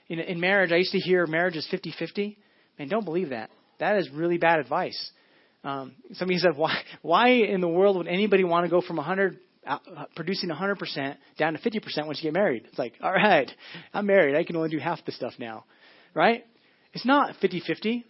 In, 0.09 0.19
in 0.19 0.39
marriage, 0.39 0.71
I 0.71 0.77
used 0.77 0.91
to 0.91 0.99
hear 0.99 1.25
marriage 1.27 1.55
is 1.55 1.67
50 1.69 1.93
50. 1.97 2.37
Man, 2.79 2.87
don't 2.87 3.05
believe 3.05 3.29
that. 3.29 3.49
That 3.79 3.97
is 3.97 4.09
really 4.11 4.37
bad 4.37 4.59
advice. 4.59 5.11
Um, 5.63 5.95
somebody 6.13 6.37
said, 6.39 6.55
why, 6.55 6.81
why 7.01 7.29
in 7.29 7.61
the 7.61 7.67
world 7.67 7.97
would 7.97 8.07
anybody 8.07 8.43
want 8.43 8.65
to 8.65 8.69
go 8.69 8.81
from 8.81 8.97
100, 8.97 9.37
uh, 9.65 9.77
producing 10.15 10.49
100% 10.49 11.15
down 11.37 11.53
to 11.53 11.59
50% 11.59 12.05
once 12.05 12.19
you 12.19 12.23
get 12.23 12.33
married? 12.33 12.65
It's 12.69 12.79
like, 12.79 12.93
all 13.01 13.11
right, 13.11 13.49
I'm 13.93 14.05
married. 14.05 14.35
I 14.35 14.43
can 14.43 14.55
only 14.55 14.69
do 14.69 14.77
half 14.77 15.03
the 15.05 15.11
stuff 15.11 15.33
now. 15.39 15.65
Right? 16.13 16.45
It's 16.93 17.05
not 17.05 17.35
50 17.41 17.61
50. 17.65 18.05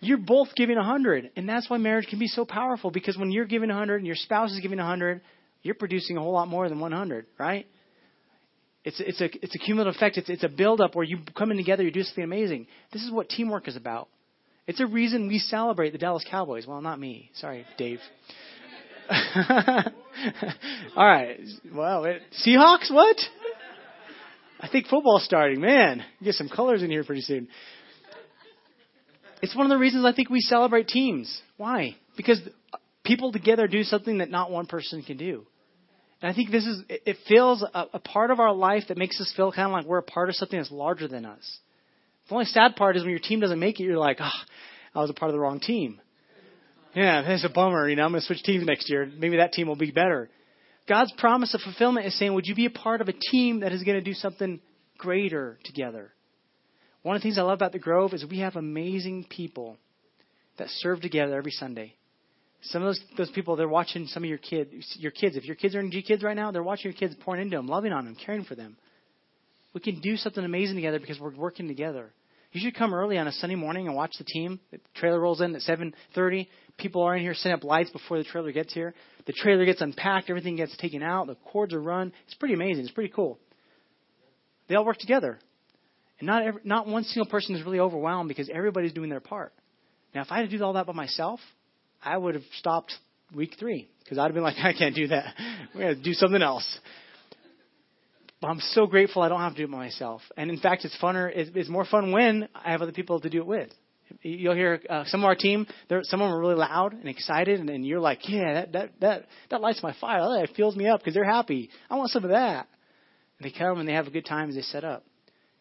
You're 0.00 0.18
both 0.18 0.48
giving 0.56 0.76
100. 0.76 1.30
And 1.36 1.48
that's 1.48 1.68
why 1.68 1.78
marriage 1.78 2.06
can 2.08 2.18
be 2.18 2.26
so 2.26 2.44
powerful 2.44 2.90
because 2.90 3.16
when 3.16 3.30
you're 3.30 3.46
giving 3.46 3.68
100 3.68 3.96
and 3.96 4.06
your 4.06 4.16
spouse 4.16 4.52
is 4.52 4.60
giving 4.60 4.78
100, 4.78 5.20
you're 5.62 5.74
producing 5.74 6.16
a 6.16 6.20
whole 6.20 6.32
lot 6.32 6.48
more 6.48 6.68
than 6.68 6.80
100, 6.80 7.26
right? 7.38 7.66
It's, 8.84 9.00
it's, 9.00 9.20
a, 9.20 9.26
it's 9.42 9.54
a 9.54 9.58
cumulative 9.58 9.94
effect. 9.94 10.16
It's, 10.18 10.28
it's 10.28 10.42
a 10.42 10.48
buildup 10.48 10.94
where 10.94 11.04
you 11.04 11.20
come 11.36 11.50
in 11.50 11.56
together, 11.56 11.84
you 11.84 11.92
do 11.92 12.02
something 12.02 12.24
amazing. 12.24 12.66
This 12.92 13.02
is 13.02 13.12
what 13.12 13.28
teamwork 13.28 13.68
is 13.68 13.76
about. 13.76 14.08
It's 14.66 14.80
a 14.80 14.86
reason 14.86 15.28
we 15.28 15.38
celebrate 15.38 15.90
the 15.90 15.98
Dallas 15.98 16.24
Cowboys. 16.28 16.66
Well, 16.66 16.80
not 16.80 16.98
me. 16.98 17.30
Sorry, 17.34 17.64
Dave. 17.78 18.00
All 20.96 21.06
right. 21.06 21.38
Well, 21.74 22.04
it, 22.04 22.22
Seahawks, 22.44 22.92
what? 22.92 23.16
I 24.60 24.68
think 24.68 24.86
football's 24.86 25.24
starting. 25.24 25.60
Man, 25.60 26.04
get 26.22 26.34
some 26.34 26.48
colors 26.48 26.82
in 26.82 26.90
here 26.90 27.04
pretty 27.04 27.22
soon. 27.22 27.48
It's 29.42 29.56
one 29.56 29.66
of 29.66 29.70
the 29.70 29.78
reasons 29.78 30.04
I 30.04 30.12
think 30.12 30.30
we 30.30 30.40
celebrate 30.40 30.86
teams. 30.86 31.42
Why? 31.56 31.96
Because 32.16 32.40
people 33.04 33.32
together 33.32 33.66
do 33.66 33.82
something 33.82 34.18
that 34.18 34.30
not 34.30 34.52
one 34.52 34.66
person 34.66 35.02
can 35.02 35.16
do. 35.16 35.46
And 36.22 36.30
I 36.30 36.34
think 36.34 36.52
this 36.52 36.64
is, 36.64 36.82
it 36.88 37.16
feels 37.28 37.62
a, 37.62 37.86
a 37.94 37.98
part 37.98 38.30
of 38.30 38.38
our 38.38 38.54
life 38.54 38.84
that 38.88 38.96
makes 38.96 39.20
us 39.20 39.32
feel 39.36 39.50
kind 39.50 39.66
of 39.66 39.72
like 39.72 39.86
we're 39.86 39.98
a 39.98 40.02
part 40.02 40.28
of 40.28 40.36
something 40.36 40.58
that's 40.58 40.70
larger 40.70 41.08
than 41.08 41.26
us. 41.26 41.58
The 42.28 42.34
only 42.34 42.46
sad 42.46 42.76
part 42.76 42.96
is 42.96 43.02
when 43.02 43.10
your 43.10 43.18
team 43.18 43.40
doesn't 43.40 43.58
make 43.58 43.80
it, 43.80 43.82
you're 43.82 43.98
like, 43.98 44.18
oh, 44.20 44.30
I 44.94 45.00
was 45.00 45.10
a 45.10 45.14
part 45.14 45.30
of 45.30 45.32
the 45.32 45.40
wrong 45.40 45.58
team. 45.58 46.00
Yeah, 46.94 47.22
it's 47.26 47.44
a 47.44 47.48
bummer. 47.48 47.88
You 47.88 47.96
know, 47.96 48.04
I'm 48.04 48.12
going 48.12 48.20
to 48.20 48.26
switch 48.26 48.42
teams 48.44 48.64
next 48.64 48.88
year. 48.88 49.10
Maybe 49.18 49.38
that 49.38 49.52
team 49.52 49.66
will 49.66 49.76
be 49.76 49.90
better. 49.90 50.30
God's 50.88 51.12
promise 51.18 51.54
of 51.54 51.60
fulfillment 51.60 52.06
is 52.06 52.16
saying, 52.16 52.32
would 52.34 52.46
you 52.46 52.54
be 52.54 52.66
a 52.66 52.70
part 52.70 53.00
of 53.00 53.08
a 53.08 53.12
team 53.12 53.60
that 53.60 53.72
is 53.72 53.82
going 53.82 53.96
to 53.96 54.04
do 54.04 54.14
something 54.14 54.60
greater 54.98 55.58
together? 55.64 56.12
One 57.02 57.16
of 57.16 57.22
the 57.22 57.24
things 57.24 57.38
I 57.38 57.42
love 57.42 57.54
about 57.54 57.72
the 57.72 57.80
Grove 57.80 58.12
is 58.12 58.24
we 58.24 58.40
have 58.40 58.54
amazing 58.54 59.26
people 59.28 59.76
that 60.58 60.68
serve 60.68 61.00
together 61.00 61.36
every 61.36 61.50
Sunday. 61.50 61.94
Some 62.62 62.82
of 62.82 62.88
those 62.88 63.00
those 63.16 63.30
people 63.30 63.56
they're 63.56 63.68
watching 63.68 64.06
some 64.06 64.22
of 64.22 64.28
your 64.28 64.38
kids 64.38 64.70
your 64.98 65.10
kids. 65.10 65.36
If 65.36 65.44
your 65.44 65.56
kids 65.56 65.74
are 65.74 65.80
in 65.80 65.90
G 65.90 66.02
Kids 66.02 66.22
right 66.22 66.36
now, 66.36 66.50
they're 66.52 66.62
watching 66.62 66.92
your 66.92 66.98
kids 66.98 67.14
pouring 67.20 67.42
into 67.42 67.56
them, 67.56 67.66
loving 67.66 67.92
on 67.92 68.04
them, 68.04 68.16
caring 68.24 68.44
for 68.44 68.54
them. 68.54 68.76
We 69.74 69.80
can 69.80 70.00
do 70.00 70.16
something 70.16 70.44
amazing 70.44 70.76
together 70.76 71.00
because 71.00 71.18
we're 71.18 71.34
working 71.34 71.66
together. 71.66 72.12
You 72.52 72.60
should 72.60 72.76
come 72.76 72.92
early 72.92 73.16
on 73.16 73.26
a 73.26 73.32
Sunday 73.32 73.56
morning 73.56 73.86
and 73.86 73.96
watch 73.96 74.12
the 74.18 74.24
team. 74.24 74.60
The 74.70 74.78
trailer 74.94 75.18
rolls 75.18 75.40
in 75.40 75.54
at 75.54 75.62
7:30. 75.62 76.48
People 76.76 77.02
are 77.02 77.16
in 77.16 77.22
here 77.22 77.34
setting 77.34 77.54
up 77.54 77.64
lights 77.64 77.90
before 77.90 78.18
the 78.18 78.24
trailer 78.24 78.52
gets 78.52 78.72
here. 78.74 78.94
The 79.26 79.32
trailer 79.32 79.64
gets 79.64 79.80
unpacked, 79.80 80.28
everything 80.28 80.56
gets 80.56 80.76
taken 80.76 81.02
out, 81.02 81.26
the 81.26 81.34
cords 81.34 81.72
are 81.74 81.80
run. 81.80 82.12
It's 82.26 82.34
pretty 82.34 82.54
amazing. 82.54 82.84
It's 82.84 82.92
pretty 82.92 83.12
cool. 83.14 83.38
They 84.68 84.74
all 84.74 84.84
work 84.84 84.98
together. 84.98 85.38
And 86.18 86.26
not 86.26 86.42
every, 86.42 86.60
not 86.64 86.86
one 86.86 87.04
single 87.04 87.30
person 87.30 87.56
is 87.56 87.62
really 87.64 87.80
overwhelmed 87.80 88.28
because 88.28 88.48
everybody's 88.48 88.92
doing 88.92 89.10
their 89.10 89.20
part. 89.20 89.52
Now, 90.14 90.22
if 90.22 90.30
I 90.30 90.38
had 90.38 90.50
to 90.50 90.56
do 90.56 90.62
all 90.62 90.74
that 90.74 90.86
by 90.86 90.92
myself, 90.92 91.40
I 92.02 92.16
would 92.16 92.34
have 92.34 92.44
stopped 92.58 92.92
week 93.34 93.54
three 93.58 93.88
because 94.02 94.18
I'd 94.18 94.24
have 94.24 94.34
been 94.34 94.42
like, 94.42 94.56
I 94.62 94.72
can't 94.72 94.94
do 94.94 95.08
that. 95.08 95.34
We're 95.74 95.80
going 95.80 95.96
to 95.96 96.02
do 96.02 96.12
something 96.12 96.42
else. 96.42 96.66
But 98.40 98.48
I'm 98.48 98.60
so 98.60 98.86
grateful 98.86 99.22
I 99.22 99.28
don't 99.28 99.40
have 99.40 99.52
to 99.52 99.58
do 99.58 99.64
it 99.64 99.70
myself. 99.70 100.20
And 100.36 100.50
in 100.50 100.58
fact, 100.58 100.84
it's 100.84 100.96
funner. 101.00 101.30
It's, 101.32 101.50
it's 101.54 101.68
more 101.68 101.84
fun 101.84 102.10
when 102.10 102.48
I 102.54 102.72
have 102.72 102.82
other 102.82 102.92
people 102.92 103.20
to 103.20 103.30
do 103.30 103.38
it 103.38 103.46
with. 103.46 103.70
You'll 104.20 104.54
hear 104.54 104.80
uh, 104.90 105.04
some 105.06 105.20
of 105.20 105.26
our 105.26 105.36
team. 105.36 105.66
Some 105.88 106.20
of 106.20 106.26
them 106.26 106.34
are 106.34 106.40
really 106.40 106.56
loud 106.56 106.92
and 106.92 107.08
excited, 107.08 107.60
and, 107.60 107.70
and 107.70 107.86
you're 107.86 108.00
like, 108.00 108.28
"Yeah, 108.28 108.52
that 108.54 108.72
that 108.72 108.90
that 109.00 109.26
that 109.48 109.60
lights 109.62 109.82
my 109.82 109.94
fire. 109.98 110.20
That 110.20 110.54
fills 110.54 110.76
me 110.76 110.86
up 110.86 111.00
because 111.00 111.14
they're 111.14 111.24
happy. 111.24 111.70
I 111.88 111.96
want 111.96 112.10
some 112.10 112.24
of 112.24 112.30
that." 112.30 112.66
And 113.38 113.50
they 113.50 113.56
come 113.56 113.78
and 113.78 113.88
they 113.88 113.94
have 113.94 114.08
a 114.08 114.10
good 114.10 114.26
time 114.26 114.50
as 114.50 114.54
they 114.54 114.62
set 114.62 114.84
up. 114.84 115.06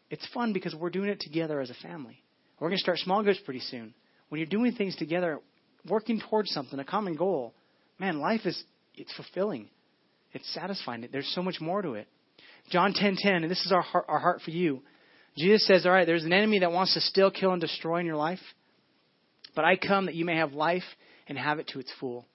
It's 0.09 0.27
fun 0.33 0.51
because 0.51 0.75
we're 0.75 0.89
doing 0.89 1.07
it 1.07 1.21
together 1.21 1.61
as 1.61 1.69
a 1.69 1.75
family. 1.75 2.21
We're 2.59 2.67
going 2.67 2.77
to 2.77 2.81
start 2.81 2.97
small 2.97 3.23
groups 3.23 3.39
pretty 3.45 3.61
soon. 3.61 3.93
When 4.27 4.39
you're 4.39 4.49
doing 4.49 4.73
things 4.73 4.95
together, 4.97 5.39
working 5.87 6.21
towards 6.29 6.51
something, 6.51 6.79
a 6.79 6.85
common 6.85 7.15
goal, 7.15 7.53
man, 7.99 8.19
life 8.19 8.45
is 8.45 8.61
it's 8.95 9.13
fulfilling. 9.13 9.69
It's 10.33 10.51
satisfying. 10.53 11.07
There's 11.11 11.31
so 11.33 11.43
much 11.43 11.59
more 11.59 11.81
to 11.81 11.93
it. 11.93 12.07
John 12.69 12.93
10:10, 12.93 12.95
10, 12.95 13.15
10, 13.17 13.43
and 13.43 13.51
this 13.51 13.65
is 13.65 13.71
our 13.71 13.81
heart, 13.81 14.05
our 14.07 14.19
heart 14.19 14.41
for 14.41 14.51
you. 14.51 14.81
Jesus 15.37 15.65
says, 15.65 15.85
"All 15.85 15.91
right, 15.91 16.05
there's 16.05 16.25
an 16.25 16.33
enemy 16.33 16.59
that 16.59 16.71
wants 16.71 16.93
to 16.93 17.01
still 17.01 17.31
kill, 17.31 17.51
and 17.51 17.61
destroy 17.61 17.99
in 17.99 18.05
your 18.05 18.15
life, 18.15 18.41
but 19.55 19.65
I 19.65 19.75
come 19.75 20.05
that 20.05 20.15
you 20.15 20.25
may 20.25 20.37
have 20.37 20.53
life 20.53 20.83
and 21.27 21.37
have 21.37 21.59
it 21.59 21.67
to 21.69 21.79
its 21.79 21.91
full." 21.99 22.27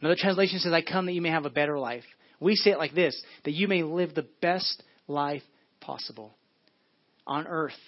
Another 0.00 0.16
translation 0.16 0.58
says, 0.58 0.72
"I 0.72 0.82
come 0.82 1.06
that 1.06 1.12
you 1.12 1.22
may 1.22 1.30
have 1.30 1.46
a 1.46 1.50
better 1.50 1.78
life." 1.78 2.04
We 2.40 2.56
say 2.56 2.72
it 2.72 2.78
like 2.78 2.94
this: 2.94 3.20
that 3.44 3.52
you 3.52 3.68
may 3.68 3.82
live 3.82 4.14
the 4.14 4.28
best 4.40 4.82
life 5.06 5.44
possible 5.80 6.36
on 7.26 7.46
earth 7.46 7.78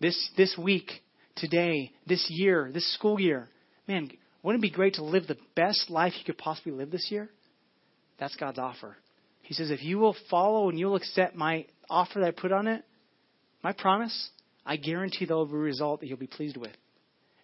this, 0.00 0.30
this 0.36 0.56
week, 0.56 1.02
today, 1.36 1.92
this 2.06 2.30
year, 2.30 2.70
this 2.72 2.86
school 2.94 3.20
year. 3.20 3.48
Man, 3.86 4.10
wouldn't 4.42 4.62
it 4.62 4.70
be 4.70 4.74
great 4.74 4.94
to 4.94 5.04
live 5.04 5.26
the 5.26 5.38
best 5.54 5.90
life 5.90 6.12
you 6.18 6.24
could 6.24 6.38
possibly 6.38 6.72
live 6.72 6.90
this 6.90 7.08
year? 7.10 7.28
That's 8.18 8.36
God's 8.36 8.58
offer. 8.58 8.96
He 9.42 9.54
says, 9.54 9.70
if 9.70 9.82
you 9.82 9.98
will 9.98 10.16
follow 10.30 10.68
and 10.68 10.78
you'll 10.78 10.96
accept 10.96 11.34
my 11.34 11.66
offer 11.88 12.20
that 12.20 12.26
I 12.26 12.30
put 12.32 12.52
on 12.52 12.66
it, 12.66 12.84
my 13.62 13.72
promise, 13.72 14.30
I 14.64 14.76
guarantee 14.76 15.24
there 15.24 15.36
will 15.36 15.46
be 15.46 15.54
a 15.54 15.58
result 15.58 16.00
that 16.00 16.06
you'll 16.06 16.18
be 16.18 16.26
pleased 16.26 16.56
with. 16.56 16.72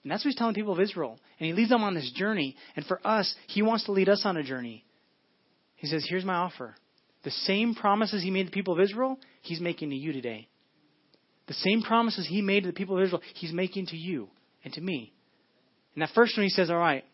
And 0.02 0.10
that's 0.10 0.22
what 0.22 0.30
he's 0.30 0.38
telling 0.38 0.54
people 0.54 0.74
of 0.74 0.80
Israel. 0.80 1.18
And 1.40 1.46
he 1.46 1.54
leads 1.54 1.70
them 1.70 1.82
on 1.82 1.94
this 1.94 2.12
journey. 2.14 2.56
And 2.76 2.84
for 2.84 3.00
us, 3.06 3.34
he 3.46 3.62
wants 3.62 3.84
to 3.86 3.92
lead 3.92 4.10
us 4.10 4.22
on 4.24 4.36
a 4.36 4.42
journey. 4.42 4.84
He 5.76 5.86
says, 5.86 6.06
Here's 6.08 6.24
my 6.24 6.34
offer. 6.34 6.74
The 7.24 7.30
same 7.30 7.74
promises 7.74 8.22
he 8.22 8.30
made 8.30 8.44
to 8.44 8.50
the 8.50 8.54
people 8.54 8.74
of 8.74 8.80
Israel, 8.80 9.18
he's 9.40 9.60
making 9.60 9.90
to 9.90 9.96
you 9.96 10.12
today. 10.12 10.46
The 11.46 11.54
same 11.54 11.80
promises 11.82 12.26
he 12.28 12.42
made 12.42 12.64
to 12.64 12.66
the 12.66 12.74
people 12.74 12.98
of 12.98 13.02
Israel, 13.02 13.22
he's 13.34 13.52
making 13.52 13.86
to 13.86 13.96
you 13.96 14.28
and 14.62 14.74
to 14.74 14.80
me. 14.82 15.14
And 15.94 16.02
that 16.02 16.10
first 16.14 16.36
one, 16.36 16.44
he 16.44 16.50
says, 16.50 16.70
All 16.70 16.76
right, 16.76 17.04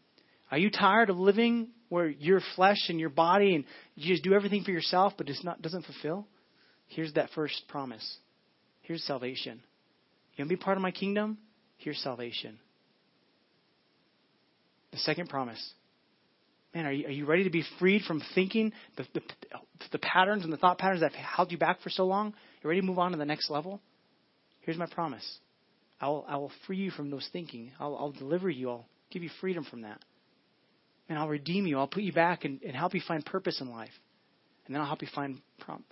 are 0.51 0.59
you 0.59 0.71
tired 0.71 1.11
of 1.11 1.19
living 1.19 1.69
where 1.88 2.09
your 2.09 2.40
flesh 2.57 2.88
and 2.88 2.99
your 2.99 3.11
body 3.11 3.55
and 3.55 3.64
you 3.95 4.12
just 4.12 4.25
do 4.25 4.35
everything 4.35 4.64
for 4.64 4.71
yourself 4.71 5.14
but 5.16 5.29
it's 5.29 5.45
not 5.45 5.62
doesn't 5.62 5.85
fulfill? 5.85 6.27
Here's 6.88 7.12
that 7.14 7.31
first 7.35 7.62
promise. 7.69 8.19
Here's 8.83 9.03
salvation. 9.05 9.62
You 10.35 10.43
want 10.43 10.51
to 10.51 10.57
be 10.57 10.62
part 10.62 10.77
of 10.77 10.83
my 10.83 10.90
kingdom? 10.90 11.38
Here's 11.77 11.99
salvation. 11.99 12.59
The 14.93 14.99
second 14.99 15.29
promise. 15.29 15.73
Man, 16.75 16.87
are 16.87 16.93
you, 16.93 17.07
are 17.07 17.11
you 17.11 17.27
ready 17.27 17.45
to 17.45 17.51
be 17.51 17.64
freed 17.79 18.03
from 18.03 18.23
thinking 18.35 18.73
the, 18.97 19.07
the, 19.14 19.21
the 19.93 19.99
patterns 19.99 20.45
and 20.45 20.53
the 20.53 20.57
thought 20.57 20.79
patterns 20.79 21.01
that 21.01 21.12
have 21.12 21.25
held 21.25 21.53
you 21.53 21.59
back 21.59 21.81
for 21.81 21.90
so 21.90 22.07
long? 22.07 22.35
You 22.62 22.69
ready 22.69 22.81
to 22.81 22.87
move 22.87 22.99
on 22.99 23.12
to 23.12 23.19
the 23.19 23.25
next 23.25 23.51
level? 23.51 23.81
Here's 24.61 24.79
my 24.79 24.87
promise. 24.87 25.38
I 26.00 26.08
will, 26.08 26.24
I 26.28 26.36
will 26.36 26.52
free 26.66 26.78
you 26.78 26.90
from 26.90 27.10
those 27.10 27.28
thinking. 27.32 27.72
I'll, 27.78 27.96
I'll 27.96 28.12
deliver 28.12 28.48
you. 28.48 28.70
I'll 28.70 28.86
give 29.10 29.22
you 29.22 29.30
freedom 29.40 29.64
from 29.64 29.82
that. 29.82 30.00
And 31.08 31.18
I'll 31.18 31.28
redeem 31.28 31.66
you. 31.66 31.78
I'll 31.78 31.88
put 31.88 32.02
you 32.02 32.12
back 32.12 32.44
and, 32.44 32.62
and 32.62 32.74
help 32.74 32.94
you 32.94 33.02
find 33.06 33.24
purpose 33.24 33.60
in 33.60 33.70
life. 33.70 33.90
And 34.66 34.74
then 34.74 34.80
I'll 34.80 34.86
help 34.86 35.02
you 35.02 35.08
find 35.14 35.40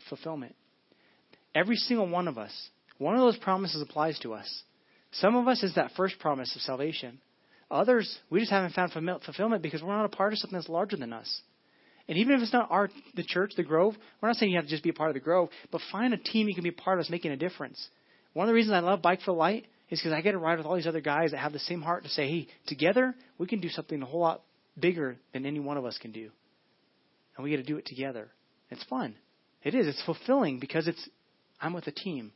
fulfillment. 0.08 0.54
Every 1.54 1.76
single 1.76 2.08
one 2.08 2.28
of 2.28 2.38
us, 2.38 2.52
one 2.98 3.14
of 3.14 3.20
those 3.20 3.36
promises 3.38 3.82
applies 3.82 4.18
to 4.20 4.34
us. 4.34 4.62
Some 5.12 5.36
of 5.36 5.48
us 5.48 5.62
is 5.62 5.74
that 5.74 5.92
first 5.96 6.18
promise 6.18 6.54
of 6.54 6.62
salvation. 6.62 7.20
Others, 7.70 8.18
we 8.30 8.40
just 8.40 8.52
haven't 8.52 8.74
found 8.74 8.92
fulfillment 8.92 9.62
because 9.62 9.82
we're 9.82 9.96
not 9.96 10.04
a 10.04 10.16
part 10.16 10.32
of 10.32 10.38
something 10.38 10.56
that's 10.56 10.68
larger 10.68 10.96
than 10.96 11.12
us. 11.12 11.40
And 12.08 12.16
even 12.16 12.34
if 12.34 12.40
it's 12.40 12.52
not 12.52 12.70
our 12.70 12.88
the 13.14 13.24
church, 13.24 13.52
the 13.56 13.62
Grove, 13.62 13.94
we're 14.20 14.28
not 14.30 14.36
saying 14.36 14.50
you 14.50 14.58
have 14.58 14.64
to 14.64 14.70
just 14.70 14.82
be 14.82 14.88
a 14.90 14.94
part 14.94 15.10
of 15.10 15.14
the 15.14 15.20
Grove, 15.20 15.50
but 15.70 15.82
find 15.92 16.14
a 16.14 16.18
team 16.18 16.48
you 16.48 16.54
can 16.54 16.62
be 16.64 16.70
a 16.70 16.72
part 16.72 16.98
of 16.98 17.04
that's 17.04 17.10
making 17.10 17.32
a 17.32 17.36
difference. 17.36 17.88
One 18.32 18.44
of 18.44 18.48
the 18.48 18.54
reasons 18.54 18.74
I 18.74 18.80
love 18.80 19.02
Bike 19.02 19.20
for 19.22 19.32
Light 19.32 19.66
is 19.90 20.00
because 20.00 20.12
I 20.12 20.20
get 20.20 20.32
to 20.32 20.38
ride 20.38 20.58
with 20.58 20.66
all 20.66 20.76
these 20.76 20.86
other 20.86 21.00
guys 21.00 21.30
that 21.30 21.38
have 21.38 21.52
the 21.52 21.58
same 21.60 21.80
heart 21.80 22.04
to 22.04 22.10
say, 22.10 22.28
hey, 22.28 22.48
together 22.66 23.14
we 23.38 23.46
can 23.46 23.60
do 23.60 23.68
something 23.68 24.02
a 24.02 24.06
whole 24.06 24.20
lot 24.20 24.42
bigger 24.78 25.16
than 25.32 25.46
any 25.46 25.60
one 25.60 25.76
of 25.76 25.84
us 25.84 25.98
can 25.98 26.12
do. 26.12 26.30
and 27.36 27.44
we 27.44 27.50
get 27.50 27.56
to 27.58 27.62
do 27.62 27.78
it 27.78 27.86
together. 27.86 28.28
It's 28.70 28.84
fun. 28.84 29.14
It 29.62 29.74
is. 29.74 29.86
It's 29.86 30.02
fulfilling 30.04 30.58
because 30.58 30.86
it's 30.88 31.08
I'm 31.60 31.72
with 31.72 31.86
a 31.86 31.92
team. 31.92 32.32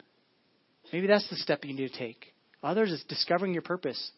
Maybe 0.93 1.07
that's 1.07 1.29
the 1.31 1.37
step 1.37 1.65
you 1.65 1.75
need 1.75 1.93
to 1.93 1.99
take. 1.99 2.35
Others 2.63 2.93
is 2.93 3.05
discovering 3.09 3.53
your 3.53 3.63
purpose, 3.63 4.11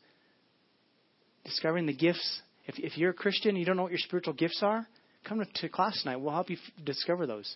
discovering 1.44 1.86
the 1.86 1.94
gifts. 1.94 2.40
If, 2.66 2.76
if 2.78 2.96
you're 2.96 3.10
a 3.10 3.14
Christian, 3.14 3.56
you 3.56 3.64
don't 3.64 3.76
know 3.76 3.82
what 3.82 3.92
your 3.92 3.98
spiritual 3.98 4.32
gifts 4.34 4.60
are, 4.62 4.86
come 5.26 5.40
to, 5.40 5.46
to 5.62 5.68
class 5.68 6.00
tonight. 6.02 6.16
We'll 6.16 6.32
help 6.32 6.50
you 6.50 6.56
f- 6.56 6.84
discover 6.84 7.26
those. 7.26 7.54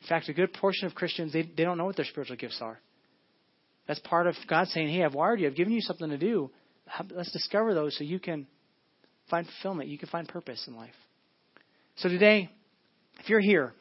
In 0.00 0.08
fact, 0.08 0.28
a 0.28 0.32
good 0.32 0.52
portion 0.54 0.86
of 0.86 0.94
Christians, 0.94 1.32
they, 1.32 1.42
they 1.42 1.64
don't 1.64 1.78
know 1.78 1.84
what 1.84 1.96
their 1.96 2.06
spiritual 2.06 2.36
gifts 2.36 2.58
are. 2.60 2.80
That's 3.86 4.00
part 4.00 4.26
of 4.26 4.34
God 4.48 4.68
saying, 4.68 4.88
hey, 4.88 5.04
I've 5.04 5.14
wired 5.14 5.40
you. 5.40 5.46
I've 5.46 5.56
given 5.56 5.72
you 5.72 5.80
something 5.80 6.10
to 6.10 6.18
do. 6.18 6.50
Let's 7.10 7.32
discover 7.32 7.74
those 7.74 7.96
so 7.96 8.04
you 8.04 8.18
can 8.18 8.46
find 9.30 9.46
fulfillment. 9.46 9.88
You 9.88 9.98
can 9.98 10.08
find 10.08 10.28
purpose 10.28 10.64
in 10.68 10.76
life. 10.76 10.94
So 11.96 12.08
today, 12.08 12.50
if 13.20 13.28
you're 13.28 13.40
here, 13.40 13.72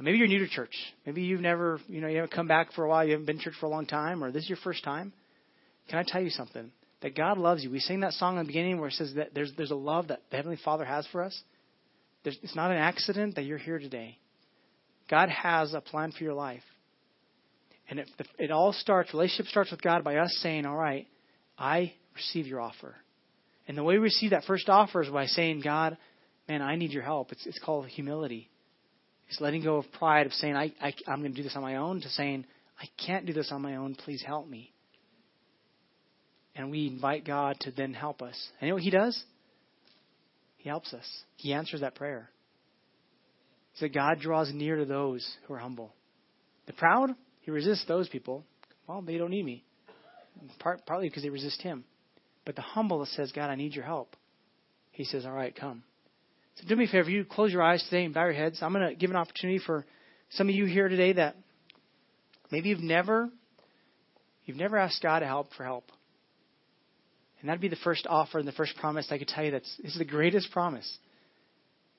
maybe 0.00 0.18
you're 0.18 0.28
new 0.28 0.40
to 0.40 0.48
church. 0.48 0.74
Maybe 1.06 1.22
you've 1.22 1.40
never, 1.40 1.80
you 1.88 2.00
know, 2.00 2.08
you 2.08 2.16
haven't 2.16 2.32
come 2.32 2.48
back 2.48 2.72
for 2.72 2.84
a 2.84 2.88
while. 2.88 3.04
You 3.04 3.12
haven't 3.12 3.26
been 3.26 3.38
to 3.38 3.44
church 3.44 3.54
for 3.60 3.66
a 3.66 3.70
long 3.70 3.86
time, 3.86 4.22
or 4.22 4.32
this 4.32 4.44
is 4.44 4.48
your 4.48 4.58
first 4.62 4.84
time. 4.84 5.12
Can 5.88 5.98
I 5.98 6.04
tell 6.06 6.22
you 6.22 6.30
something? 6.30 6.72
That 7.02 7.16
God 7.16 7.38
loves 7.38 7.64
you. 7.64 7.70
We 7.70 7.80
sing 7.80 8.00
that 8.00 8.12
song 8.12 8.36
in 8.36 8.44
the 8.44 8.46
beginning 8.46 8.78
where 8.78 8.88
it 8.88 8.94
says 8.94 9.14
that 9.14 9.34
there's 9.34 9.52
there's 9.56 9.72
a 9.72 9.76
love 9.76 10.08
that 10.08 10.20
the 10.30 10.36
Heavenly 10.36 10.58
Father 10.64 10.84
has 10.84 11.06
for 11.10 11.22
us. 11.22 11.40
There's, 12.22 12.38
it's 12.42 12.54
not 12.54 12.70
an 12.70 12.76
accident 12.76 13.34
that 13.34 13.44
you're 13.44 13.58
here 13.58 13.80
today. 13.80 14.18
God 15.10 15.28
has 15.28 15.74
a 15.74 15.80
plan 15.80 16.12
for 16.12 16.22
your 16.22 16.34
life. 16.34 16.62
And 17.88 17.98
it, 17.98 18.08
it 18.38 18.50
all 18.50 18.72
starts, 18.72 19.12
relationship 19.12 19.46
starts 19.46 19.70
with 19.70 19.82
God 19.82 20.04
by 20.04 20.16
us 20.16 20.34
saying, 20.40 20.66
All 20.66 20.76
right, 20.76 21.06
I 21.58 21.94
receive 22.14 22.46
your 22.46 22.60
offer. 22.60 22.94
And 23.68 23.76
the 23.76 23.82
way 23.82 23.94
we 23.94 24.00
receive 24.00 24.30
that 24.30 24.44
first 24.44 24.68
offer 24.68 25.02
is 25.02 25.08
by 25.08 25.26
saying, 25.26 25.60
God, 25.62 25.96
man, 26.48 26.62
I 26.62 26.76
need 26.76 26.90
your 26.90 27.02
help. 27.02 27.32
It's, 27.32 27.46
it's 27.46 27.58
called 27.58 27.86
humility. 27.86 28.50
It's 29.28 29.40
letting 29.40 29.62
go 29.62 29.76
of 29.76 29.90
pride 29.98 30.26
of 30.26 30.32
saying, 30.32 30.56
I, 30.56 30.72
I, 30.80 30.92
I'm 31.06 31.20
going 31.20 31.32
to 31.32 31.36
do 31.36 31.42
this 31.42 31.56
on 31.56 31.62
my 31.62 31.76
own, 31.76 32.00
to 32.00 32.08
saying, 32.10 32.44
I 32.78 32.86
can't 33.06 33.24
do 33.24 33.32
this 33.32 33.50
on 33.52 33.62
my 33.62 33.76
own. 33.76 33.94
Please 33.94 34.22
help 34.26 34.48
me. 34.48 34.72
And 36.54 36.70
we 36.70 36.86
invite 36.86 37.24
God 37.24 37.56
to 37.60 37.70
then 37.70 37.94
help 37.94 38.20
us. 38.20 38.34
And 38.60 38.66
you 38.66 38.68
know 38.68 38.74
what 38.74 38.82
He 38.82 38.90
does? 38.90 39.22
He 40.58 40.68
helps 40.68 40.92
us. 40.92 41.06
He 41.36 41.52
answers 41.52 41.80
that 41.80 41.94
prayer. 41.94 42.28
So 43.76 43.88
God 43.88 44.20
draws 44.20 44.52
near 44.52 44.76
to 44.76 44.84
those 44.84 45.26
who 45.46 45.54
are 45.54 45.58
humble. 45.58 45.94
The 46.66 46.72
proud, 46.74 47.14
He 47.42 47.50
resists 47.50 47.84
those 47.86 48.08
people. 48.08 48.44
Well, 48.86 49.02
they 49.02 49.18
don't 49.18 49.30
need 49.30 49.44
me. 49.44 49.64
Part, 50.58 50.86
partly 50.86 51.08
because 51.08 51.22
they 51.22 51.28
resist 51.28 51.60
Him. 51.60 51.84
But 52.44 52.56
the 52.56 52.62
humble 52.62 53.04
says, 53.06 53.30
God, 53.32 53.50
I 53.50 53.54
need 53.54 53.74
your 53.74 53.84
help. 53.84 54.16
He 54.90 55.04
says, 55.04 55.24
All 55.24 55.32
right, 55.32 55.54
come. 55.54 55.82
So 56.56 56.68
do 56.68 56.76
me 56.76 56.84
a 56.84 56.88
favor, 56.88 57.10
you 57.10 57.24
close 57.24 57.52
your 57.52 57.62
eyes 57.62 57.82
today 57.84 58.04
and 58.04 58.14
bow 58.14 58.24
your 58.24 58.34
heads. 58.34 58.58
I'm 58.62 58.72
going 58.72 58.88
to 58.88 58.94
give 58.94 59.10
an 59.10 59.16
opportunity 59.16 59.58
for 59.64 59.86
some 60.30 60.48
of 60.48 60.54
you 60.54 60.66
here 60.66 60.88
today 60.88 61.14
that 61.14 61.36
maybe 62.50 62.68
you've 62.68 62.80
never 62.80 63.30
you've 64.44 64.56
never 64.56 64.76
asked 64.76 65.02
God 65.02 65.20
to 65.20 65.26
help 65.26 65.52
for 65.56 65.64
help. 65.64 65.90
And 67.40 67.48
that'd 67.48 67.60
be 67.60 67.68
the 67.68 67.76
first 67.76 68.06
offer 68.08 68.38
and 68.38 68.46
the 68.46 68.52
first 68.52 68.76
promise 68.76 69.06
I 69.10 69.18
could 69.18 69.28
tell 69.28 69.44
you 69.44 69.50
that's 69.50 69.76
this 69.82 69.92
is 69.92 69.98
the 69.98 70.04
greatest 70.04 70.50
promise. 70.52 70.98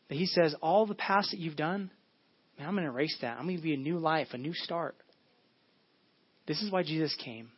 That 0.10 0.16
he 0.16 0.26
says, 0.26 0.56
all 0.62 0.86
the 0.86 0.96
past 0.96 1.32
that 1.32 1.40
you've 1.40 1.56
done, 1.56 1.90
man, 2.58 2.68
I'm 2.68 2.76
going 2.76 2.86
to 2.86 2.92
erase 2.92 3.18
that. 3.22 3.38
I'm 3.38 3.46
going 3.46 3.58
to 3.58 3.62
give 3.62 3.66
you 3.66 3.74
a 3.74 3.78
new 3.78 3.98
life, 3.98 4.28
a 4.34 4.38
new 4.38 4.54
start. 4.54 4.96
This 6.48 6.62
is 6.62 6.72
why 6.72 6.84
Jesus 6.84 7.16
came. 7.24 7.50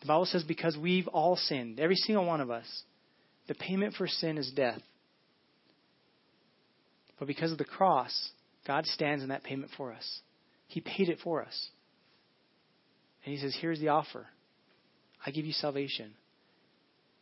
The 0.00 0.06
Bible 0.06 0.26
says 0.26 0.44
because 0.44 0.76
we've 0.76 1.08
all 1.08 1.36
sinned, 1.36 1.80
every 1.80 1.96
single 1.96 2.24
one 2.24 2.40
of 2.40 2.50
us, 2.50 2.66
the 3.48 3.54
payment 3.54 3.94
for 3.94 4.06
sin 4.06 4.38
is 4.38 4.50
death. 4.54 4.80
But 7.18 7.26
because 7.26 7.50
of 7.50 7.58
the 7.58 7.64
cross, 7.64 8.30
God 8.66 8.86
stands 8.86 9.22
in 9.22 9.30
that 9.30 9.42
payment 9.42 9.72
for 9.76 9.92
us. 9.92 10.20
He 10.68 10.80
paid 10.80 11.08
it 11.08 11.18
for 11.22 11.42
us. 11.42 11.68
And 13.24 13.34
He 13.34 13.40
says, 13.40 13.56
Here's 13.60 13.80
the 13.80 13.88
offer 13.88 14.26
I 15.24 15.30
give 15.30 15.44
you 15.44 15.52
salvation. 15.52 16.14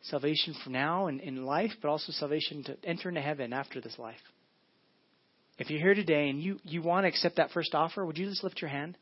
Salvation 0.03 0.55
for 0.63 0.71
now 0.71 1.07
and 1.07 1.21
in 1.21 1.45
life, 1.45 1.73
but 1.81 1.89
also 1.89 2.13
salvation 2.13 2.63
to 2.65 2.77
enter 2.85 3.09
into 3.09 3.21
heaven 3.21 3.53
after 3.53 3.81
this 3.81 3.99
life. 3.99 4.21
If 5.59 5.71
you're 5.71 5.81
here 5.81 5.95
today 5.95 6.29
and 6.29 6.41
you, 6.41 6.59
you 6.65 6.83
want 6.83 7.05
to 7.05 7.09
accept 7.09 7.37
that 7.37 7.51
first 7.51 7.75
offer, 7.75 8.05
would 8.05 8.19
you 8.19 8.27
just 8.27 8.45
lift 8.45 8.61
your 8.61 8.71
hand? 8.71 8.97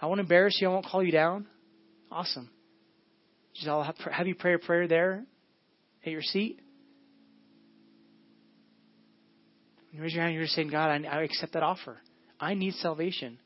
I 0.00 0.06
won't 0.06 0.20
embarrass 0.20 0.58
you. 0.60 0.68
I 0.68 0.72
won't 0.72 0.86
call 0.86 1.02
you 1.02 1.12
down. 1.12 1.46
Awesome. 2.10 2.50
Just 3.54 3.68
I'll 3.68 3.82
have, 3.82 4.26
you 4.26 4.34
pray 4.34 4.54
a 4.54 4.58
prayer 4.58 4.86
there 4.86 5.24
at 6.04 6.12
your 6.12 6.22
seat. 6.22 6.60
You 9.92 10.02
raise 10.02 10.12
your 10.12 10.22
hand. 10.22 10.34
You're 10.34 10.46
saying, 10.46 10.68
God, 10.68 10.90
I, 10.90 11.06
I 11.06 11.22
accept 11.22 11.54
that 11.54 11.62
offer. 11.62 11.96
I 12.38 12.54
need 12.54 12.74
salvation. 12.74 13.38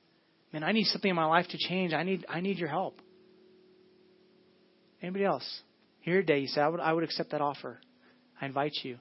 Man, 0.53 0.65
I 0.65 0.73
need 0.73 0.87
something 0.87 1.09
in 1.09 1.15
my 1.15 1.27
life 1.27 1.47
to 1.51 1.59
change. 1.59 1.93
I 1.93 2.03
need 2.03 2.27
I 2.29 2.41
need 2.41 2.59
your 2.59 2.69
help. 2.69 3.01
Anybody 5.01 5.25
else? 5.25 5.61
Here 6.01 6.17
today, 6.17 6.41
you 6.41 6.47
say, 6.49 6.61
I 6.61 6.69
would, 6.69 6.81
I 6.81 6.93
would 6.93 7.05
accept 7.05 7.31
that 7.31 7.41
offer. 7.41 7.79
I 8.41 8.47
invite 8.47 8.73
you. 8.83 8.99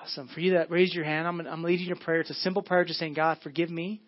Awesome. 0.00 0.28
For 0.32 0.40
you 0.40 0.52
that 0.52 0.70
raised 0.70 0.94
your 0.94 1.04
hand, 1.04 1.26
I'm, 1.26 1.40
I'm 1.40 1.62
leading 1.62 1.86
you 1.86 1.94
a 1.94 1.98
prayer. 1.98 2.20
It's 2.20 2.30
a 2.30 2.34
simple 2.34 2.62
prayer 2.62 2.84
just 2.84 2.98
saying, 2.98 3.14
God, 3.14 3.38
forgive 3.42 3.70
me. 3.70 4.02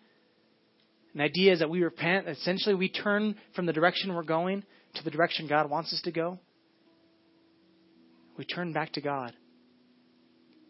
The 1.15 1.23
idea 1.23 1.53
is 1.53 1.59
that 1.59 1.69
we 1.69 1.81
repent. 1.81 2.27
Essentially, 2.27 2.75
we 2.75 2.89
turn 2.89 3.35
from 3.55 3.65
the 3.65 3.73
direction 3.73 4.13
we're 4.13 4.23
going 4.23 4.63
to 4.95 5.03
the 5.03 5.11
direction 5.11 5.47
God 5.47 5.69
wants 5.69 5.93
us 5.93 6.01
to 6.03 6.11
go. 6.11 6.39
We 8.37 8.43
turn 8.43 8.73
back 8.73 8.91
to 8.93 9.01
God. 9.01 9.33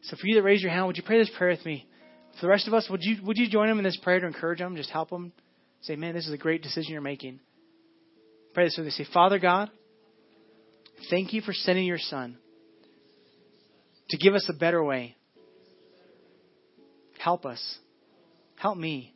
So 0.04 0.16
for 0.16 0.28
you 0.28 0.36
that 0.36 0.44
raise 0.44 0.62
your 0.62 0.72
hand, 0.72 0.86
would 0.86 0.98
you 0.98 1.04
pray 1.04 1.18
this 1.18 1.32
prayer 1.36 1.50
with 1.50 1.66
me? 1.66 1.88
For 2.36 2.42
the 2.42 2.48
rest 2.48 2.68
of 2.68 2.76
us, 2.76 2.88
would 2.92 3.02
you 3.02 3.18
would 3.24 3.38
you 3.38 3.50
join 3.50 3.70
them 3.70 3.80
in 3.80 3.84
this 3.84 3.98
prayer 3.98 4.20
to 4.20 4.28
encourage 4.28 4.60
them, 4.60 4.76
just 4.76 4.92
help 4.92 5.10
them? 5.10 5.34
Say, 5.82 5.96
man, 5.96 6.14
this 6.14 6.28
is 6.28 6.34
a 6.34 6.38
great 6.38 6.62
decision 6.62 6.92
you're 6.92 7.02
making. 7.02 7.40
Pray 8.54 8.66
this 8.66 8.76
with 8.78 8.86
me. 8.86 8.92
Say, 8.92 9.06
Father 9.12 9.40
God, 9.40 9.72
thank 11.10 11.34
you 11.34 11.42
for 11.42 11.54
sending 11.54 11.86
your 11.86 11.98
Son 11.98 12.38
to 14.10 14.18
give 14.18 14.36
us 14.36 14.48
a 14.48 14.54
better 14.54 14.84
way. 14.84 15.16
Help 17.18 17.46
us. 17.46 17.80
Help 18.58 18.78
me. 18.78 19.15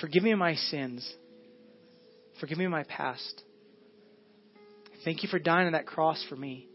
Forgive 0.00 0.22
me 0.22 0.34
my 0.34 0.54
sins. 0.54 1.08
Forgive 2.40 2.58
me 2.58 2.66
my 2.66 2.82
past. 2.84 3.42
Thank 5.04 5.22
you 5.22 5.28
for 5.28 5.38
dying 5.38 5.66
on 5.66 5.72
that 5.72 5.86
cross 5.86 6.24
for 6.28 6.36
me. 6.36 6.68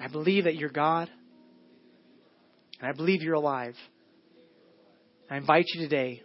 I 0.00 0.08
believe 0.08 0.44
that 0.44 0.56
you're 0.56 0.70
God. 0.70 1.10
And 2.80 2.88
I 2.88 2.92
believe 2.92 3.22
you're 3.22 3.34
alive. 3.34 3.74
I 5.30 5.36
invite 5.36 5.66
you 5.74 5.82
today 5.82 6.22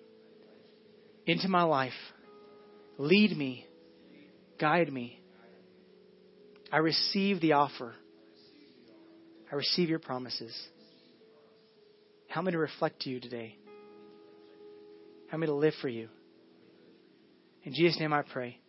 into 1.26 1.48
my 1.48 1.64
life. 1.64 1.94
Lead 2.98 3.38
me. 3.38 3.66
Guide 4.60 4.92
me. 4.92 5.20
I 6.72 6.78
receive 6.78 7.40
the 7.42 7.54
offer. 7.54 7.94
I 9.52 9.56
receive 9.56 9.90
your 9.90 10.00
promises. 10.00 10.56
Help 12.28 12.46
me 12.46 12.52
to 12.52 12.58
reflect 12.58 13.02
to 13.02 13.10
you 13.10 13.20
today. 13.20 13.58
Help 15.30 15.42
me 15.42 15.48
to 15.48 15.54
live 15.54 15.74
for 15.82 15.90
you. 15.90 16.10
In 17.64 17.74
Jesus' 17.74 18.00
name 18.00 18.14
I 18.14 18.22
pray. 18.22 18.60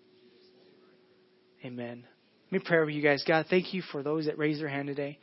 Amen. 1.64 2.04
Let 2.50 2.62
me 2.62 2.64
pray 2.66 2.80
with 2.84 2.94
you 2.94 3.02
guys. 3.02 3.22
God, 3.26 3.46
thank 3.50 3.74
you 3.74 3.82
for 3.92 4.02
those 4.02 4.26
that 4.26 4.38
raised 4.38 4.60
their 4.60 4.68
hand 4.68 4.88
today. 4.88 5.18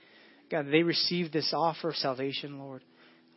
God, 0.51 0.67
they 0.71 0.83
received 0.83 1.33
this 1.33 1.51
offer 1.55 1.89
of 1.89 1.95
salvation, 1.95 2.59
Lord. 2.59 2.83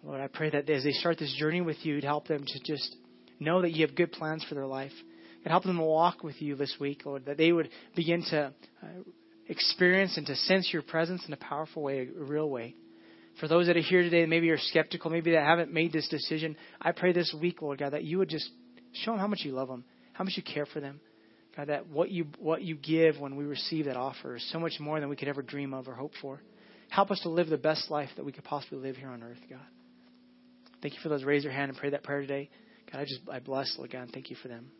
Lord, 0.02 0.20
I 0.20 0.28
pray 0.28 0.50
that 0.50 0.68
as 0.68 0.84
they 0.84 0.92
start 0.92 1.18
this 1.18 1.34
journey 1.38 1.60
with 1.60 1.78
you, 1.82 2.00
to 2.00 2.06
help 2.06 2.28
them 2.28 2.44
to 2.46 2.60
just 2.64 2.96
know 3.40 3.62
that 3.62 3.72
you 3.72 3.86
have 3.86 3.96
good 3.96 4.12
plans 4.12 4.44
for 4.48 4.54
their 4.54 4.66
life. 4.66 4.92
And 5.44 5.50
help 5.52 5.64
them 5.64 5.78
to 5.78 5.82
walk 5.82 6.22
with 6.22 6.40
you 6.42 6.56
this 6.56 6.74
week, 6.80 7.02
Lord, 7.06 7.26
that 7.26 7.38
they 7.38 7.52
would 7.52 7.70
begin 7.96 8.22
to 8.30 8.52
uh, 8.82 8.86
experience 9.48 10.16
and 10.16 10.26
to 10.26 10.34
sense 10.34 10.68
your 10.72 10.82
presence 10.82 11.24
in 11.26 11.32
a 11.32 11.36
powerful 11.38 11.82
way, 11.82 12.08
a 12.08 12.24
real 12.24 12.50
way. 12.50 12.74
For 13.40 13.48
those 13.48 13.66
that 13.66 13.76
are 13.76 13.80
here 13.80 14.02
today, 14.02 14.26
maybe 14.26 14.46
you're 14.46 14.58
skeptical, 14.58 15.10
maybe 15.10 15.32
that 15.32 15.44
haven't 15.44 15.72
made 15.72 15.92
this 15.92 16.08
decision, 16.08 16.56
I 16.80 16.92
pray 16.92 17.12
this 17.12 17.34
week, 17.40 17.62
Lord 17.62 17.78
God, 17.78 17.92
that 17.92 18.04
you 18.04 18.18
would 18.18 18.28
just 18.28 18.48
show 18.92 19.12
them 19.12 19.20
how 19.20 19.28
much 19.28 19.40
you 19.44 19.52
love 19.52 19.68
them, 19.68 19.84
how 20.12 20.24
much 20.24 20.34
you 20.36 20.42
care 20.42 20.66
for 20.66 20.80
them. 20.80 21.00
God, 21.56 21.68
that 21.68 21.88
what 21.88 22.10
you 22.10 22.26
what 22.38 22.62
you 22.62 22.76
give 22.76 23.18
when 23.18 23.36
we 23.36 23.44
receive 23.44 23.86
that 23.86 23.96
offer 23.96 24.36
is 24.36 24.50
so 24.52 24.60
much 24.60 24.74
more 24.78 25.00
than 25.00 25.08
we 25.08 25.16
could 25.16 25.28
ever 25.28 25.42
dream 25.42 25.74
of 25.74 25.88
or 25.88 25.94
hope 25.94 26.12
for. 26.20 26.40
Help 26.88 27.10
us 27.10 27.20
to 27.20 27.28
live 27.28 27.48
the 27.48 27.58
best 27.58 27.90
life 27.90 28.08
that 28.16 28.24
we 28.24 28.32
could 28.32 28.44
possibly 28.44 28.78
live 28.78 28.96
here 28.96 29.08
on 29.08 29.22
earth, 29.22 29.38
God. 29.50 29.58
Thank 30.80 30.94
you 30.94 31.00
for 31.02 31.08
those. 31.08 31.24
Raise 31.24 31.44
your 31.44 31.52
hand 31.52 31.70
and 31.70 31.78
pray 31.78 31.90
that 31.90 32.04
prayer 32.04 32.20
today. 32.20 32.48
God, 32.90 33.00
I 33.00 33.04
just 33.04 33.20
I 33.30 33.40
bless, 33.40 33.74
Lord 33.76 33.90
God, 33.90 34.02
and 34.02 34.12
thank 34.12 34.30
you 34.30 34.36
for 34.36 34.48
them. 34.48 34.70